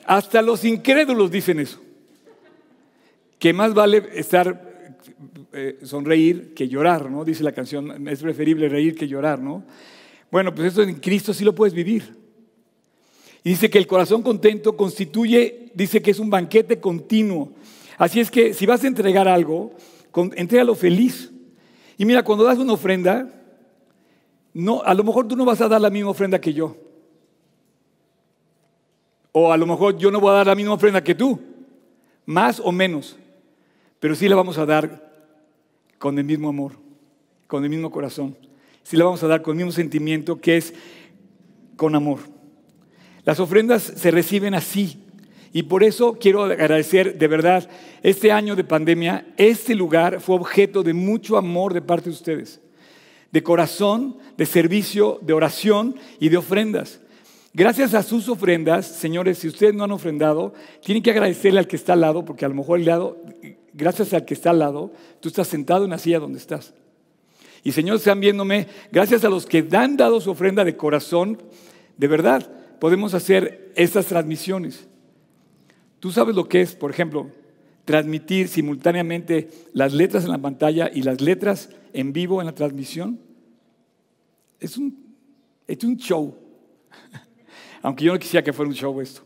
Hasta 0.05 0.43
los 0.43 0.63
incrédulos 0.63 1.31
dicen 1.31 1.59
eso. 1.59 1.81
Que 3.39 3.51
más 3.51 3.73
vale 3.73 4.07
estar, 4.13 4.95
eh, 5.51 5.79
sonreír 5.81 6.53
que 6.53 6.67
llorar, 6.67 7.09
¿no? 7.09 7.25
Dice 7.25 7.43
la 7.43 7.51
canción, 7.51 8.07
es 8.07 8.21
preferible 8.21 8.69
reír 8.69 8.93
que 8.93 9.07
llorar, 9.07 9.39
¿no? 9.39 9.63
Bueno, 10.29 10.53
pues 10.53 10.73
eso 10.73 10.83
en 10.83 10.99
Cristo 10.99 11.33
sí 11.33 11.43
lo 11.43 11.55
puedes 11.55 11.73
vivir. 11.73 12.15
Y 13.43 13.49
dice 13.49 13.71
que 13.71 13.79
el 13.79 13.87
corazón 13.87 14.21
contento 14.21 14.77
constituye, 14.77 15.71
dice 15.73 15.99
que 15.99 16.11
es 16.11 16.19
un 16.19 16.29
banquete 16.29 16.79
continuo 16.79 17.53
Así 17.99 18.21
es 18.21 18.31
que 18.31 18.53
si 18.53 18.65
vas 18.65 18.81
a 18.83 18.87
entregar 18.87 19.27
algo, 19.27 19.73
entrégalo 20.35 20.73
feliz. 20.73 21.31
Y 21.97 22.05
mira, 22.05 22.23
cuando 22.23 22.45
das 22.45 22.57
una 22.57 22.71
ofrenda, 22.71 23.27
no, 24.53 24.81
a 24.81 24.93
lo 24.93 25.03
mejor 25.03 25.27
tú 25.27 25.35
no 25.35 25.43
vas 25.43 25.59
a 25.59 25.67
dar 25.67 25.81
la 25.81 25.89
misma 25.89 26.11
ofrenda 26.11 26.39
que 26.39 26.53
yo. 26.53 26.77
O 29.33 29.51
a 29.51 29.57
lo 29.57 29.65
mejor 29.65 29.97
yo 29.97 30.11
no 30.11 30.21
voy 30.21 30.31
a 30.31 30.35
dar 30.35 30.47
la 30.47 30.55
misma 30.55 30.73
ofrenda 30.73 31.03
que 31.03 31.13
tú, 31.13 31.39
más 32.25 32.61
o 32.61 32.71
menos. 32.71 33.17
Pero 33.99 34.15
sí 34.15 34.29
la 34.29 34.37
vamos 34.37 34.57
a 34.57 34.65
dar 34.65 35.11
con 35.97 36.17
el 36.17 36.23
mismo 36.23 36.47
amor, 36.47 36.71
con 37.47 37.65
el 37.65 37.69
mismo 37.69 37.91
corazón. 37.91 38.37
Sí 38.83 38.95
la 38.95 39.03
vamos 39.03 39.21
a 39.23 39.27
dar 39.27 39.41
con 39.41 39.51
el 39.51 39.57
mismo 39.57 39.73
sentimiento 39.73 40.39
que 40.39 40.55
es 40.55 40.73
con 41.75 41.95
amor. 41.95 42.19
Las 43.25 43.41
ofrendas 43.41 43.83
se 43.83 44.09
reciben 44.09 44.53
así, 44.53 45.03
y 45.51 45.63
por 45.63 45.83
eso 45.83 46.17
quiero 46.19 46.43
agradecer 46.43 47.17
de 47.17 47.27
verdad, 47.27 47.69
este 48.03 48.31
año 48.31 48.55
de 48.55 48.63
pandemia, 48.63 49.25
este 49.37 49.75
lugar 49.75 50.21
fue 50.21 50.35
objeto 50.35 50.83
de 50.83 50.93
mucho 50.93 51.37
amor 51.37 51.73
de 51.73 51.81
parte 51.81 52.09
de 52.09 52.15
ustedes, 52.15 52.61
de 53.31 53.43
corazón, 53.43 54.17
de 54.37 54.45
servicio, 54.45 55.19
de 55.21 55.33
oración 55.33 55.95
y 56.19 56.29
de 56.29 56.37
ofrendas. 56.37 56.99
Gracias 57.53 57.95
a 57.95 58.03
sus 58.03 58.29
ofrendas, 58.29 58.85
señores, 58.85 59.39
si 59.39 59.47
ustedes 59.47 59.73
no 59.73 59.83
han 59.83 59.91
ofrendado, 59.91 60.53
tienen 60.83 61.01
que 61.01 61.09
agradecerle 61.09 61.59
al 61.59 61.67
que 61.67 61.77
está 61.77 61.93
al 61.93 62.01
lado, 62.01 62.23
porque 62.23 62.45
a 62.45 62.49
lo 62.49 62.53
mejor 62.53 62.79
el 62.79 62.85
lado, 62.85 63.17
gracias 63.73 64.13
al 64.13 64.23
que 64.23 64.35
está 64.35 64.51
al 64.51 64.59
lado, 64.59 64.93
tú 65.19 65.29
estás 65.29 65.47
sentado 65.47 65.83
en 65.83 65.89
la 65.89 65.97
silla 65.97 66.19
donde 66.19 66.37
estás. 66.37 66.73
Y 67.63 67.71
señores, 67.71 68.01
están 68.01 68.19
viéndome, 68.19 68.67
gracias 68.91 69.23
a 69.23 69.29
los 69.29 69.47
que 69.47 69.67
han 69.71 69.97
dado 69.97 70.21
su 70.21 70.29
ofrenda 70.29 70.63
de 70.63 70.77
corazón, 70.77 71.41
de 71.97 72.07
verdad, 72.07 72.49
podemos 72.79 73.13
hacer 73.13 73.71
estas 73.75 74.05
transmisiones. 74.05 74.88
Tú 75.99 76.11
sabes 76.11 76.35
lo 76.35 76.47
que 76.47 76.61
es, 76.61 76.75
por 76.75 76.91
ejemplo, 76.91 77.29
transmitir 77.85 78.47
simultáneamente 78.47 79.49
las 79.73 79.93
letras 79.93 80.23
en 80.23 80.31
la 80.31 80.37
pantalla 80.37 80.89
y 80.93 81.01
las 81.01 81.21
letras 81.21 81.69
en 81.93 82.13
vivo 82.13 82.39
en 82.41 82.47
la 82.47 82.55
transmisión. 82.55 83.19
Es 84.59 84.77
un, 84.77 85.15
es 85.67 85.83
un 85.83 85.97
show. 85.97 86.35
Aunque 87.81 88.05
yo 88.05 88.13
no 88.13 88.19
quisiera 88.19 88.43
que 88.43 88.53
fuera 88.53 88.69
un 88.69 88.75
show 88.75 89.01
esto. 89.01 89.23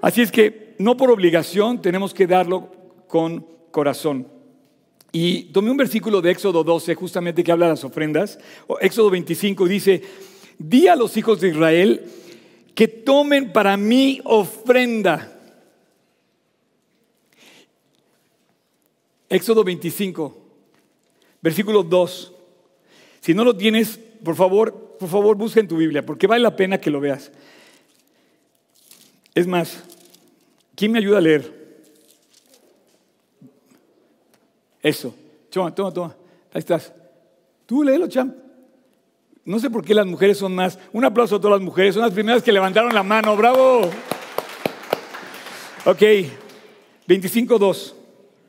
Así 0.00 0.20
es 0.20 0.32
que 0.32 0.74
no 0.78 0.96
por 0.96 1.10
obligación 1.10 1.80
tenemos 1.80 2.12
que 2.12 2.26
darlo 2.26 2.72
con 3.06 3.46
corazón. 3.70 4.26
Y 5.12 5.44
tomé 5.44 5.70
un 5.70 5.76
versículo 5.76 6.20
de 6.20 6.30
Éxodo 6.30 6.64
12, 6.64 6.94
justamente 6.94 7.44
que 7.44 7.52
habla 7.52 7.66
de 7.66 7.72
las 7.72 7.84
ofrendas. 7.84 8.38
Éxodo 8.80 9.10
25 9.10 9.68
dice, 9.68 10.02
di 10.58 10.88
a 10.88 10.96
los 10.96 11.16
hijos 11.16 11.40
de 11.40 11.48
Israel 11.50 12.04
que 12.74 12.88
tomen 12.88 13.52
para 13.52 13.76
mí 13.76 14.20
ofrenda. 14.24 15.31
Éxodo 19.32 19.64
25, 19.64 20.36
versículo 21.40 21.82
2. 21.82 22.32
Si 23.20 23.32
no 23.32 23.44
lo 23.44 23.56
tienes, 23.56 23.98
por 24.22 24.36
favor, 24.36 24.96
por 24.98 25.08
favor, 25.08 25.36
busca 25.36 25.58
en 25.58 25.68
tu 25.68 25.78
Biblia, 25.78 26.04
porque 26.04 26.26
vale 26.26 26.42
la 26.42 26.54
pena 26.54 26.78
que 26.78 26.90
lo 26.90 27.00
veas. 27.00 27.32
Es 29.34 29.46
más, 29.46 29.84
¿quién 30.74 30.92
me 30.92 30.98
ayuda 30.98 31.16
a 31.16 31.22
leer? 31.22 31.62
Eso. 34.82 35.14
Toma, 35.48 35.74
toma, 35.74 35.92
toma. 35.94 36.16
Ahí 36.52 36.58
estás. 36.58 36.92
Tú 37.64 37.82
léelo, 37.82 38.08
champ. 38.08 38.36
No 39.46 39.58
sé 39.58 39.70
por 39.70 39.82
qué 39.82 39.94
las 39.94 40.06
mujeres 40.06 40.36
son 40.36 40.54
más. 40.54 40.78
Un 40.92 41.06
aplauso 41.06 41.36
a 41.36 41.40
todas 41.40 41.58
las 41.58 41.64
mujeres. 41.64 41.94
Son 41.94 42.02
las 42.02 42.12
primeras 42.12 42.42
que 42.42 42.52
levantaron 42.52 42.94
la 42.94 43.02
mano. 43.02 43.34
¡Bravo! 43.34 43.90
Ok. 45.86 46.02
25.2. 47.08 48.01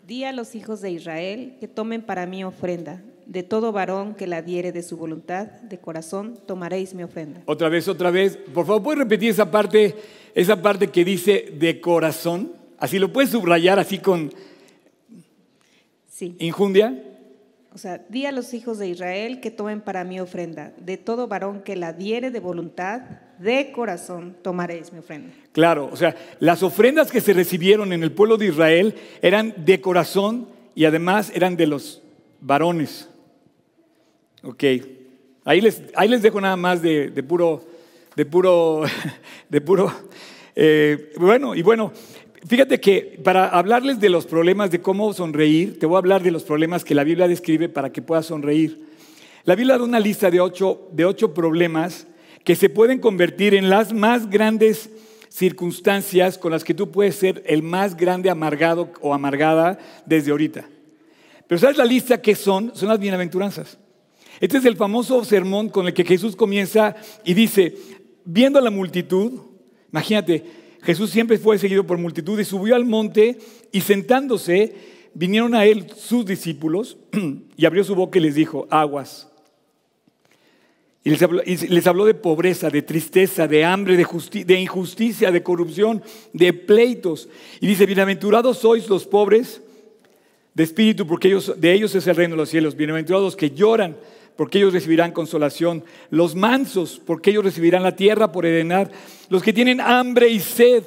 Di 0.08 0.24
a 0.26 0.34
los 0.34 0.56
hijos 0.56 0.82
de 0.82 0.92
Israel 0.92 1.56
que 1.60 1.68
tomen 1.68 2.02
para 2.02 2.26
mí 2.26 2.44
ofrenda. 2.44 3.02
De 3.26 3.42
todo 3.42 3.72
varón 3.72 4.16
que 4.16 4.28
la 4.28 4.42
diere 4.42 4.74
de 4.74 4.84
su 4.84 4.98
voluntad, 4.98 5.48
de 5.48 5.78
corazón, 5.80 6.38
tomaréis 6.46 6.94
mi 6.94 7.04
ofrenda. 7.04 7.42
Otra 7.46 7.70
vez, 7.70 7.88
otra 7.88 8.12
vez. 8.12 8.36
Por 8.54 8.66
favor, 8.66 8.84
¿puedes 8.84 9.00
repetir 9.00 9.30
esa 9.30 9.50
parte, 9.50 9.96
esa 10.36 10.62
parte 10.62 10.88
que 10.88 11.06
dice 11.06 11.54
de 11.58 11.80
corazón? 11.80 12.52
Así 12.78 13.00
lo 13.00 13.14
puedes 13.14 13.30
subrayar 13.32 13.80
así 13.80 13.98
con 14.00 14.34
Sí. 16.10 16.36
injundia. 16.40 17.02
O 17.74 17.80
sea, 17.80 18.06
di 18.08 18.28
a 18.28 18.32
los 18.32 18.54
hijos 18.54 18.78
de 18.78 18.88
Israel 18.88 19.40
que 19.40 19.50
tomen 19.50 19.82
para 19.82 20.04
mí 20.04 20.20
ofrenda. 20.20 20.74
De 20.78 20.98
todo 20.98 21.28
varón 21.28 21.64
que 21.64 21.76
la 21.76 21.92
diere 21.92 22.30
de 22.30 22.40
voluntad, 22.40 23.02
de 23.40 23.72
corazón, 23.72 24.38
tomaréis 24.44 24.94
mi 24.94 25.00
ofrenda. 25.00 25.34
Claro, 25.54 25.90
o 25.92 25.96
sea, 25.96 26.16
las 26.40 26.62
ofrendas 26.62 27.12
que 27.12 27.20
se 27.20 27.34
recibieron 27.34 27.92
en 27.92 28.04
el 28.04 28.12
pueblo 28.12 28.38
de 28.38 28.48
Israel 28.48 28.96
eran 29.24 29.56
de 29.66 29.82
corazón 29.82 30.48
y 30.76 30.86
además 30.86 31.32
eran 31.34 31.58
de 31.58 31.66
los 31.66 32.04
varones. 32.42 33.10
Ok, 34.44 34.64
ahí 35.44 35.60
les, 35.60 35.82
ahí 35.96 36.10
les 36.10 36.22
dejo 36.22 36.40
nada 36.40 36.56
más 36.56 36.82
de, 36.82 37.10
de 37.10 37.24
puro, 37.24 37.64
de 38.16 38.26
puro, 38.26 38.84
de 39.50 39.62
puro, 39.62 39.92
eh, 40.56 41.12
bueno, 41.18 41.56
y 41.56 41.64
bueno, 41.64 41.92
fíjate 42.48 42.80
que 42.80 43.20
para 43.24 43.48
hablarles 43.48 44.00
de 44.00 44.10
los 44.10 44.26
problemas 44.26 44.72
de 44.72 44.82
cómo 44.82 45.14
sonreír, 45.14 45.80
te 45.80 45.86
voy 45.86 45.96
a 45.96 46.00
hablar 46.00 46.24
de 46.24 46.32
los 46.32 46.44
problemas 46.44 46.84
que 46.84 46.96
la 46.96 47.04
Biblia 47.04 47.28
describe 47.28 47.70
para 47.70 47.92
que 47.92 48.02
puedas 48.02 48.26
sonreír. 48.26 48.88
La 49.46 49.56
Biblia 49.56 49.78
da 49.78 49.84
una 49.84 50.00
lista 50.00 50.32
de 50.32 50.40
ocho, 50.40 50.88
de 50.92 51.06
ocho 51.06 51.34
problemas 51.34 52.08
que 52.44 52.56
se 52.56 52.70
pueden 52.70 53.00
convertir 53.00 53.54
en 53.54 53.70
las 53.70 53.94
más 53.94 54.30
grandes 54.30 54.90
circunstancias 55.30 56.38
con 56.38 56.52
las 56.52 56.64
que 56.64 56.74
tú 56.74 56.92
puedes 56.92 57.16
ser 57.16 57.44
el 57.48 57.64
más 57.64 57.98
grande 57.98 58.30
amargado 58.30 58.92
o 59.02 59.14
amargada 59.14 59.80
desde 60.06 60.32
ahorita. 60.32 60.70
Pero 61.48 61.60
¿sabes 61.60 61.78
la 61.78 61.86
lista 61.86 62.22
que 62.22 62.36
son? 62.36 62.72
Son 62.76 62.90
las 62.90 63.00
bienaventuranzas. 63.00 63.78
Este 64.40 64.58
es 64.58 64.66
el 64.66 64.76
famoso 64.76 65.24
sermón 65.24 65.70
con 65.70 65.88
el 65.88 65.94
que 65.94 66.04
Jesús 66.04 66.36
comienza 66.36 66.96
y 67.24 67.34
dice, 67.34 67.76
viendo 68.26 68.60
a 68.60 68.62
la 68.62 68.70
multitud, 68.70 69.42
imagínate, 69.92 70.63
Jesús 70.84 71.10
siempre 71.12 71.38
fue 71.38 71.58
seguido 71.58 71.86
por 71.86 71.98
multitud 71.98 72.40
y 72.40 72.46
subió 72.46 72.76
al 72.76 72.86
monte 72.86 73.38
y 73.72 73.82
sentándose, 73.82 74.76
vinieron 75.14 75.56
a 75.56 75.66
él 75.66 75.88
sus 75.96 76.26
discípulos 76.26 76.98
y 77.58 77.66
abrió 77.66 77.84
su 77.84 77.96
boca 77.96 78.20
y 78.20 78.22
les 78.22 78.36
dijo, 78.36 78.68
aguas. 78.70 79.30
Y 81.06 81.10
les 81.10 81.86
habló, 81.88 82.06
de 82.06 82.14
pobreza, 82.14 82.70
de 82.70 82.82
tristeza, 82.82 83.46
de 83.46 83.66
hambre, 83.66 83.98
de, 83.98 84.06
justi- 84.06 84.46
de 84.46 84.60
injusticia, 84.60 85.32
de 85.32 85.44
corrupción, 85.44 86.02
de 86.32 86.54
pleitos. 86.54 87.28
Y 87.60 87.68
dice, 87.68 87.86
bienaventurados 87.86 88.60
sois 88.60 88.88
los 88.88 89.06
pobres 89.06 89.62
de 90.54 90.64
espíritu, 90.64 91.06
porque 91.06 91.38
de 91.58 91.74
ellos 91.74 91.94
es 91.96 92.08
el 92.08 92.16
reino 92.16 92.36
de 92.36 92.38
los 92.38 92.50
cielos. 92.50 92.78
Bienaventurados 92.78 93.26
los 93.26 93.36
que 93.36 93.52
lloran, 93.52 93.98
porque 94.36 94.58
ellos 94.58 94.74
recibirán 94.74 95.12
consolación. 95.12 95.84
Los 96.10 96.36
mansos, 96.36 97.02
porque 97.06 97.32
ellos 97.32 97.44
recibirán 97.44 97.84
la 97.84 97.96
tierra 97.96 98.32
por 98.32 98.46
heredar. 98.46 98.92
Los 99.30 99.44
que 99.44 99.54
tienen 99.54 99.80
hambre 99.80 100.30
y 100.30 100.40
sed, 100.40 100.84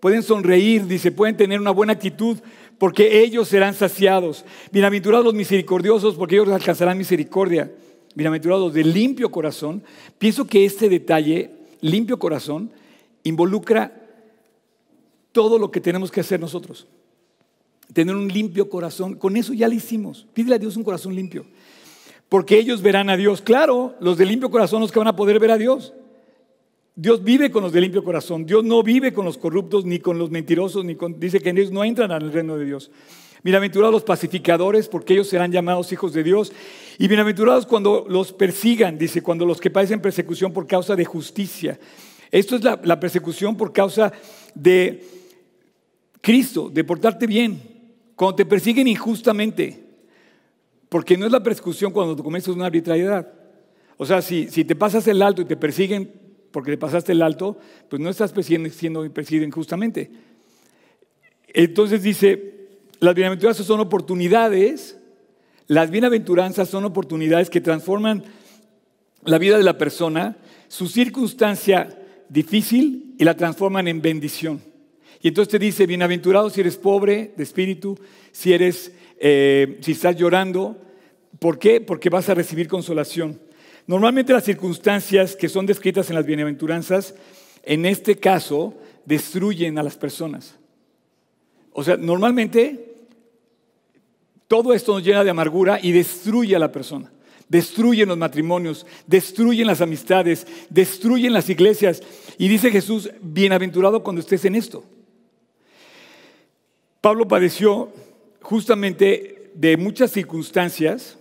pueden 0.00 0.22
sonreír, 0.22 0.86
dice, 0.86 1.12
pueden 1.12 1.36
tener 1.36 1.60
una 1.60 1.70
buena 1.70 1.94
actitud, 1.94 2.38
porque 2.78 3.22
ellos 3.22 3.48
serán 3.48 3.74
saciados. 3.74 4.44
Bienaventurados 4.70 5.24
los 5.24 5.34
misericordiosos, 5.34 6.14
porque 6.14 6.36
ellos 6.36 6.48
alcanzarán 6.48 6.98
misericordia. 6.98 7.72
Bienaventurados 8.14 8.64
los 8.66 8.74
de 8.74 8.84
limpio 8.84 9.30
corazón. 9.30 9.82
Pienso 10.18 10.46
que 10.46 10.64
este 10.64 10.88
detalle, 10.88 11.50
limpio 11.80 12.18
corazón, 12.18 12.70
involucra 13.24 13.92
todo 15.32 15.58
lo 15.58 15.70
que 15.70 15.80
tenemos 15.80 16.10
que 16.10 16.20
hacer 16.20 16.40
nosotros 16.40 16.86
tener 17.92 18.14
un 18.14 18.28
limpio 18.28 18.68
corazón. 18.68 19.14
Con 19.14 19.36
eso 19.36 19.52
ya 19.52 19.68
lo 19.68 19.74
hicimos. 19.74 20.26
Pídele 20.34 20.56
a 20.56 20.58
Dios 20.58 20.76
un 20.76 20.84
corazón 20.84 21.14
limpio. 21.14 21.46
Porque 22.28 22.58
ellos 22.58 22.82
verán 22.82 23.10
a 23.10 23.16
Dios. 23.16 23.40
Claro, 23.40 23.94
los 24.00 24.18
de 24.18 24.26
limpio 24.26 24.50
corazón 24.50 24.80
los 24.80 24.90
que 24.90 24.98
van 24.98 25.08
a 25.08 25.16
poder 25.16 25.38
ver 25.38 25.52
a 25.52 25.58
Dios. 25.58 25.94
Dios 26.98 27.22
vive 27.22 27.50
con 27.50 27.62
los 27.62 27.72
de 27.72 27.80
limpio 27.82 28.02
corazón. 28.02 28.46
Dios 28.46 28.64
no 28.64 28.82
vive 28.82 29.12
con 29.12 29.26
los 29.26 29.36
corruptos 29.36 29.84
ni 29.84 29.98
con 29.98 30.18
los 30.18 30.30
mentirosos, 30.30 30.84
ni 30.84 30.96
con, 30.96 31.20
dice 31.20 31.40
que 31.40 31.50
ellos 31.50 31.70
no 31.70 31.84
entran 31.84 32.10
al 32.10 32.32
reino 32.32 32.56
de 32.56 32.64
Dios. 32.64 32.90
Bienaventurados 33.42 33.92
los 33.92 34.02
pacificadores, 34.02 34.88
porque 34.88 35.12
ellos 35.12 35.28
serán 35.28 35.52
llamados 35.52 35.92
hijos 35.92 36.14
de 36.14 36.24
Dios. 36.24 36.52
Y 36.98 37.06
bienaventurados 37.06 37.66
cuando 37.66 38.06
los 38.08 38.32
persigan, 38.32 38.96
dice, 38.96 39.22
cuando 39.22 39.44
los 39.44 39.60
que 39.60 39.70
padecen 39.70 40.00
persecución 40.00 40.52
por 40.52 40.66
causa 40.66 40.96
de 40.96 41.04
justicia. 41.04 41.78
Esto 42.30 42.56
es 42.56 42.64
la, 42.64 42.80
la 42.82 42.98
persecución 42.98 43.56
por 43.56 43.72
causa 43.72 44.10
de 44.54 45.04
Cristo, 46.22 46.70
de 46.70 46.82
portarte 46.82 47.26
bien. 47.26 47.60
Cuando 48.16 48.36
te 48.36 48.46
persiguen 48.46 48.88
injustamente, 48.88 49.85
porque 50.96 51.18
no 51.18 51.26
es 51.26 51.32
la 51.32 51.42
persecución 51.42 51.92
cuando 51.92 52.16
tú 52.16 52.24
cometes 52.24 52.48
una 52.48 52.64
arbitrariedad. 52.64 53.30
O 53.98 54.06
sea, 54.06 54.22
si, 54.22 54.48
si 54.48 54.64
te 54.64 54.74
pasas 54.74 55.06
el 55.08 55.20
alto 55.20 55.42
y 55.42 55.44
te 55.44 55.54
persiguen 55.54 56.10
porque 56.50 56.70
te 56.70 56.78
pasaste 56.78 57.12
el 57.12 57.20
alto, 57.20 57.58
pues 57.90 58.00
no 58.00 58.08
estás 58.08 58.32
persiguiendo- 58.32 58.70
siendo 58.70 59.12
perseguido 59.12 59.44
injustamente. 59.44 60.10
Entonces 61.48 62.02
dice, 62.02 62.68
las 62.98 63.14
bienaventuranzas 63.14 63.66
son 63.66 63.80
oportunidades, 63.80 64.96
las 65.66 65.90
bienaventuranzas 65.90 66.70
son 66.70 66.86
oportunidades 66.86 67.50
que 67.50 67.60
transforman 67.60 68.24
la 69.26 69.36
vida 69.36 69.58
de 69.58 69.64
la 69.64 69.76
persona, 69.76 70.38
su 70.68 70.86
circunstancia 70.86 71.90
difícil 72.30 73.16
y 73.18 73.24
la 73.24 73.36
transforman 73.36 73.86
en 73.86 74.00
bendición. 74.00 74.62
Y 75.20 75.28
entonces 75.28 75.52
te 75.52 75.58
dice, 75.58 75.84
bienaventurado 75.86 76.48
si 76.48 76.62
eres 76.62 76.78
pobre 76.78 77.34
de 77.36 77.42
espíritu, 77.42 77.98
si 78.32 78.54
eres, 78.54 78.92
eh, 79.20 79.76
si 79.82 79.92
estás 79.92 80.16
llorando. 80.16 80.80
¿Por 81.46 81.60
qué? 81.60 81.80
Porque 81.80 82.10
vas 82.10 82.28
a 82.28 82.34
recibir 82.34 82.66
consolación. 82.66 83.40
Normalmente 83.86 84.32
las 84.32 84.42
circunstancias 84.42 85.36
que 85.36 85.48
son 85.48 85.64
descritas 85.64 86.10
en 86.10 86.16
las 86.16 86.26
bienaventuranzas, 86.26 87.14
en 87.62 87.86
este 87.86 88.16
caso, 88.16 88.74
destruyen 89.04 89.78
a 89.78 89.84
las 89.84 89.96
personas. 89.96 90.56
O 91.72 91.84
sea, 91.84 91.96
normalmente 91.96 92.96
todo 94.48 94.74
esto 94.74 94.94
nos 94.94 95.04
llena 95.04 95.22
de 95.22 95.30
amargura 95.30 95.78
y 95.80 95.92
destruye 95.92 96.56
a 96.56 96.58
la 96.58 96.72
persona. 96.72 97.12
Destruyen 97.48 98.08
los 98.08 98.18
matrimonios, 98.18 98.84
destruyen 99.06 99.68
las 99.68 99.80
amistades, 99.80 100.48
destruyen 100.68 101.32
las 101.32 101.48
iglesias. 101.48 102.02
Y 102.38 102.48
dice 102.48 102.72
Jesús, 102.72 103.08
bienaventurado 103.22 104.02
cuando 104.02 104.18
estés 104.20 104.44
en 104.46 104.56
esto. 104.56 104.82
Pablo 107.00 107.28
padeció 107.28 107.92
justamente 108.42 109.52
de 109.54 109.76
muchas 109.76 110.10
circunstancias 110.10 111.18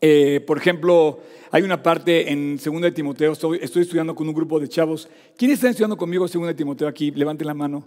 Eh, 0.00 0.40
por 0.46 0.58
ejemplo, 0.58 1.20
hay 1.50 1.62
una 1.62 1.82
parte 1.82 2.30
en 2.30 2.56
2 2.56 2.80
de 2.80 2.92
Timoteo, 2.92 3.32
estoy, 3.32 3.58
estudiando 3.60 4.14
con 4.14 4.28
un 4.28 4.34
grupo 4.34 4.58
de 4.58 4.68
chavos. 4.68 5.08
¿Quiénes 5.36 5.56
están 5.58 5.70
estudiando 5.70 5.96
conmigo 5.96 6.26
2 6.26 6.46
de 6.46 6.54
Timoteo 6.54 6.88
aquí? 6.88 7.10
Levanten 7.10 7.46
la 7.46 7.54
mano. 7.54 7.84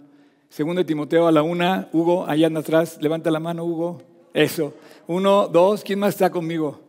2 0.56 0.76
de 0.76 0.84
Timoteo 0.84 1.26
a 1.26 1.32
la 1.32 1.42
una, 1.42 1.88
Hugo, 1.92 2.26
allá 2.26 2.46
anda 2.46 2.60
atrás, 2.60 2.98
levanta 3.00 3.30
la 3.30 3.40
mano, 3.40 3.64
Hugo. 3.64 4.02
Eso. 4.32 4.74
Uno, 5.06 5.48
dos, 5.48 5.82
¿quién 5.82 5.98
más 5.98 6.14
está 6.14 6.30
conmigo? 6.30 6.80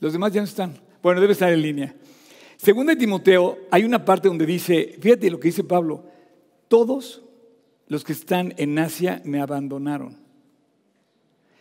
Los 0.00 0.12
demás 0.12 0.32
ya 0.32 0.40
no 0.40 0.46
están. 0.46 0.74
Bueno, 1.02 1.20
debe 1.20 1.32
estar 1.32 1.52
en 1.52 1.62
línea. 1.62 1.94
Según 2.56 2.86
de 2.86 2.96
Timoteo, 2.96 3.58
hay 3.70 3.84
una 3.84 4.04
parte 4.04 4.28
donde 4.28 4.44
dice, 4.44 4.96
fíjate 5.00 5.30
lo 5.30 5.38
que 5.38 5.48
dice 5.48 5.64
Pablo, 5.64 6.04
todos 6.66 7.22
los 7.86 8.04
que 8.04 8.12
están 8.12 8.52
en 8.56 8.78
Asia 8.78 9.22
me 9.24 9.40
abandonaron. 9.40 10.16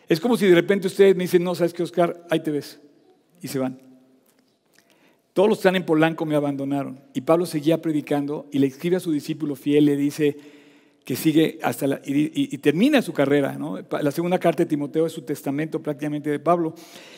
Es 0.09 0.19
como 0.19 0.37
si 0.37 0.47
de 0.47 0.55
repente 0.55 0.87
ustedes 0.87 1.15
me 1.15 1.25
dicen, 1.25 1.43
no, 1.43 1.53
sabes 1.55 1.73
qué, 1.73 1.83
Oscar, 1.83 2.25
ahí 2.29 2.39
te 2.41 2.51
ves. 2.51 2.79
Y 3.41 3.47
se 3.47 3.59
van. 3.59 3.79
Todos 5.33 5.49
los 5.49 5.57
que 5.57 5.61
están 5.61 5.75
en 5.75 5.85
Polanco 5.85 6.25
me 6.25 6.35
abandonaron. 6.35 6.99
Y 7.13 7.21
Pablo 7.21 7.45
seguía 7.45 7.81
predicando 7.81 8.47
y 8.51 8.59
le 8.59 8.67
escribe 8.67 8.95
a 8.95 8.99
su 8.99 9.11
discípulo 9.11 9.55
fiel, 9.55 9.85
le 9.85 9.95
dice 9.95 10.37
que 11.05 11.15
sigue 11.15 11.59
hasta 11.61 11.87
la, 11.87 12.01
y, 12.05 12.57
termina 12.57 13.01
su 13.01 13.13
carrera. 13.13 13.57
La 14.01 14.11
segunda 14.11 14.39
carta 14.39 14.63
de 14.63 14.69
Timoteo 14.69 15.05
es 15.05 15.13
su 15.13 15.21
testamento 15.21 15.81
prácticamente 15.81 16.29
de 16.29 16.39
Pablo. 16.39 16.73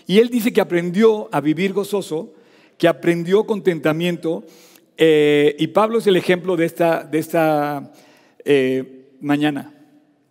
Y 0.06 0.20
él 0.20 0.30
dice 0.30 0.54
que 0.54 0.62
aprendió 0.62 1.28
a 1.32 1.42
vivir 1.42 1.74
gozoso 1.74 2.34
que 2.80 2.88
aprendió 2.88 3.46
contentamiento. 3.46 4.44
Eh, 4.98 5.56
y 5.60 5.68
Pablo 5.68 6.00
es 6.00 6.08
el 6.08 6.16
ejemplo 6.16 6.56
de 6.56 6.66
esta, 6.66 7.04
de 7.04 7.20
esta 7.20 7.92
eh, 8.44 9.12
mañana. 9.20 9.72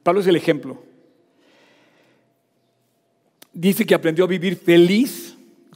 Pablo 0.02 0.20
es 0.20 0.26
el 0.26 0.34
ejemplo. 0.34 0.82
Dice 3.52 3.84
que 3.86 3.94
aprendió 3.94 4.24
a 4.24 4.28
vivir 4.28 4.56
feliz, 4.56 5.27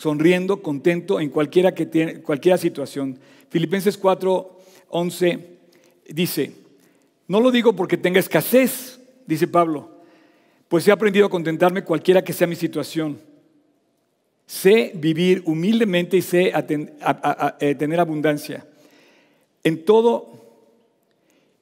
sonriendo, 0.02 0.62
contento 0.62 1.20
en 1.20 1.30
cualquiera, 1.30 1.72
que 1.72 1.86
tiene, 1.86 2.22
situación. 2.58 3.18
Filipenses 3.50 3.96
4, 3.96 4.58
11 4.88 5.48
dice, 6.08 6.52
no 7.28 7.40
lo 7.40 7.52
digo 7.52 7.74
porque 7.74 7.96
tenga 7.96 8.18
escasez, 8.18 8.98
dice 9.26 9.46
Pablo, 9.46 10.02
pues 10.68 10.88
he 10.88 10.92
aprendido 10.92 11.26
a 11.26 11.30
contentarme 11.30 11.84
cualquiera 11.84 12.22
que 12.24 12.32
sea 12.32 12.46
mi 12.46 12.56
situación 12.56 13.18
Sé 14.52 14.92
vivir 14.94 15.42
humildemente 15.46 16.16
y 16.18 16.20
sé 16.22 16.52
eh, 17.60 17.74
tener 17.74 18.00
abundancia. 18.00 18.66
En 19.64 19.84
todo 19.84 20.26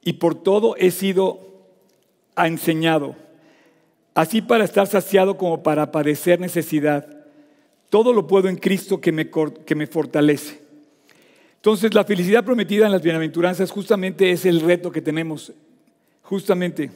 y 0.03 0.13
por 0.13 0.35
todo 0.35 0.75
he 0.75 0.91
sido 0.91 1.39
enseñado, 2.35 3.15
así 4.13 4.41
para 4.41 4.65
estar 4.65 4.87
saciado 4.87 5.37
como 5.37 5.63
para 5.63 5.91
padecer 5.91 6.39
necesidad. 6.39 7.20
Todo 7.91 8.13
lo 8.13 8.25
puedo 8.25 8.47
en 8.47 8.55
Cristo 8.55 9.01
que 9.01 9.11
me, 9.11 9.85
fortalece. 9.85 10.61
Entonces, 11.57 11.93
la 11.93 12.05
felicidad 12.05 12.45
prometida 12.45 12.85
en 12.85 12.93
las 12.93 13.01
bienaventuranzas 13.01 13.69
justamente 13.69 14.31
es 14.31 14.45
el 14.45 14.61
reto 14.61 14.93
que 14.93 15.01
tenemos. 15.01 15.51
Justamente. 16.21 16.89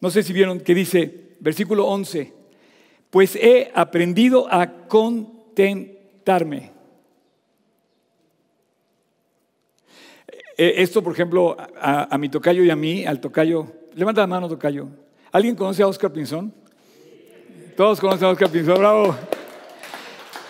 No 0.00 0.10
sé 0.10 0.22
si 0.22 0.32
vieron 0.32 0.60
que 0.60 0.76
dice, 0.76 1.32
versículo 1.40 1.88
11, 1.88 2.32
pues 3.10 3.34
he 3.34 3.72
aprendido 3.74 4.46
a 4.48 4.86
contentarme. 4.86 6.70
E, 10.56 10.82
esto, 10.82 11.02
por 11.02 11.14
ejemplo, 11.14 11.56
a, 11.80 12.16
mi 12.16 12.28
tocayo 12.28 12.62
y 12.62 12.70
a 12.70 12.76
mí, 12.76 13.04
al 13.04 13.20
tocayo, 13.20 13.66
levanta 13.96 14.20
la 14.20 14.28
mano, 14.28 14.48
tocayo. 14.48 14.86
¿Alguien 15.32 15.56
conoce 15.56 15.82
a 15.82 15.88
Oscar 15.88 16.12
Pinzón? 16.12 16.54
Todos 17.76 17.98
conocen 17.98 18.28
a 18.28 18.30
Oscar 18.30 18.50
Pinzón, 18.50 18.78
bravo. 18.78 19.16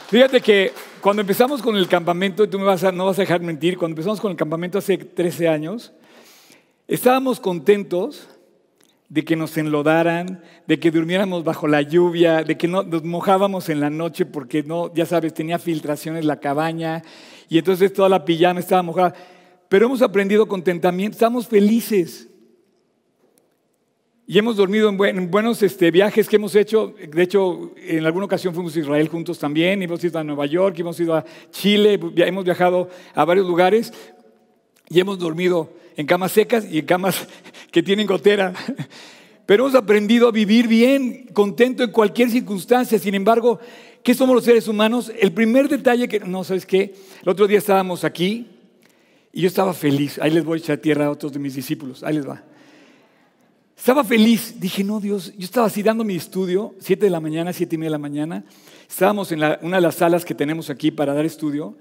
Fíjate 0.09 0.41
que 0.41 0.73
cuando 1.03 1.21
empezamos 1.21 1.61
con 1.61 1.77
el 1.77 1.87
campamento, 1.87 2.43
y 2.43 2.49
tú 2.49 2.57
a, 2.67 2.93
no 2.93 3.05
vas 3.05 3.19
a 3.19 3.23
dejar 3.23 3.43
mentir, 3.43 3.77
cuando 3.77 3.93
empezamos 3.93 4.23
con 4.23 4.31
el 4.31 4.39
campamento 4.39 4.79
hace 4.79 4.97
13 4.97 5.49
años, 5.49 5.93
estábamos 6.87 7.41
contentos 7.41 8.27
de 9.11 9.23
que 9.23 9.37
nos 9.37 9.59
enlodaran, 9.59 10.43
de 10.67 10.81
que 10.81 10.91
durmiéramos 10.91 11.45
bajo 11.45 11.69
la 11.69 11.83
lluvia, 11.83 12.43
de 12.43 12.57
que 12.57 12.67
no, 12.69 12.85
nos 12.85 13.05
mojábamos 13.05 13.69
en 13.69 13.81
la 13.81 13.91
noche 13.91 14.25
porque 14.25 14.63
no, 14.63 14.91
ya 14.95 15.05
sabes, 15.05 15.35
tenía 15.35 15.59
filtraciones 15.59 16.25
la 16.25 16.41
cabaña 16.41 17.03
y 17.51 17.59
entonces 17.59 17.93
toda 17.93 18.09
la 18.09 18.25
pijama 18.25 18.61
estaba 18.61 18.83
mojada. 18.83 19.15
Pero 19.69 19.85
hemos 19.85 20.01
aprendido 20.01 20.49
contentamiento, 20.49 21.17
estamos 21.17 21.49
felices. 21.49 22.28
Y 24.31 24.37
hemos 24.37 24.57
dormido 24.57 24.91
en, 24.91 25.31
buenos 25.31 25.63
este, 25.63 25.91
viajes 25.91 26.29
que 26.29 26.37
hemos 26.37 26.55
hecho. 26.55 26.95
De 27.11 27.23
hecho, 27.23 27.73
en 27.79 28.05
alguna 28.05 28.27
ocasión 28.27 28.53
fuimos 28.53 28.77
a 28.77 28.81
Israel 28.81 29.09
juntos 29.09 29.39
también. 29.39 29.83
Hemos 29.83 30.05
ido 30.05 30.19
a 30.19 30.23
Nueva 30.23 30.45
York, 30.45 30.79
hemos 30.79 31.01
ido 31.01 31.15
a 31.15 31.25
Chile, 31.51 31.99
hemos 32.15 32.45
viajado 32.45 32.91
a 33.15 33.25
varios 33.25 33.47
lugares 33.47 33.91
y 34.91 35.01
hemos 35.01 35.19
dormido 35.19 35.73
en 35.97 36.05
camas 36.05 36.33
secas 36.33 36.71
y 36.71 36.81
en 36.81 36.85
camas 36.85 37.27
que 37.71 37.83
tienen 37.83 38.07
gotera. 38.07 38.53
Pero 39.47 39.65
hemos 39.65 39.75
aprendido 39.75 40.29
a 40.29 40.31
vivir 40.31 40.69
bien, 40.69 41.29
contento 41.33 41.83
en 41.83 41.91
cualquier 41.91 42.29
circunstancia. 42.29 42.99
Sin 42.99 43.15
embargo, 43.15 43.59
¿qué 44.03 44.13
somos 44.13 44.35
los 44.37 44.45
seres 44.45 44.69
humanos? 44.69 45.11
El 45.19 45.33
primer 45.33 45.71
detalle 45.71 46.07
que, 46.07 46.21
no, 46.21 46.45
¿sabes 46.45 46.67
qué? 46.67 46.95
El 47.23 47.31
otro 47.31 47.47
día 47.47 47.57
estábamos 47.57 48.05
aquí 48.05 48.47
y 49.33 49.41
yo 49.41 49.49
estaba 49.49 49.73
feliz. 49.73 50.19
Ahí 50.19 50.33
les 50.33 50.45
voy 50.45 50.59
a 50.59 50.61
echar 50.61 50.77
tierra 50.77 51.07
a 51.07 51.11
otros 51.11 51.33
de 51.33 51.39
mis 51.39 51.55
discípulos. 51.55 52.05
Ahí 52.05 52.13
les 52.13 52.29
va. 52.29 52.45
Estaba 53.79 54.03
feliz. 54.03 54.57
Dije, 54.59 54.83
no, 54.83 54.99
Dios, 54.99 55.33
yo 55.39 55.45
estaba 55.45 55.69
así 55.69 55.85
dando 55.85 56.03
mi 56.03 56.17
estudio, 56.17 56.75
siete 56.81 57.07
de 57.07 57.11
la 57.11 57.21
mañana, 57.21 57.53
siete 57.53 57.77
y 57.77 57.79
media 57.79 57.91
de 57.91 57.93
la 57.93 57.99
mañana. 57.99 58.45
Estábamos 58.91 59.31
en 59.31 59.41
una 59.63 59.77
de 59.77 59.81
las 59.81 59.95
salas 59.95 60.25
que 60.25 60.35
tenemos 60.35 60.69
aquí 60.69 60.91
para 60.91 61.15
dar 61.15 61.25
estudio. 61.25 61.77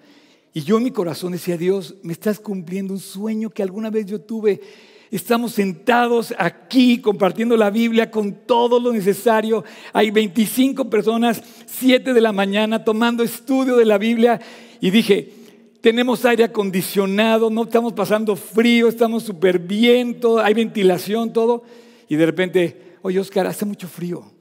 Y 0.54 0.62
yo 0.62 0.78
en 0.78 0.84
mi 0.84 0.92
corazón 0.92 1.32
decía, 1.32 1.58
Dios, 1.58 1.96
me 2.04 2.14
estás 2.14 2.40
cumpliendo 2.40 2.94
un 2.94 3.00
sueño 3.00 3.50
que 3.50 3.64
alguna 3.64 3.90
vez 3.90 4.06
yo 4.06 4.22
tuve. 4.22 4.62
Estamos 5.10 5.54
sentados 5.54 6.34
aquí 6.38 7.02
compartiendo 7.02 7.58
la 7.58 7.72
Biblia 7.72 8.12
con 8.12 8.32
todo 8.46 8.80
lo 8.80 8.94
necesario. 8.94 9.66
Hay 9.92 10.12
25 10.12 10.90
personas, 10.90 11.42
7 11.66 12.14
de 12.14 12.22
la 12.22 12.32
mañana, 12.32 12.86
tomando 12.86 13.24
estudio 13.24 13.76
de 13.76 13.86
la 13.86 13.98
Biblia. 13.98 14.40
Y 14.80 14.92
dije, 14.92 15.34
tenemos 15.82 16.24
aire 16.26 16.44
acondicionado, 16.44 17.50
no 17.50 17.64
estamos 17.64 17.94
pasando 17.94 18.36
frío, 18.36 18.88
estamos 18.88 19.24
súper 19.24 19.58
bien, 19.58 20.20
todo, 20.20 20.40
hay 20.40 20.54
ventilación, 20.54 21.34
todo. 21.34 21.64
Y 22.08 22.16
de 22.16 22.26
repente, 22.26 22.98
oye 23.02 23.20
Oscar, 23.20 23.48
hace 23.48 23.66
mucho 23.66 23.88
frío. 23.88 24.32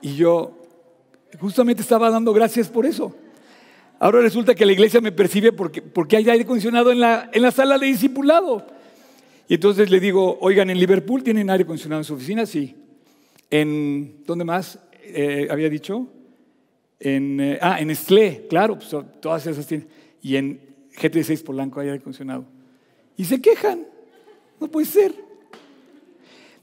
Y 0.00 0.16
yo 0.16 0.58
justamente 1.40 1.82
estaba 1.82 2.10
dando 2.10 2.32
gracias 2.32 2.68
por 2.68 2.86
eso. 2.86 3.14
Ahora 3.98 4.20
resulta 4.20 4.54
que 4.54 4.66
la 4.66 4.72
iglesia 4.72 5.00
me 5.00 5.12
percibe 5.12 5.52
porque, 5.52 5.80
porque 5.80 6.16
hay 6.16 6.28
aire 6.28 6.44
acondicionado 6.44 6.92
en 6.92 7.00
la, 7.00 7.30
en 7.32 7.42
la 7.42 7.50
sala 7.50 7.78
de 7.78 7.86
discipulado. 7.86 8.66
Y 9.48 9.54
entonces 9.54 9.90
le 9.90 10.00
digo, 10.00 10.38
oigan, 10.40 10.70
¿en 10.70 10.78
Liverpool 10.78 11.22
tienen 11.22 11.50
aire 11.50 11.64
acondicionado 11.64 12.00
en 12.00 12.04
su 12.04 12.14
oficina? 12.14 12.46
Sí. 12.46 12.74
¿En 13.50 14.24
dónde 14.26 14.44
más 14.44 14.78
eh, 15.02 15.48
había 15.50 15.68
dicho? 15.68 16.08
En, 16.98 17.40
eh, 17.40 17.58
ah, 17.60 17.80
en 17.80 17.90
Estlé, 17.90 18.46
claro, 18.48 18.78
pues, 18.78 18.94
todas 19.20 19.46
esas 19.46 19.66
tienen. 19.66 19.88
Y 20.22 20.36
en 20.36 20.60
GT6 20.96 21.42
Polanco 21.42 21.80
hay 21.80 21.88
aire 21.88 22.00
acondicionado. 22.00 22.46
Y 23.16 23.24
se 23.24 23.40
quejan. 23.40 23.86
No 24.60 24.68
puede 24.68 24.86
ser. 24.86 25.14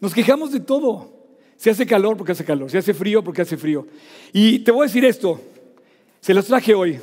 Nos 0.01 0.13
quejamos 0.13 0.51
de 0.51 0.59
todo. 0.59 1.21
Se 1.55 1.69
hace 1.69 1.85
calor 1.85 2.17
porque 2.17 2.31
hace 2.31 2.43
calor, 2.43 2.71
se 2.71 2.79
hace 2.79 2.93
frío 2.93 3.23
porque 3.23 3.43
hace 3.43 3.55
frío. 3.55 3.87
Y 4.33 4.59
te 4.59 4.71
voy 4.71 4.81
a 4.81 4.87
decir 4.87 5.05
esto, 5.05 5.39
se 6.19 6.33
los 6.33 6.47
traje 6.47 6.73
hoy. 6.73 6.99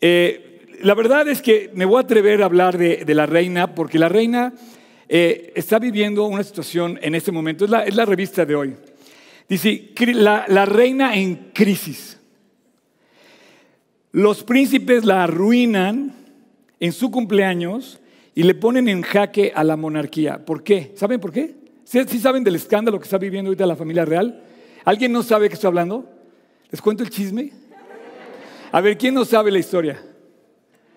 Eh, 0.00 0.78
la 0.80 0.94
verdad 0.94 1.28
es 1.28 1.42
que 1.42 1.70
me 1.74 1.84
voy 1.84 1.98
a 1.98 2.00
atrever 2.00 2.40
a 2.40 2.46
hablar 2.46 2.78
de, 2.78 3.14
la 3.14 3.26
reina, 3.26 3.74
porque 3.74 3.98
la 3.98 4.08
reina 4.08 4.54
eh, 5.06 5.52
está 5.54 5.78
viviendo 5.78 6.24
una 6.24 6.44
situación 6.44 6.98
en 7.02 7.14
este 7.14 7.30
momento. 7.30 7.66
Es 7.66 7.94
la, 7.94 8.04
revista 8.06 8.46
de 8.46 8.54
hoy. 8.54 8.74
Dice, 9.46 9.90
la, 10.14 10.46
la 10.48 10.64
reina 10.64 11.14
en 11.14 11.50
crisis. 11.52 12.18
Los 14.12 14.44
príncipes 14.44 15.04
la 15.04 15.24
arruinan 15.24 16.14
en 16.80 16.92
su 16.92 17.10
cumpleaños 17.10 17.97
y 18.38 18.44
le 18.44 18.54
ponen 18.54 18.88
en 18.88 19.02
jaque 19.02 19.50
a 19.52 19.64
la 19.64 19.76
monarquía. 19.76 20.44
¿Por 20.44 20.62
qué? 20.62 20.92
¿Saben 20.94 21.18
por 21.18 21.32
qué? 21.32 21.56
¿Sí, 21.82 22.04
saben 22.20 22.44
del 22.44 22.54
escándalo 22.54 23.00
que 23.00 23.02
está 23.02 23.18
viviendo 23.18 23.48
ahorita 23.48 23.66
la 23.66 23.74
familia 23.74 24.04
real? 24.04 24.44
¿Alguien 24.84 25.10
no 25.10 25.24
sabe 25.24 25.48
qué 25.48 25.54
estoy 25.54 25.66
hablando? 25.66 26.08
¿Les 26.70 26.80
cuento 26.80 27.02
el 27.02 27.10
chisme? 27.10 27.50
A 28.70 28.80
ver, 28.80 28.96
¿quién 28.96 29.14
no 29.14 29.24
sabe 29.24 29.50
la 29.50 29.58
historia? 29.58 30.00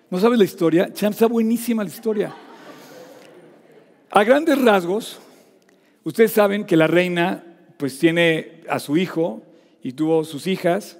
¿No 0.08 0.20
sabe 0.20 0.36
la 0.36 0.44
historia? 0.44 0.92
Cham, 0.92 1.10
está 1.10 1.26
buenísima 1.26 1.82
la 1.82 1.90
historia. 1.90 2.32
A 4.12 4.22
grandes 4.22 4.62
rasgos, 4.62 5.18
ustedes 6.04 6.30
saben 6.30 6.64
que 6.64 6.76
la 6.76 6.86
reina 6.86 7.42
pues 7.76 7.98
tiene 7.98 8.62
a 8.68 8.78
su 8.78 8.96
hijo 8.96 9.42
y 9.82 9.94
tuvo 9.94 10.22
sus 10.22 10.46
hijas, 10.46 10.96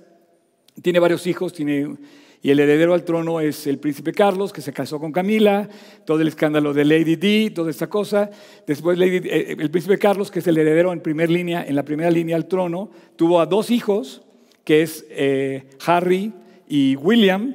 tiene 0.82 0.98
varios 0.98 1.24
hijos, 1.28 1.52
tiene, 1.52 1.98
Y 2.44 2.50
el 2.50 2.58
heredero 2.58 2.92
al 2.92 3.04
trono 3.04 3.38
es 3.38 3.68
el 3.68 3.78
príncipe 3.78 4.12
Carlos, 4.12 4.52
que 4.52 4.60
se 4.60 4.72
casó 4.72 4.98
con 4.98 5.12
Camila, 5.12 5.68
todo 6.04 6.20
el 6.20 6.26
escándalo 6.26 6.74
de 6.74 6.84
Lady 6.84 7.14
Di, 7.14 7.50
toda 7.50 7.70
esta 7.70 7.86
cosa. 7.86 8.30
Después 8.66 8.98
eh, 9.00 9.56
el 9.56 9.70
príncipe 9.70 9.96
Carlos, 9.96 10.28
que 10.32 10.40
es 10.40 10.46
el 10.48 10.58
heredero 10.58 10.92
en, 10.92 11.00
primer 11.00 11.30
línea, 11.30 11.64
en 11.64 11.76
la 11.76 11.84
primera 11.84 12.10
línea 12.10 12.34
al 12.34 12.48
trono, 12.48 12.90
tuvo 13.14 13.40
a 13.40 13.46
dos 13.46 13.70
hijos, 13.70 14.22
que 14.64 14.82
es 14.82 15.06
eh, 15.10 15.68
Harry 15.86 16.32
y 16.66 16.96
William. 16.96 17.54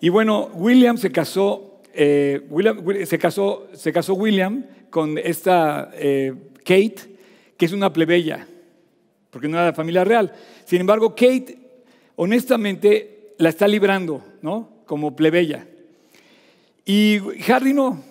Y 0.00 0.08
bueno, 0.08 0.50
William 0.54 0.98
se 0.98 1.12
casó, 1.12 1.80
eh, 1.94 2.42
se 3.04 3.18
casó, 3.92 4.14
William 4.14 4.66
con 4.90 5.16
esta 5.16 5.92
Kate, 6.64 6.96
que 7.56 7.66
es 7.66 7.72
una 7.72 7.92
plebeya, 7.92 8.48
porque 9.30 9.46
no 9.46 9.58
era 9.58 9.66
de 9.66 9.72
familia 9.74 10.02
real. 10.02 10.32
Sin 10.64 10.80
embargo, 10.80 11.10
Kate, 11.10 11.56
honestamente, 12.16 13.13
la 13.38 13.48
está 13.48 13.66
librando, 13.68 14.22
¿no? 14.42 14.68
Como 14.86 15.16
plebeya. 15.16 15.66
Y 16.84 17.18
Harry 17.50 17.72
no. 17.72 18.02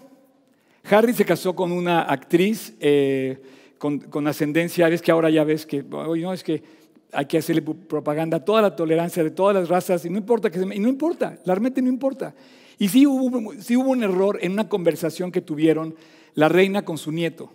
Harry 0.90 1.14
se 1.14 1.26
casó 1.26 1.56
con 1.56 1.72
una 1.72 2.02
actriz 2.02 2.74
eh, 2.80 3.42
con, 3.78 4.28
ascendencia. 4.28 4.90
Ves 4.90 5.02
que 5.02 5.12
ahora 5.12 5.30
ya 5.30 5.44
ves 5.44 5.66
que, 5.66 5.84
oye, 5.92 6.24
no, 6.24 6.34
es 6.34 6.44
que 6.44 6.64
hay 7.12 7.26
que 7.26 7.38
hacerle 7.38 7.62
propaganda 7.62 8.38
a 8.38 8.46
toda 8.46 8.62
la 8.62 8.76
tolerancia 8.76 9.24
de 9.24 9.32
todas 9.32 9.56
las 9.56 9.70
razas 9.70 10.04
y 10.06 10.10
no 10.10 10.18
importa 10.18 10.50
que 10.50 10.60
se, 10.60 10.66
y 10.66 10.80
no 10.80 10.90
importa, 10.90 11.38
realmente 11.46 11.82
no 11.82 11.90
importa. 11.90 12.34
Y 12.80 12.90
sí 12.90 13.06
hubo, 13.06 13.54
sí 13.62 13.78
hubo 13.78 13.92
un 13.92 14.04
error 14.04 14.40
en 14.42 14.54
una 14.54 14.68
conversación 14.68 15.32
que 15.32 15.42
tuvieron 15.42 15.96
la 16.34 16.50
reina 16.50 16.84
con 16.84 16.98
su 16.98 17.12
nieto. 17.12 17.52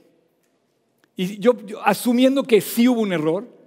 Y 1.17 1.39
yo 1.39 1.57
asumiendo 1.85 2.45
que 2.45 2.61
sí 2.61 2.87
hubo 2.87 3.01
un 3.01 3.13
error 3.13 3.58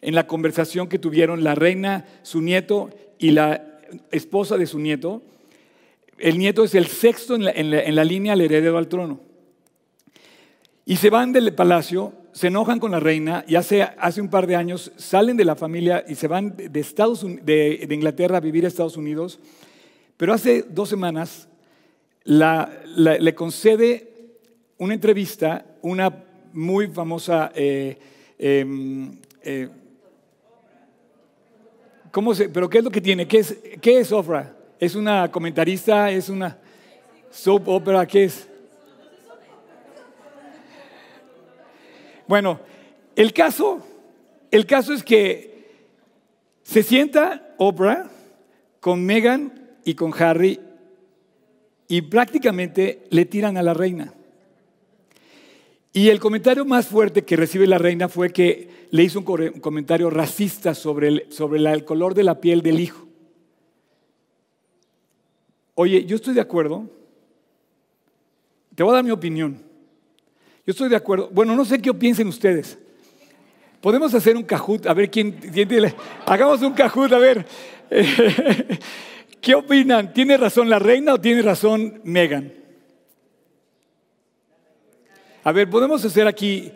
en 0.00 0.14
la 0.14 0.26
conversación 0.26 0.88
que 0.88 0.98
tuvieron 0.98 1.44
la 1.44 1.54
reina, 1.54 2.06
su 2.22 2.40
nieto 2.40 2.90
y 3.18 3.32
la 3.32 3.80
esposa 4.10 4.56
de 4.56 4.66
su 4.66 4.78
nieto, 4.78 5.22
el 6.18 6.38
nieto 6.38 6.64
es 6.64 6.74
el 6.74 6.86
sexto 6.86 7.34
en 7.36 7.94
la, 7.94 8.04
línea 8.04 8.32
al 8.32 8.40
heredero 8.40 8.78
al 8.78 8.88
trono. 8.88 9.20
Y 10.84 10.96
se 10.96 11.10
van 11.10 11.32
del 11.32 11.54
palacio, 11.54 12.12
se 12.32 12.48
enojan 12.48 12.80
con 12.80 12.90
la 12.90 13.00
reina 13.00 13.44
y 13.46 13.56
hace, 13.56 13.82
hace 13.82 14.20
un 14.20 14.28
par 14.28 14.46
de 14.46 14.56
años 14.56 14.92
salen 14.96 15.36
de 15.36 15.44
la 15.44 15.54
familia 15.54 16.04
y 16.08 16.14
se 16.14 16.28
van 16.28 16.56
de, 16.56 16.80
Estados, 16.80 17.24
de, 17.42 17.86
Inglaterra 17.90 18.38
a 18.38 18.40
vivir 18.40 18.64
a 18.64 18.68
Estados 18.68 18.96
Unidos. 18.96 19.38
Pero 20.16 20.32
hace 20.32 20.62
dos 20.62 20.88
semanas 20.88 21.48
le 22.24 23.34
concede 23.34 24.08
una 24.78 24.94
entrevista 24.94 25.66
una 25.82 26.24
muy 26.52 26.88
famosa 26.88 27.52
eh, 27.54 27.98
em, 28.38 29.18
eh, 29.42 29.68
¿Cómo 32.10 32.34
se, 32.34 32.48
¿Pero 32.48 32.68
qué 32.68 32.78
es 32.78 32.84
lo 32.84 32.90
que 32.90 33.00
tiene? 33.00 33.26
¿Qué 33.26 33.38
es, 33.38 33.58
qué 33.80 34.00
es 34.00 34.12
Ofra? 34.12 34.54
¿Es 34.78 34.94
una 34.94 35.30
comentarista? 35.30 36.10
¿Es 36.10 36.28
una 36.28 36.58
soap 37.30 37.68
opera? 37.68 38.06
¿Qué 38.06 38.24
es? 38.24 38.48
Bueno, 42.26 42.60
el 43.16 43.32
caso, 43.32 43.80
el 44.50 44.66
caso 44.66 44.92
es 44.92 45.02
que 45.02 45.48
se 46.62 46.82
sienta 46.82 47.54
Oprah 47.56 48.10
con 48.80 49.04
Meghan 49.04 49.76
y 49.84 49.94
con 49.94 50.12
Harry 50.22 50.60
y 51.88 52.02
prácticamente 52.02 53.06
le 53.10 53.24
tiran 53.24 53.56
a 53.56 53.62
la 53.62 53.72
reina. 53.72 54.12
Y 55.92 56.10
el 56.10 56.20
comentario 56.20 56.64
más 56.64 56.86
fuerte 56.86 57.24
que 57.24 57.36
recibe 57.36 57.66
la 57.66 57.78
reina 57.78 58.08
fue 58.08 58.30
que 58.32 58.86
le 58.90 59.02
hizo 59.02 59.20
un 59.20 59.60
comentario 59.60 60.10
racista 60.10 60.74
sobre 60.74 61.08
el, 61.08 61.26
sobre 61.30 61.60
el 61.60 61.84
color 61.84 62.14
de 62.14 62.24
la 62.24 62.40
piel 62.40 62.62
del 62.62 62.80
hijo. 62.80 63.06
Oye, 65.74 66.04
yo 66.04 66.16
estoy 66.16 66.34
de 66.34 66.40
acuerdo. 66.40 66.88
Te 68.74 68.82
voy 68.82 68.92
a 68.92 68.96
dar 68.96 69.04
mi 69.04 69.10
opinión. 69.10 69.62
Yo 70.66 70.72
estoy 70.72 70.88
de 70.88 70.96
acuerdo. 70.96 71.30
Bueno, 71.32 71.56
no 71.56 71.64
sé 71.64 71.80
qué 71.80 71.92
piensen 71.94 72.28
ustedes. 72.28 72.78
Podemos 73.80 74.12
hacer 74.12 74.36
un 74.36 74.42
cajut, 74.42 74.86
a 74.86 74.94
ver 74.94 75.10
quién. 75.10 75.38
Hagamos 76.26 76.62
un 76.62 76.72
cajut, 76.74 77.12
a 77.12 77.18
ver. 77.18 77.46
¿Qué 79.40 79.54
opinan? 79.54 80.12
¿Tiene 80.12 80.36
razón 80.36 80.68
la 80.68 80.78
reina 80.78 81.14
o 81.14 81.20
tiene 81.20 81.42
razón 81.42 82.00
Megan? 82.04 82.52
A 85.48 85.52
ver, 85.52 85.70
podemos 85.70 86.04
hacer 86.04 86.26
aquí. 86.26 86.70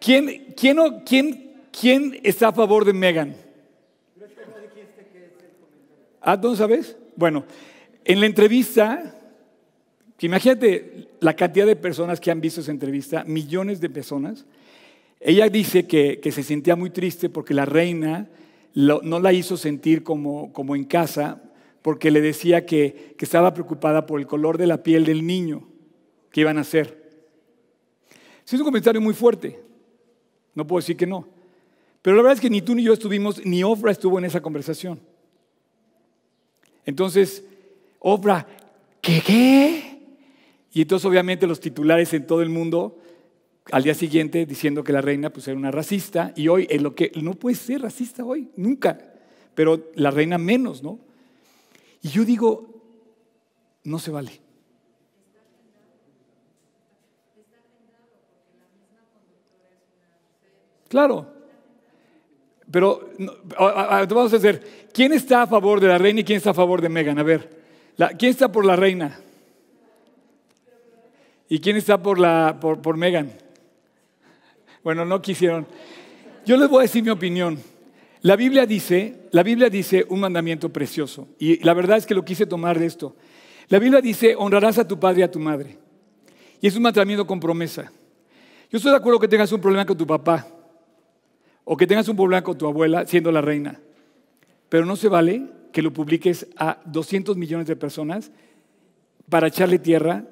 ¿Quién, 0.00 0.52
quién, 0.56 0.76
quién, 1.06 1.52
quién 1.70 2.18
está 2.24 2.48
a 2.48 2.52
favor 2.52 2.84
de 2.84 2.92
Megan? 2.92 3.36
¿Ah, 6.20 6.36
¿dónde 6.36 6.58
sabes? 6.58 6.96
Bueno, 7.14 7.44
en 8.04 8.18
la 8.18 8.26
entrevista, 8.26 9.14
imagínate 10.18 11.06
la 11.20 11.36
cantidad 11.36 11.66
de 11.66 11.76
personas 11.76 12.18
que 12.18 12.32
han 12.32 12.40
visto 12.40 12.62
esa 12.62 12.72
entrevista, 12.72 13.22
millones 13.28 13.80
de 13.80 13.90
personas. 13.90 14.44
Ella 15.20 15.48
dice 15.48 15.86
que, 15.86 16.20
se 16.32 16.42
sentía 16.42 16.74
muy 16.74 16.90
triste 16.90 17.28
porque 17.28 17.54
la 17.54 17.64
reina 17.64 18.28
no 18.74 19.20
la 19.20 19.32
hizo 19.32 19.56
sentir 19.56 20.02
como, 20.02 20.52
como 20.52 20.74
en 20.74 20.82
casa, 20.82 21.40
porque 21.80 22.10
le 22.10 22.20
decía 22.20 22.66
que, 22.66 23.14
que 23.16 23.24
estaba 23.24 23.54
preocupada 23.54 24.06
por 24.06 24.18
el 24.18 24.26
color 24.26 24.58
de 24.58 24.66
la 24.66 24.82
piel 24.82 25.04
del 25.04 25.24
niño 25.24 25.68
que 26.32 26.40
iban 26.40 26.58
a 26.58 26.62
hacer. 26.62 26.99
Es 28.56 28.60
un 28.60 28.66
comentario 28.66 29.00
muy 29.00 29.14
fuerte. 29.14 29.60
No 30.54 30.66
puedo 30.66 30.80
decir 30.80 30.96
que 30.96 31.06
no. 31.06 31.26
Pero 32.02 32.16
la 32.16 32.22
verdad 32.22 32.36
es 32.36 32.40
que 32.40 32.50
ni 32.50 32.62
tú 32.62 32.74
ni 32.74 32.82
yo 32.82 32.92
estuvimos, 32.92 33.44
ni 33.44 33.62
Ofra 33.62 33.92
estuvo 33.92 34.18
en 34.18 34.24
esa 34.24 34.40
conversación. 34.40 35.00
Entonces, 36.84 37.44
Ofra, 37.98 38.46
¿qué 39.00 39.22
qué? 39.24 40.00
Y 40.72 40.82
entonces 40.82 41.04
obviamente 41.04 41.46
los 41.46 41.60
titulares 41.60 42.12
en 42.14 42.26
todo 42.26 42.42
el 42.42 42.48
mundo 42.48 42.98
al 43.70 43.82
día 43.82 43.94
siguiente 43.94 44.46
diciendo 44.46 44.82
que 44.82 44.92
la 44.92 45.00
reina 45.00 45.30
pues 45.30 45.46
era 45.48 45.56
una 45.56 45.70
racista 45.70 46.32
y 46.34 46.48
hoy 46.48 46.66
en 46.70 46.82
lo 46.82 46.94
que 46.94 47.12
no 47.20 47.34
puede 47.34 47.56
ser 47.56 47.82
racista 47.82 48.24
hoy, 48.24 48.50
nunca, 48.56 48.98
pero 49.54 49.90
la 49.94 50.10
reina 50.10 50.38
menos, 50.38 50.82
¿no? 50.82 50.98
Y 52.02 52.08
yo 52.08 52.24
digo, 52.24 52.82
no 53.84 53.98
se 53.98 54.10
vale. 54.10 54.40
Claro. 60.90 61.24
Pero 62.68 63.10
vamos 63.56 64.32
a 64.32 64.36
hacer, 64.36 64.88
¿quién 64.92 65.12
está 65.12 65.42
a 65.42 65.46
favor 65.46 65.78
de 65.78 65.86
la 65.86 65.98
reina 65.98 66.20
y 66.20 66.24
quién 66.24 66.38
está 66.38 66.50
a 66.50 66.54
favor 66.54 66.82
de 66.82 66.88
Megan? 66.88 67.16
A 67.20 67.22
ver, 67.22 67.48
¿quién 68.18 68.30
está 68.30 68.50
por 68.50 68.66
la 68.66 68.74
reina? 68.74 69.20
¿Y 71.48 71.60
quién 71.60 71.76
está 71.76 72.02
por, 72.02 72.18
por, 72.58 72.82
por 72.82 72.96
Megan? 72.96 73.30
Bueno, 74.82 75.04
no 75.04 75.22
quisieron. 75.22 75.64
Yo 76.44 76.56
les 76.56 76.68
voy 76.68 76.80
a 76.80 76.82
decir 76.82 77.04
mi 77.04 77.10
opinión. 77.10 77.60
La 78.22 78.34
Biblia 78.34 78.66
dice, 78.66 79.28
la 79.30 79.44
Biblia 79.44 79.70
dice 79.70 80.04
un 80.08 80.18
mandamiento 80.18 80.72
precioso. 80.72 81.28
Y 81.38 81.62
la 81.64 81.72
verdad 81.72 81.98
es 81.98 82.06
que 82.06 82.16
lo 82.16 82.24
quise 82.24 82.46
tomar 82.46 82.80
de 82.80 82.86
esto. 82.86 83.14
La 83.68 83.78
Biblia 83.78 84.00
dice, 84.00 84.34
honrarás 84.36 84.78
a 84.78 84.88
tu 84.88 84.98
padre 84.98 85.20
y 85.20 85.22
a 85.22 85.30
tu 85.30 85.38
madre. 85.38 85.78
Y 86.60 86.66
es 86.66 86.74
un 86.74 86.82
mandamiento 86.82 87.24
con 87.24 87.38
promesa. 87.38 87.92
Yo 88.72 88.78
estoy 88.78 88.90
de 88.90 88.96
acuerdo 88.96 89.20
que 89.20 89.28
tengas 89.28 89.52
un 89.52 89.60
problema 89.60 89.86
con 89.86 89.96
tu 89.96 90.04
papá 90.04 90.56
o 91.64 91.76
que 91.76 91.86
tengas 91.86 92.08
un 92.08 92.16
problema 92.16 92.42
con 92.42 92.58
tu 92.58 92.66
abuela 92.66 93.06
siendo 93.06 93.30
la 93.32 93.40
reina. 93.40 93.80
Pero 94.68 94.84
no 94.86 94.96
se 94.96 95.08
vale 95.08 95.46
que 95.72 95.82
lo 95.82 95.92
publiques 95.92 96.46
a 96.56 96.78
200 96.86 97.36
millones 97.36 97.66
de 97.66 97.76
personas 97.76 98.30
para 99.28 99.48
echarle 99.48 99.78
tierra, 99.78 100.24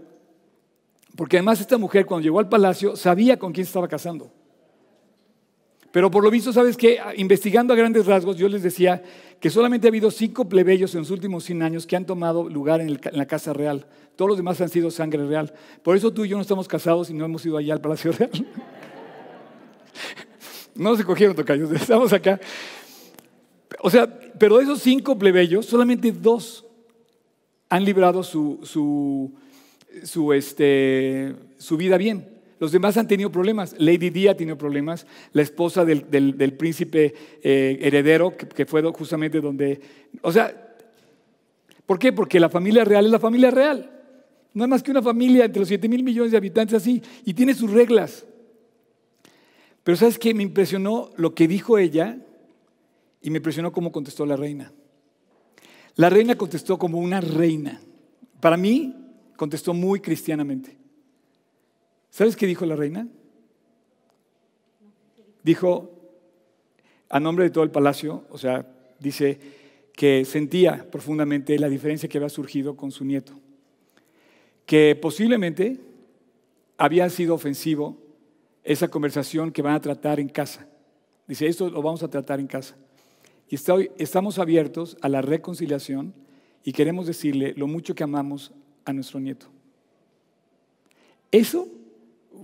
porque 1.17 1.37
además 1.37 1.61
esta 1.61 1.79
mujer 1.79 2.07
cuando 2.07 2.25
llegó 2.25 2.39
al 2.39 2.49
palacio 2.49 2.97
sabía 2.97 3.39
con 3.39 3.53
quién 3.53 3.65
se 3.65 3.71
estaba 3.71 3.89
casando. 3.89 4.33
Pero 5.91 6.11
por 6.11 6.23
lo 6.23 6.31
visto, 6.31 6.53
¿sabes 6.53 6.77
qué? 6.77 6.99
Investigando 7.17 7.73
a 7.73 7.77
grandes 7.77 8.05
rasgos, 8.05 8.37
yo 8.37 8.49
les 8.49 8.63
decía 8.63 9.03
que 9.41 9.49
solamente 9.49 9.87
ha 9.87 9.91
habido 9.91 10.11
cinco 10.11 10.49
plebeyos 10.49 10.95
en 10.95 11.01
los 11.01 11.11
últimos 11.11 11.45
100 11.45 11.63
años 11.63 11.87
que 11.87 11.97
han 11.97 12.05
tomado 12.05 12.49
lugar 12.49 12.81
en, 12.81 13.01
la 13.13 13.27
Casa 13.27 13.53
Real. 13.53 13.87
Todos 14.15 14.29
los 14.29 14.37
demás 14.37 14.61
han 14.61 14.69
sido 14.69 14.91
sangre 14.91 15.25
real. 15.27 15.53
Por 15.83 15.97
eso 15.97 16.13
tú 16.13 16.25
y 16.25 16.29
yo 16.29 16.37
no 16.37 16.43
estamos 16.43 16.69
casados 16.69 17.09
y 17.09 17.15
no 17.15 17.25
hemos 17.25 17.47
ido 17.47 17.57
allá 17.57 17.73
al 17.73 17.81
Palacio 17.81 18.13
Real. 18.19 18.47
No 20.79 20.97
se 20.97 21.05
cogieron 21.05 21.35
tocayos, 21.35 21.71
estamos 21.73 22.13
acá. 22.13 22.41
O 23.81 23.91
sea, 23.91 24.07
pero 24.39 24.59
de 24.59 24.65
esos 24.65 24.81
cinco 24.81 25.19
plebeyos, 25.19 25.67
solamente 25.67 26.13
dos 26.13 26.65
han 27.69 27.85
librado 27.85 28.23
su, 28.23 28.61
su, 28.63 30.33
este, 30.33 31.35
su 31.59 31.77
vida 31.77 31.99
bien. 31.99 32.39
Los 32.61 32.73
demás 32.73 32.97
han 32.97 33.09
tenido 33.09 33.31
problemas. 33.31 33.75
Lady 33.79 34.11
Di 34.11 34.29
ha 34.29 34.37
tenido 34.37 34.57
problemas. 34.57 35.07
La 35.33 35.43
esposa 35.43 35.85
del, 35.85 36.09
del, 36.11 36.55
príncipe 36.55 37.15
eh, 37.43 37.79
heredero, 37.83 38.37
que, 38.37 38.49
que, 38.49 38.65
fue 38.65 38.83
justamente 38.93 39.41
donde... 39.41 39.81
O 40.23 40.33
sea, 40.33 40.77
¿por 41.87 41.99
qué? 41.99 42.13
Porque 42.13 42.41
la 42.41 42.49
familia 42.49 42.85
real 42.85 43.05
es 43.05 43.13
la 43.13 43.19
familia 43.19 43.51
real. 43.51 43.91
No 44.55 44.65
es 44.65 44.71
más 44.71 44.83
que 44.83 44.91
una 44.91 45.03
familia 45.03 45.45
entre 45.45 45.61
los 45.61 45.69
7 45.69 45.89
mil 45.89 46.03
millones 46.03 46.33
de 46.33 46.39
habitantes 46.39 46.75
así. 46.75 47.03
Y 47.25 47.35
tiene 47.35 47.55
sus 47.55 47.71
reglas. 47.71 48.25
Pero 49.89 49.97
¿sabes 49.97 50.19
qué? 50.19 50.35
Me 50.35 50.43
impresionó 50.43 51.13
lo 51.17 51.35
que 51.35 51.49
dijo 51.49 51.79
ella 51.79 52.19
y 53.23 53.31
me 53.31 53.39
impresionó 53.39 53.73
cómo 53.73 53.91
contestó 53.91 54.27
la 54.27 54.37
reina. 54.37 54.71
La 55.95 56.11
reina 56.11 56.37
contestó 56.37 56.79
como 56.79 56.99
una 56.99 57.23
reina. 57.23 57.81
Para 58.39 58.59
mí, 58.59 58.95
contestó 59.35 59.73
muy 59.73 60.01
cristianamente. 60.01 60.77
¿Sabes 62.11 62.37
qué 62.37 62.47
dijo 62.47 62.67
la 62.67 62.77
reina? 62.77 63.09
Dijo, 65.43 65.91
a 67.09 67.19
nombre 67.19 67.47
de 67.47 67.51
todo 67.51 67.65
el 67.65 67.71
palacio, 67.71 68.27
o 68.29 68.37
sea, 68.37 68.67
dice 69.01 69.41
que 69.95 70.27
sentía 70.27 70.87
profundamente 70.91 71.59
la 71.59 71.71
diferencia 71.71 72.11
que 72.11 72.19
había 72.19 72.29
surgido 72.29 72.77
con 72.77 72.91
su 72.93 73.07
nieto, 73.07 73.33
que 74.67 74.95
posiblemente 75.01 75.81
había 76.77 77.09
sido 77.09 77.35
ofensivo 77.35 78.08
esa 78.69 78.89
conversación 78.89 79.51
que 79.51 79.63
van 79.63 79.75
a 79.75 79.81
tratar 79.81 80.21
en 80.21 80.29
casa. 80.29 80.67
Dice, 81.27 81.47
esto 81.47 81.71
lo 81.71 81.81
vamos 81.81 82.03
a 82.03 82.09
tratar 82.09 82.39
en 82.39 82.47
casa. 82.47 82.77
Y 83.49 83.57
estamos 83.97 84.39
abiertos 84.39 84.99
a 85.01 85.09
la 85.09 85.23
reconciliación 85.23 86.13
y 86.63 86.73
queremos 86.73 87.07
decirle 87.07 87.55
lo 87.57 87.67
mucho 87.67 87.95
que 87.95 88.05
amamos 88.05 88.53
a 88.85 88.93
nuestro 88.93 89.21
nieto. 89.21 89.47
Eso 91.31 91.67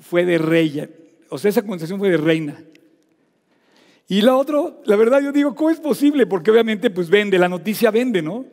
fue 0.01 0.25
de 0.25 0.39
reina, 0.39 0.89
o 1.29 1.37
sea, 1.37 1.51
esa 1.51 1.61
conversación 1.61 1.99
fue 1.99 2.09
de 2.09 2.17
reina. 2.17 2.59
Y 4.09 4.23
la 4.23 4.37
otra, 4.37 4.59
la 4.87 4.97
verdad 4.97 5.21
yo 5.21 5.31
digo, 5.31 5.55
¿cómo 5.55 5.69
es 5.69 5.81
posible? 5.81 6.27
Porque 6.27 6.51
obviamente 6.51 6.89
pues 6.89 7.11
vende, 7.11 7.39
la 7.39 7.51
noticia 7.51 7.91
vende, 7.91 8.23
¿no? 8.23 8.47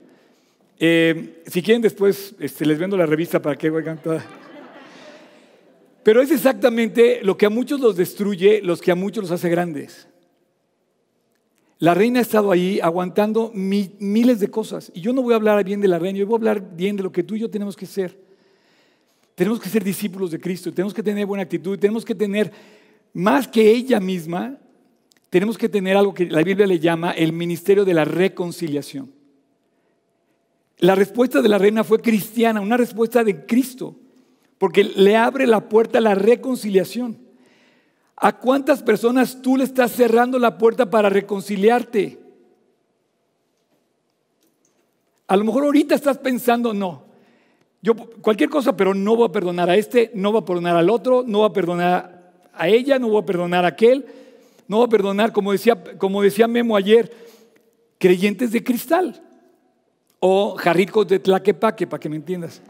Eh, 0.77 1.41
si 1.47 1.61
quieren 1.61 1.81
después 1.81 2.35
este, 2.37 2.65
les 2.65 2.79
vendo 2.79 2.97
la 2.97 3.05
revista 3.05 3.41
para 3.41 3.57
que 3.57 3.69
oigan 3.69 4.01
toda. 4.01 4.40
Pero 6.03 6.21
es 6.21 6.31
exactamente 6.31 7.19
lo 7.23 7.37
que 7.37 7.45
a 7.45 7.49
muchos 7.49 7.79
los 7.79 7.95
destruye, 7.95 8.61
los 8.61 8.81
que 8.81 8.91
a 8.91 8.95
muchos 8.95 9.23
los 9.23 9.31
hace 9.31 9.49
grandes. 9.49 10.07
La 11.77 11.93
reina 11.93 12.19
ha 12.19 12.21
estado 12.21 12.51
ahí 12.51 12.79
aguantando 12.79 13.51
miles 13.53 14.39
de 14.39 14.49
cosas. 14.49 14.91
Y 14.93 15.01
yo 15.01 15.13
no 15.13 15.21
voy 15.21 15.33
a 15.33 15.37
hablar 15.37 15.63
bien 15.63 15.81
de 15.81 15.87
la 15.87 15.99
reina, 15.99 16.19
yo 16.19 16.27
voy 16.27 16.35
a 16.35 16.37
hablar 16.37 16.75
bien 16.75 16.95
de 16.95 17.03
lo 17.03 17.11
que 17.11 17.23
tú 17.23 17.35
y 17.35 17.39
yo 17.39 17.49
tenemos 17.49 17.75
que 17.75 17.85
ser. 17.85 18.19
Tenemos 19.35 19.59
que 19.59 19.69
ser 19.69 19.83
discípulos 19.83 20.31
de 20.31 20.39
Cristo, 20.39 20.71
tenemos 20.71 20.93
que 20.93 21.01
tener 21.01 21.25
buena 21.25 21.43
actitud, 21.43 21.79
tenemos 21.79 22.05
que 22.05 22.13
tener 22.13 22.51
más 23.13 23.47
que 23.47 23.71
ella 23.71 23.99
misma, 23.99 24.57
tenemos 25.29 25.57
que 25.57 25.69
tener 25.69 25.97
algo 25.97 26.13
que 26.13 26.25
la 26.25 26.43
Biblia 26.43 26.67
le 26.67 26.79
llama 26.79 27.11
el 27.11 27.33
ministerio 27.33 27.85
de 27.85 27.93
la 27.93 28.05
reconciliación. 28.05 29.11
La 30.77 30.95
respuesta 30.95 31.41
de 31.41 31.49
la 31.49 31.57
reina 31.57 31.83
fue 31.83 32.01
cristiana, 32.01 32.61
una 32.61 32.77
respuesta 32.77 33.23
de 33.23 33.45
Cristo, 33.45 33.95
porque 34.61 34.83
le 34.83 35.17
abre 35.17 35.47
la 35.47 35.69
puerta 35.69 35.97
a 35.97 36.01
la 36.01 36.13
reconciliación. 36.13 37.17
¿A 38.15 38.37
cuántas 38.37 38.83
personas 38.83 39.41
tú 39.41 39.57
le 39.57 39.63
estás 39.63 39.91
cerrando 39.91 40.37
la 40.37 40.59
puerta 40.59 40.87
para 40.87 41.09
reconciliarte? 41.09 42.19
A 45.25 45.35
lo 45.35 45.45
mejor 45.45 45.63
ahorita 45.63 45.95
estás 45.95 46.19
pensando, 46.19 46.75
no, 46.75 47.05
yo 47.81 47.95
cualquier 48.21 48.51
cosa, 48.51 48.77
pero 48.77 48.93
no 48.93 49.15
voy 49.15 49.29
a 49.29 49.31
perdonar 49.31 49.67
a 49.67 49.77
este, 49.77 50.11
no 50.13 50.31
voy 50.31 50.43
a 50.43 50.45
perdonar 50.45 50.75
al 50.77 50.91
otro, 50.91 51.23
no 51.25 51.39
voy 51.39 51.49
a 51.49 51.53
perdonar 51.53 52.31
a 52.53 52.67
ella, 52.67 52.99
no 52.99 53.09
voy 53.09 53.23
a 53.23 53.25
perdonar 53.25 53.65
a 53.65 53.69
aquel, 53.69 54.05
no 54.67 54.77
voy 54.77 54.85
a 54.85 54.89
perdonar, 54.89 55.31
como 55.31 55.53
decía, 55.53 55.97
como 55.97 56.21
decía 56.21 56.47
Memo 56.47 56.75
ayer, 56.75 57.11
creyentes 57.97 58.51
de 58.51 58.63
cristal 58.63 59.23
o 60.19 60.55
jarricos 60.55 61.07
de 61.07 61.17
tlaquepaque, 61.17 61.87
para 61.87 61.99
que 61.99 62.09
me 62.09 62.17
entiendas. 62.17 62.61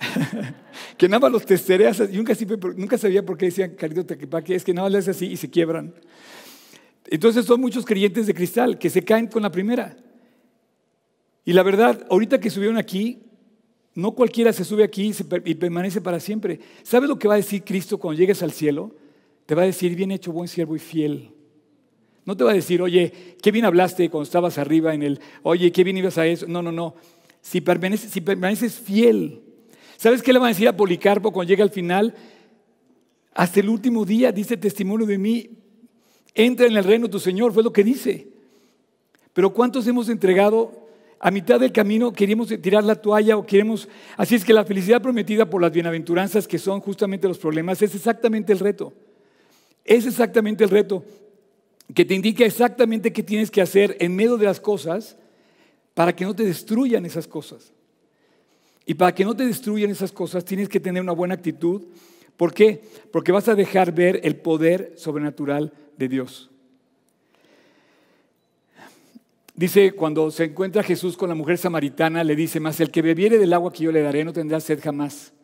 que 0.96 1.08
nada 1.08 1.20
más 1.20 1.32
los 1.32 1.44
testereas, 1.44 1.98
yo 1.98 2.22
nunca, 2.22 2.34
nunca 2.76 2.98
sabía 2.98 3.24
por 3.24 3.36
qué 3.36 3.46
decían 3.46 3.76
jarricos 3.76 4.06
de 4.06 4.14
tlaquepaque, 4.14 4.54
es 4.54 4.64
que 4.64 4.72
nada 4.72 4.86
más 4.86 4.92
le 4.92 4.98
haces 4.98 5.16
así 5.16 5.26
y 5.26 5.36
se 5.36 5.50
quiebran. 5.50 5.94
Entonces 7.06 7.44
son 7.44 7.60
muchos 7.60 7.84
creyentes 7.84 8.26
de 8.26 8.34
cristal 8.34 8.78
que 8.78 8.90
se 8.90 9.02
caen 9.02 9.26
con 9.26 9.42
la 9.42 9.50
primera. 9.50 9.96
Y 11.44 11.52
la 11.52 11.62
verdad, 11.62 12.06
ahorita 12.10 12.40
que 12.40 12.50
subieron 12.50 12.78
aquí, 12.78 13.22
no 13.94 14.12
cualquiera 14.12 14.52
se 14.52 14.64
sube 14.64 14.84
aquí 14.84 15.12
y 15.44 15.54
permanece 15.54 16.00
para 16.00 16.20
siempre. 16.20 16.60
¿Sabes 16.82 17.08
lo 17.08 17.18
que 17.18 17.28
va 17.28 17.34
a 17.34 17.38
decir 17.38 17.64
Cristo 17.64 17.98
cuando 17.98 18.18
llegues 18.18 18.42
al 18.42 18.52
cielo? 18.52 18.94
Te 19.46 19.54
va 19.54 19.62
a 19.62 19.66
decir, 19.66 19.96
bien 19.96 20.12
hecho, 20.12 20.32
buen 20.32 20.48
siervo 20.48 20.76
y 20.76 20.78
fiel. 20.78 21.32
No 22.24 22.36
te 22.36 22.44
va 22.44 22.52
a 22.52 22.54
decir, 22.54 22.80
oye, 22.82 23.12
qué 23.42 23.50
bien 23.50 23.64
hablaste 23.64 24.08
cuando 24.08 24.24
estabas 24.24 24.58
arriba 24.58 24.94
en 24.94 25.02
el, 25.02 25.20
oye, 25.42 25.72
qué 25.72 25.82
bien 25.82 25.96
ibas 25.96 26.18
a 26.18 26.26
eso. 26.26 26.46
No, 26.46 26.62
no, 26.62 26.70
no. 26.70 26.94
Si 27.40 27.60
permaneces, 27.60 28.10
si 28.10 28.20
permaneces 28.20 28.78
fiel. 28.78 29.42
¿Sabes 30.00 30.22
qué 30.22 30.32
le 30.32 30.38
va 30.38 30.46
a 30.46 30.48
decir 30.48 30.66
a 30.66 30.74
Policarpo 30.74 31.30
cuando 31.30 31.50
llega 31.50 31.62
al 31.62 31.68
final? 31.68 32.14
Hasta 33.34 33.60
el 33.60 33.68
último 33.68 34.06
día 34.06 34.32
dice 34.32 34.56
testimonio 34.56 35.06
de 35.06 35.18
mí, 35.18 35.50
entra 36.34 36.66
en 36.66 36.74
el 36.74 36.84
reino 36.84 37.06
de 37.06 37.12
tu 37.12 37.20
Señor, 37.20 37.52
fue 37.52 37.62
lo 37.62 37.70
que 37.70 37.84
dice. 37.84 38.26
Pero 39.34 39.52
¿cuántos 39.52 39.86
hemos 39.86 40.08
entregado 40.08 40.88
a 41.18 41.30
mitad 41.30 41.60
del 41.60 41.70
camino 41.70 42.14
queremos 42.14 42.48
tirar 42.62 42.82
la 42.82 42.94
toalla 42.94 43.36
o 43.36 43.44
queremos... 43.44 43.90
Así 44.16 44.36
es 44.36 44.42
que 44.42 44.54
la 44.54 44.64
felicidad 44.64 45.02
prometida 45.02 45.50
por 45.50 45.60
las 45.60 45.70
bienaventuranzas, 45.70 46.48
que 46.48 46.58
son 46.58 46.80
justamente 46.80 47.28
los 47.28 47.36
problemas, 47.36 47.82
es 47.82 47.94
exactamente 47.94 48.54
el 48.54 48.58
reto. 48.58 48.94
Es 49.84 50.06
exactamente 50.06 50.64
el 50.64 50.70
reto 50.70 51.04
que 51.94 52.06
te 52.06 52.14
indica 52.14 52.46
exactamente 52.46 53.12
qué 53.12 53.22
tienes 53.22 53.50
que 53.50 53.60
hacer 53.60 53.98
en 54.00 54.16
medio 54.16 54.38
de 54.38 54.46
las 54.46 54.60
cosas 54.60 55.18
para 55.92 56.16
que 56.16 56.24
no 56.24 56.34
te 56.34 56.46
destruyan 56.46 57.04
esas 57.04 57.26
cosas. 57.26 57.74
Y 58.86 58.94
para 58.94 59.14
que 59.14 59.24
no 59.24 59.36
te 59.36 59.46
destruyan 59.46 59.90
esas 59.90 60.12
cosas 60.12 60.44
tienes 60.44 60.68
que 60.68 60.80
tener 60.80 61.02
una 61.02 61.12
buena 61.12 61.34
actitud. 61.34 61.82
¿Por 62.36 62.54
qué? 62.54 62.82
Porque 63.12 63.32
vas 63.32 63.48
a 63.48 63.54
dejar 63.54 63.92
ver 63.92 64.20
el 64.24 64.36
poder 64.36 64.94
sobrenatural 64.96 65.72
de 65.96 66.08
Dios. 66.08 66.50
Dice, 69.54 69.92
cuando 69.92 70.30
se 70.30 70.44
encuentra 70.44 70.82
Jesús 70.82 71.18
con 71.18 71.28
la 71.28 71.34
mujer 71.34 71.58
samaritana, 71.58 72.24
le 72.24 72.34
dice, 72.34 72.60
más 72.60 72.80
el 72.80 72.90
que 72.90 73.02
bebiere 73.02 73.36
del 73.36 73.52
agua 73.52 73.70
que 73.70 73.84
yo 73.84 73.92
le 73.92 74.00
daré 74.00 74.24
no 74.24 74.32
tendrá 74.32 74.58
sed 74.58 74.80
jamás, 74.82 75.34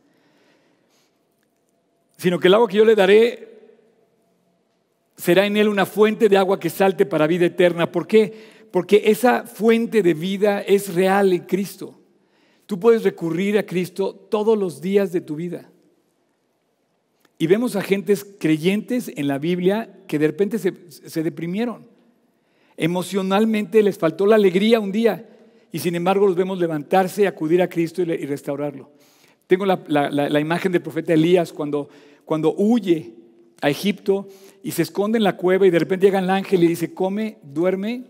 sino 2.17 2.39
que 2.39 2.49
el 2.49 2.55
agua 2.55 2.67
que 2.67 2.79
yo 2.79 2.87
le 2.87 2.95
daré 2.95 3.57
será 5.17 5.45
en 5.45 5.59
él 5.59 5.69
una 5.69 5.85
fuente 5.85 6.31
de 6.31 6.39
agua 6.39 6.59
que 6.59 6.71
salte 6.71 7.05
para 7.05 7.27
vida 7.27 7.45
eterna. 7.47 7.93
¿Por 7.93 8.07
qué? 8.07 8.33
Porque 8.71 9.03
esa 9.05 9.45
fuente 9.45 10.03
de 10.03 10.15
vida 10.15 10.63
es 10.63 10.95
real 10.95 11.35
en 11.35 11.41
Cristo. 11.41 12.01
Tú 12.67 12.79
puedes 12.81 13.05
recurrir 13.05 13.59
a 13.59 13.67
Cristo 13.67 14.15
todos 14.15 14.59
los 14.59 14.81
días 14.81 15.13
de 15.13 15.21
tu 15.21 15.37
vida. 15.37 15.71
Y 17.39 17.47
vemos 17.47 17.77
a 17.77 17.83
gentes 17.83 18.25
creyentes 18.39 19.11
en 19.15 19.29
la 19.29 19.39
Biblia 19.39 20.01
que 20.09 20.19
de 20.19 20.27
repente 20.27 20.59
se, 20.59 20.73
se 20.91 21.23
deprimieron 21.23 21.97
Emocionalmente 22.77 23.83
les 23.83 23.97
faltó 23.97 24.27
la 24.27 24.37
alegría 24.37 24.81
un 24.81 24.93
día 24.93 25.27
y 25.73 25.79
sin 25.79 25.95
embargo 25.95 26.27
los 26.27 26.37
vemos 26.37 26.59
levantarse, 26.59 27.27
acudir 27.27 27.63
a 27.63 27.69
Cristo 27.69 28.03
y, 28.03 28.05
restaurarlo. 28.27 28.91
Tengo 29.47 29.65
la, 29.65 30.41
imagen 30.41 30.73
del 30.73 30.83
profeta 30.83 31.15
Elías 31.15 31.53
cuando, 31.53 31.89
cuando 32.25 32.55
huye 32.55 33.15
a 33.63 33.71
Egipto 33.71 34.29
y 34.63 34.73
se 34.73 34.83
esconde 34.83 35.17
en 35.17 35.25
la 35.25 35.37
cueva 35.37 35.67
y 35.67 35.71
de 35.71 35.79
repente 35.79 36.07
llega 36.07 36.19
el 36.19 36.29
ángel 36.29 36.65
y 36.65 36.69
dice, 36.69 36.93
come, 36.93 37.39
duerme, 37.43 38.05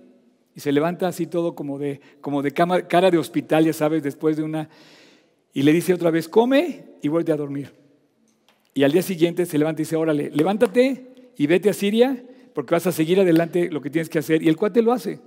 y 0.56 0.60
se 0.60 0.72
levanta 0.72 1.06
así 1.06 1.26
todo 1.26 1.54
como 1.54 1.78
de, 1.78 2.00
como 2.22 2.40
de 2.40 2.50
cara 2.52 3.10
de 3.10 3.18
hospital, 3.18 3.66
ya 3.66 3.74
sabes, 3.74 4.02
después 4.02 4.38
de 4.38 4.42
una... 4.42 4.70
Y 5.52 5.62
le 5.62 5.72
dice 5.72 5.92
otra 5.92 6.10
vez, 6.10 6.30
come 6.30 6.86
y 7.02 7.08
vuelve 7.08 7.30
a 7.34 7.36
dormir. 7.36 7.74
Y 8.72 8.82
al 8.82 8.90
día 8.90 9.02
siguiente 9.02 9.44
se 9.44 9.58
levanta 9.58 9.82
y 9.82 9.84
dice, 9.84 9.96
órale, 9.96 10.30
levántate 10.30 11.08
y 11.36 11.46
vete 11.46 11.68
a 11.68 11.74
Siria 11.74 12.24
porque 12.54 12.74
vas 12.74 12.86
a 12.86 12.92
seguir 12.92 13.20
adelante 13.20 13.68
lo 13.70 13.82
que 13.82 13.90
tienes 13.90 14.08
que 14.08 14.18
hacer. 14.18 14.42
Y 14.42 14.48
el 14.48 14.56
cuate 14.56 14.80
lo 14.80 14.92
hace. 14.92 15.20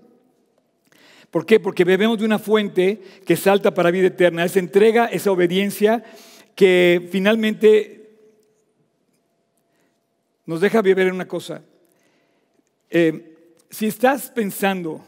¿Por 1.29 1.45
qué? 1.45 1.59
Porque 1.59 1.83
bebemos 1.83 2.17
de 2.17 2.25
una 2.25 2.39
fuente 2.39 2.99
que 3.23 3.35
salta 3.35 3.71
para 3.71 3.91
vida 3.91 4.07
eterna. 4.07 4.45
Esa 4.45 4.57
entrega, 4.57 5.05
esa 5.05 5.31
obediencia 5.31 6.03
que 6.55 7.07
finalmente 7.11 8.17
nos 10.47 10.59
deja 10.59 10.81
beber 10.81 11.05
en 11.05 11.13
una 11.13 11.27
cosa. 11.27 11.61
Eh, 12.89 13.35
si 13.69 13.85
estás 13.85 14.31
pensando 14.31 15.05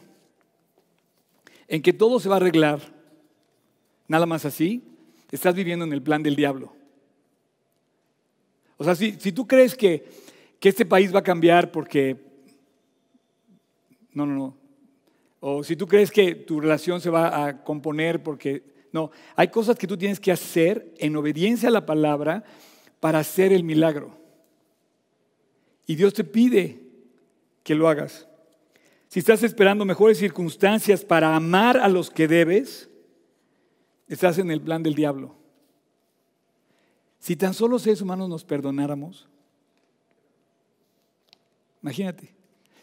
en 1.72 1.82
que 1.82 1.94
todo 1.94 2.20
se 2.20 2.30
va 2.30 2.36
a 2.36 2.38
arreglar, 2.38 2.80
nada 4.08 4.28
más 4.28 4.46
así, 4.46 4.84
estás 5.32 5.56
viviendo 5.56 5.86
en 5.86 5.94
el 5.94 6.04
plan 6.04 6.22
del 6.22 6.36
diablo. 6.36 6.74
O 8.78 8.84
sea, 8.84 8.94
si, 8.94 9.14
si 9.14 9.32
tú 9.32 9.48
crees 9.48 9.76
que 9.76 10.06
que 10.62 10.70
este 10.70 10.86
país 10.86 11.14
va 11.14 11.20
a 11.20 11.24
cambiar 11.24 11.72
porque... 11.72 12.16
No, 14.14 14.28
no, 14.28 14.36
no. 14.36 14.58
O 15.40 15.64
si 15.64 15.76
tú 15.76 15.88
crees 15.88 16.12
que 16.12 16.36
tu 16.36 16.62
relación 16.62 17.02
se 17.02 17.10
va 17.10 17.48
a 17.48 17.64
componer 17.64 18.22
porque... 18.22 18.64
No, 18.94 19.10
hay 19.36 19.48
cosas 19.48 19.76
que 19.76 19.88
tú 19.88 19.98
tienes 19.98 20.20
que 20.20 20.32
hacer 20.32 20.94
en 21.00 21.16
obediencia 21.16 21.70
a 21.70 21.72
la 21.72 21.86
palabra 21.88 22.44
para 23.00 23.20
hacer 23.20 23.52
el 23.52 23.64
milagro. 23.64 24.16
Y 25.88 25.96
Dios 25.96 26.14
te 26.14 26.24
pide 26.24 26.80
que 27.64 27.74
lo 27.74 27.90
hagas. 27.90 28.28
Si 29.12 29.20
estás 29.20 29.44
esperando 29.44 29.84
mejores 29.84 30.20
circunstancias 30.20 31.04
para 31.04 31.36
amar 31.36 31.76
a 31.76 31.90
los 31.90 32.10
que 32.10 32.30
debes, 32.30 32.90
estás 34.08 34.38
en 34.38 34.50
el 34.50 34.62
plan 34.62 34.84
del 34.84 34.96
diablo. 34.96 35.36
Si 37.20 37.36
tan 37.36 37.54
solo 37.54 37.78
seres 37.78 38.02
humanos 38.02 38.30
nos 38.30 38.46
perdonáramos, 38.46 39.28
Imagínate. 41.84 42.34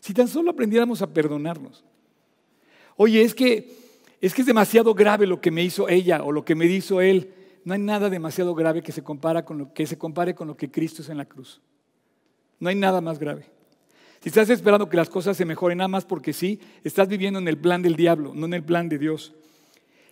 Si 0.00 0.12
tan 0.12 0.28
solo 0.28 0.50
aprendiéramos 0.50 1.00
a 1.00 1.06
perdonarnos. 1.06 1.82
Oye, 2.96 3.22
es 3.22 3.34
que 3.34 3.88
Es 4.20 4.34
que 4.34 4.42
es 4.42 4.46
demasiado 4.46 4.92
grave 4.92 5.26
lo 5.26 5.40
que 5.40 5.50
me 5.50 5.62
hizo 5.62 5.88
ella 5.88 6.22
o 6.22 6.30
lo 6.30 6.44
que 6.44 6.54
me 6.54 6.66
hizo 6.66 7.00
él. 7.00 7.32
No 7.64 7.72
hay 7.72 7.80
nada 7.80 8.10
demasiado 8.10 8.54
grave 8.54 8.82
que 8.82 8.92
se, 8.92 9.02
compara 9.02 9.46
con 9.46 9.56
lo, 9.56 9.72
que 9.72 9.86
se 9.86 9.96
compare 9.96 10.34
con 10.34 10.46
lo 10.46 10.58
que 10.58 10.70
Cristo 10.70 11.00
es 11.00 11.08
en 11.08 11.16
la 11.16 11.24
cruz. 11.24 11.62
No 12.60 12.68
hay 12.68 12.74
nada 12.74 13.00
más 13.00 13.18
grave. 13.18 13.57
Si 14.20 14.28
estás 14.30 14.50
esperando 14.50 14.88
que 14.88 14.96
las 14.96 15.08
cosas 15.08 15.36
se 15.36 15.44
mejoren 15.44 15.78
nada 15.78 15.88
más 15.88 16.04
porque 16.04 16.32
sí, 16.32 16.60
estás 16.82 17.08
viviendo 17.08 17.38
en 17.38 17.46
el 17.46 17.58
plan 17.58 17.82
del 17.82 17.96
diablo, 17.96 18.32
no 18.34 18.46
en 18.46 18.54
el 18.54 18.64
plan 18.64 18.88
de 18.88 18.98
Dios. 18.98 19.34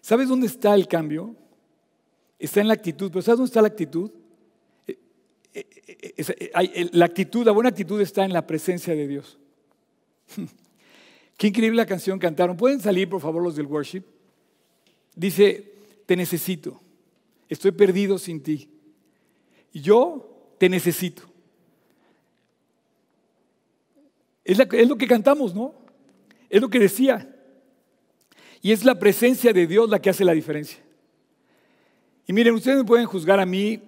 ¿Sabes 0.00 0.28
dónde 0.28 0.46
está 0.46 0.74
el 0.74 0.86
cambio? 0.86 1.34
Está 2.38 2.60
en 2.60 2.68
la 2.68 2.74
actitud. 2.74 3.10
¿Pero 3.10 3.22
sabes 3.22 3.38
dónde 3.38 3.48
está 3.48 3.62
la 3.62 3.68
actitud? 3.68 4.10
Eh, 4.86 4.96
eh, 5.52 6.14
eh, 6.16 6.90
la 6.92 7.04
actitud, 7.04 7.44
la 7.44 7.52
buena 7.52 7.70
actitud 7.70 8.00
está 8.00 8.24
en 8.24 8.32
la 8.32 8.46
presencia 8.46 8.94
de 8.94 9.08
Dios. 9.08 9.38
Qué 11.36 11.48
increíble 11.48 11.76
la 11.76 11.86
canción 11.86 12.18
cantaron. 12.18 12.56
¿Pueden 12.56 12.80
salir, 12.80 13.08
por 13.08 13.20
favor, 13.20 13.42
los 13.42 13.56
del 13.56 13.66
worship? 13.66 14.02
Dice, 15.14 15.74
te 16.06 16.14
necesito. 16.14 16.80
Estoy 17.48 17.72
perdido 17.72 18.18
sin 18.18 18.42
ti. 18.42 18.68
Yo 19.72 20.54
te 20.58 20.68
necesito. 20.68 21.24
Es, 24.46 24.58
lo 24.88 24.96
que 24.96 25.08
cantamos, 25.08 25.56
¿no? 25.56 25.74
Es 26.48 26.60
lo 26.60 26.70
que 26.70 26.78
decía. 26.78 27.34
Y 28.62 28.70
es 28.70 28.84
la 28.84 28.96
presencia 28.96 29.52
de 29.52 29.66
Dios 29.66 29.90
la 29.90 30.00
que 30.00 30.08
hace 30.08 30.24
la 30.24 30.34
diferencia. 30.34 30.78
Y 32.28 32.32
miren, 32.32 32.54
ustedes 32.54 32.78
me 32.78 32.84
pueden 32.84 33.06
juzgar 33.06 33.40
a 33.40 33.46
mí 33.46 33.82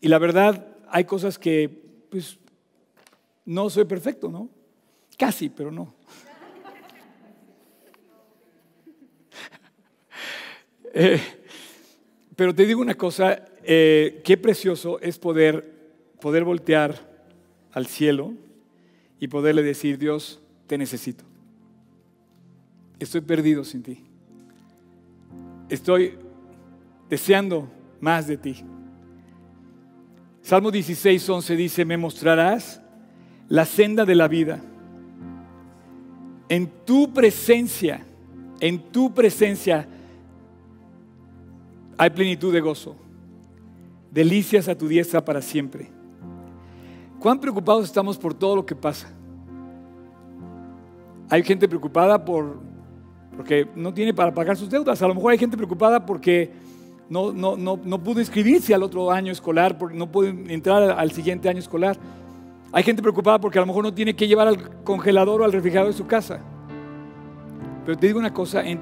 y 0.00 0.08
la 0.08 0.18
verdad 0.18 0.66
hay 0.88 1.04
cosas 1.04 1.38
que, 1.38 1.68
pues, 2.10 2.38
no 3.44 3.68
soy 3.68 3.84
perfecto, 3.84 4.30
¿no? 4.30 4.48
Casi, 5.18 5.50
pero 5.50 5.70
no. 5.70 5.94
Eh, 10.94 11.20
pero 12.34 12.54
te 12.54 12.64
digo 12.64 12.80
una 12.80 12.94
cosa, 12.94 13.44
eh, 13.62 14.22
qué 14.24 14.38
precioso 14.38 14.98
es 15.00 15.18
poder, 15.18 15.70
poder 16.18 16.44
voltear 16.44 16.98
al 17.72 17.86
cielo 17.86 18.32
y 19.20 19.28
poderle 19.28 19.62
decir, 19.62 19.98
Dios, 19.98 20.40
te 20.66 20.78
necesito. 20.78 21.24
Estoy 22.98 23.20
perdido 23.20 23.64
sin 23.64 23.82
ti. 23.82 24.04
Estoy 25.68 26.14
deseando 27.08 27.68
más 28.00 28.26
de 28.26 28.36
ti. 28.36 28.56
Salmo 30.42 30.70
16, 30.70 31.28
11 31.28 31.56
dice, 31.56 31.84
me 31.84 31.96
mostrarás 31.96 32.80
la 33.48 33.64
senda 33.64 34.04
de 34.04 34.14
la 34.14 34.28
vida. 34.28 34.60
En 36.48 36.70
tu 36.84 37.12
presencia, 37.12 38.04
en 38.60 38.78
tu 38.90 39.12
presencia 39.12 39.86
hay 41.98 42.10
plenitud 42.10 42.52
de 42.52 42.60
gozo. 42.60 42.96
Delicias 44.10 44.68
a 44.68 44.78
tu 44.78 44.88
diestra 44.88 45.24
para 45.24 45.42
siempre. 45.42 45.97
¿Cuán 47.20 47.40
preocupados 47.40 47.84
estamos 47.84 48.16
por 48.16 48.32
todo 48.32 48.56
lo 48.56 48.64
que 48.66 48.76
pasa? 48.76 49.08
Hay 51.28 51.42
gente 51.42 51.68
preocupada 51.68 52.24
por, 52.24 52.60
porque 53.36 53.68
no 53.74 53.92
tiene 53.92 54.14
para 54.14 54.32
pagar 54.32 54.56
sus 54.56 54.70
deudas. 54.70 55.02
A 55.02 55.08
lo 55.08 55.14
mejor 55.14 55.32
hay 55.32 55.38
gente 55.38 55.56
preocupada 55.56 56.06
porque 56.06 56.50
no, 57.10 57.32
no, 57.32 57.56
no, 57.56 58.02
pudo 58.02 58.20
inscribirse 58.20 58.74
al 58.74 58.82
otro 58.82 59.10
año 59.10 59.32
escolar, 59.32 59.76
porque 59.76 59.96
no 59.96 60.10
pudo 60.10 60.28
entrar 60.28 60.82
al 60.82 61.10
siguiente 61.10 61.48
año 61.48 61.58
escolar. 61.58 61.98
Hay 62.70 62.82
gente 62.82 63.02
preocupada 63.02 63.40
porque 63.40 63.58
a 63.58 63.62
lo 63.62 63.66
mejor 63.66 63.82
no 63.82 63.94
tiene 63.94 64.14
que 64.14 64.28
llevar 64.28 64.46
al 64.46 64.82
congelador 64.84 65.40
o 65.40 65.44
al 65.44 65.52
refrigerador 65.52 65.92
de 65.92 65.98
su 65.98 66.06
casa. 66.06 66.40
Pero 67.84 67.98
te 67.98 68.06
digo 68.06 68.18
una 68.18 68.32
cosa, 68.32 68.62
en 68.62 68.80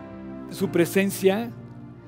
su 0.51 0.69
presencia 0.69 1.51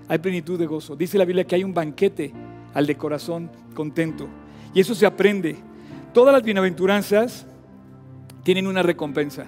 hay 0.08 0.18
plenitud 0.18 0.58
de 0.58 0.66
gozo. 0.66 0.94
Dice 0.94 1.16
la 1.16 1.24
Biblia 1.24 1.44
que 1.44 1.54
hay 1.54 1.64
un 1.64 1.72
banquete 1.72 2.32
al 2.74 2.86
de 2.86 2.96
corazón 2.96 3.50
contento. 3.74 4.28
Y 4.74 4.80
eso 4.80 4.94
se 4.94 5.06
aprende. 5.06 5.56
Todas 6.12 6.32
las 6.32 6.42
bienaventuranzas 6.42 7.46
tienen 8.42 8.66
una 8.66 8.82
recompensa. 8.82 9.46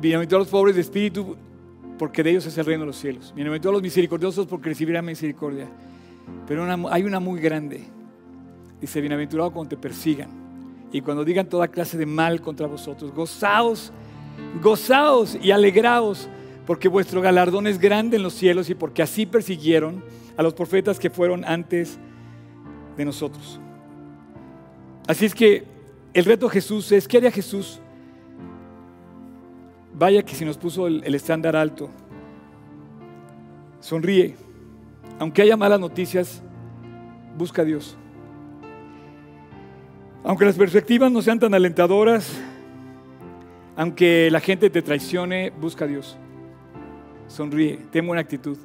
Bienaventurados 0.00 0.48
los 0.48 0.50
pobres 0.50 0.74
de 0.74 0.80
espíritu, 0.80 1.36
porque 1.98 2.24
de 2.24 2.30
ellos 2.30 2.46
es 2.46 2.58
el 2.58 2.66
reino 2.66 2.80
de 2.80 2.88
los 2.88 2.96
cielos. 2.96 3.32
Bienaventurados 3.34 3.74
los 3.74 3.82
misericordiosos, 3.82 4.46
porque 4.46 4.70
recibirán 4.70 5.04
misericordia. 5.04 5.68
Pero 6.48 6.66
hay 6.90 7.04
una 7.04 7.20
muy 7.20 7.40
grande. 7.40 7.84
Dice, 8.80 9.00
bienaventurado 9.00 9.52
cuando 9.52 9.68
te 9.68 9.76
persigan 9.76 10.30
y 10.90 11.00
cuando 11.00 11.24
digan 11.24 11.48
toda 11.48 11.68
clase 11.68 11.96
de 11.96 12.06
mal 12.06 12.40
contra 12.40 12.66
vosotros. 12.66 13.12
Gozaos, 13.14 13.92
gozaos 14.60 15.38
y 15.40 15.52
alegraos, 15.52 16.28
porque 16.66 16.88
vuestro 16.88 17.20
galardón 17.20 17.68
es 17.68 17.78
grande 17.78 18.16
en 18.16 18.24
los 18.24 18.34
cielos 18.34 18.68
y 18.68 18.74
porque 18.74 19.02
así 19.02 19.26
persiguieron 19.26 20.02
a 20.36 20.42
los 20.42 20.54
profetas 20.54 20.98
que 20.98 21.08
fueron 21.08 21.44
antes 21.44 21.98
de 22.96 23.04
nosotros. 23.04 23.60
Así 25.10 25.24
es 25.24 25.34
que 25.34 25.64
el 26.14 26.24
reto 26.24 26.46
de 26.46 26.52
Jesús 26.52 26.92
es, 26.92 27.08
¿qué 27.08 27.16
haría 27.16 27.32
Jesús? 27.32 27.80
Vaya 29.92 30.22
que 30.22 30.36
si 30.36 30.44
nos 30.44 30.56
puso 30.56 30.86
el, 30.86 31.02
el 31.04 31.16
estándar 31.16 31.56
alto. 31.56 31.90
Sonríe. 33.80 34.36
Aunque 35.18 35.42
haya 35.42 35.56
malas 35.56 35.80
noticias, 35.80 36.40
busca 37.36 37.62
a 37.62 37.64
Dios. 37.64 37.96
Aunque 40.22 40.44
las 40.44 40.54
perspectivas 40.54 41.10
no 41.10 41.22
sean 41.22 41.40
tan 41.40 41.54
alentadoras, 41.54 42.40
aunque 43.74 44.28
la 44.30 44.38
gente 44.38 44.70
te 44.70 44.80
traicione, 44.80 45.50
busca 45.60 45.86
a 45.86 45.88
Dios. 45.88 46.16
Sonríe, 47.26 47.80
ten 47.90 48.06
buena 48.06 48.20
actitud. 48.20 48.58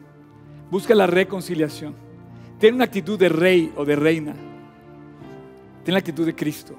Busca 0.70 0.94
la 0.94 1.08
reconciliación. 1.08 1.96
Ten 2.60 2.76
una 2.76 2.84
actitud 2.84 3.18
de 3.18 3.30
rey 3.30 3.74
o 3.76 3.84
de 3.84 3.96
reina. 3.96 4.36
Ten 5.86 5.94
la 5.94 6.00
actitud 6.00 6.26
de 6.26 6.36
Cristo. 6.36 6.76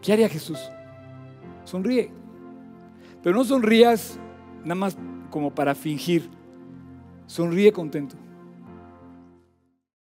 ¿Qué 0.00 0.12
haría 0.12 0.28
Jesús? 0.28 0.60
Sonríe. 1.64 2.12
Pero 3.20 3.36
no 3.36 3.44
sonrías 3.44 4.18
nada 4.62 4.76
más 4.76 4.96
como 5.28 5.52
para 5.52 5.74
fingir. 5.74 6.30
Sonríe 7.26 7.72
contento. 7.72 8.16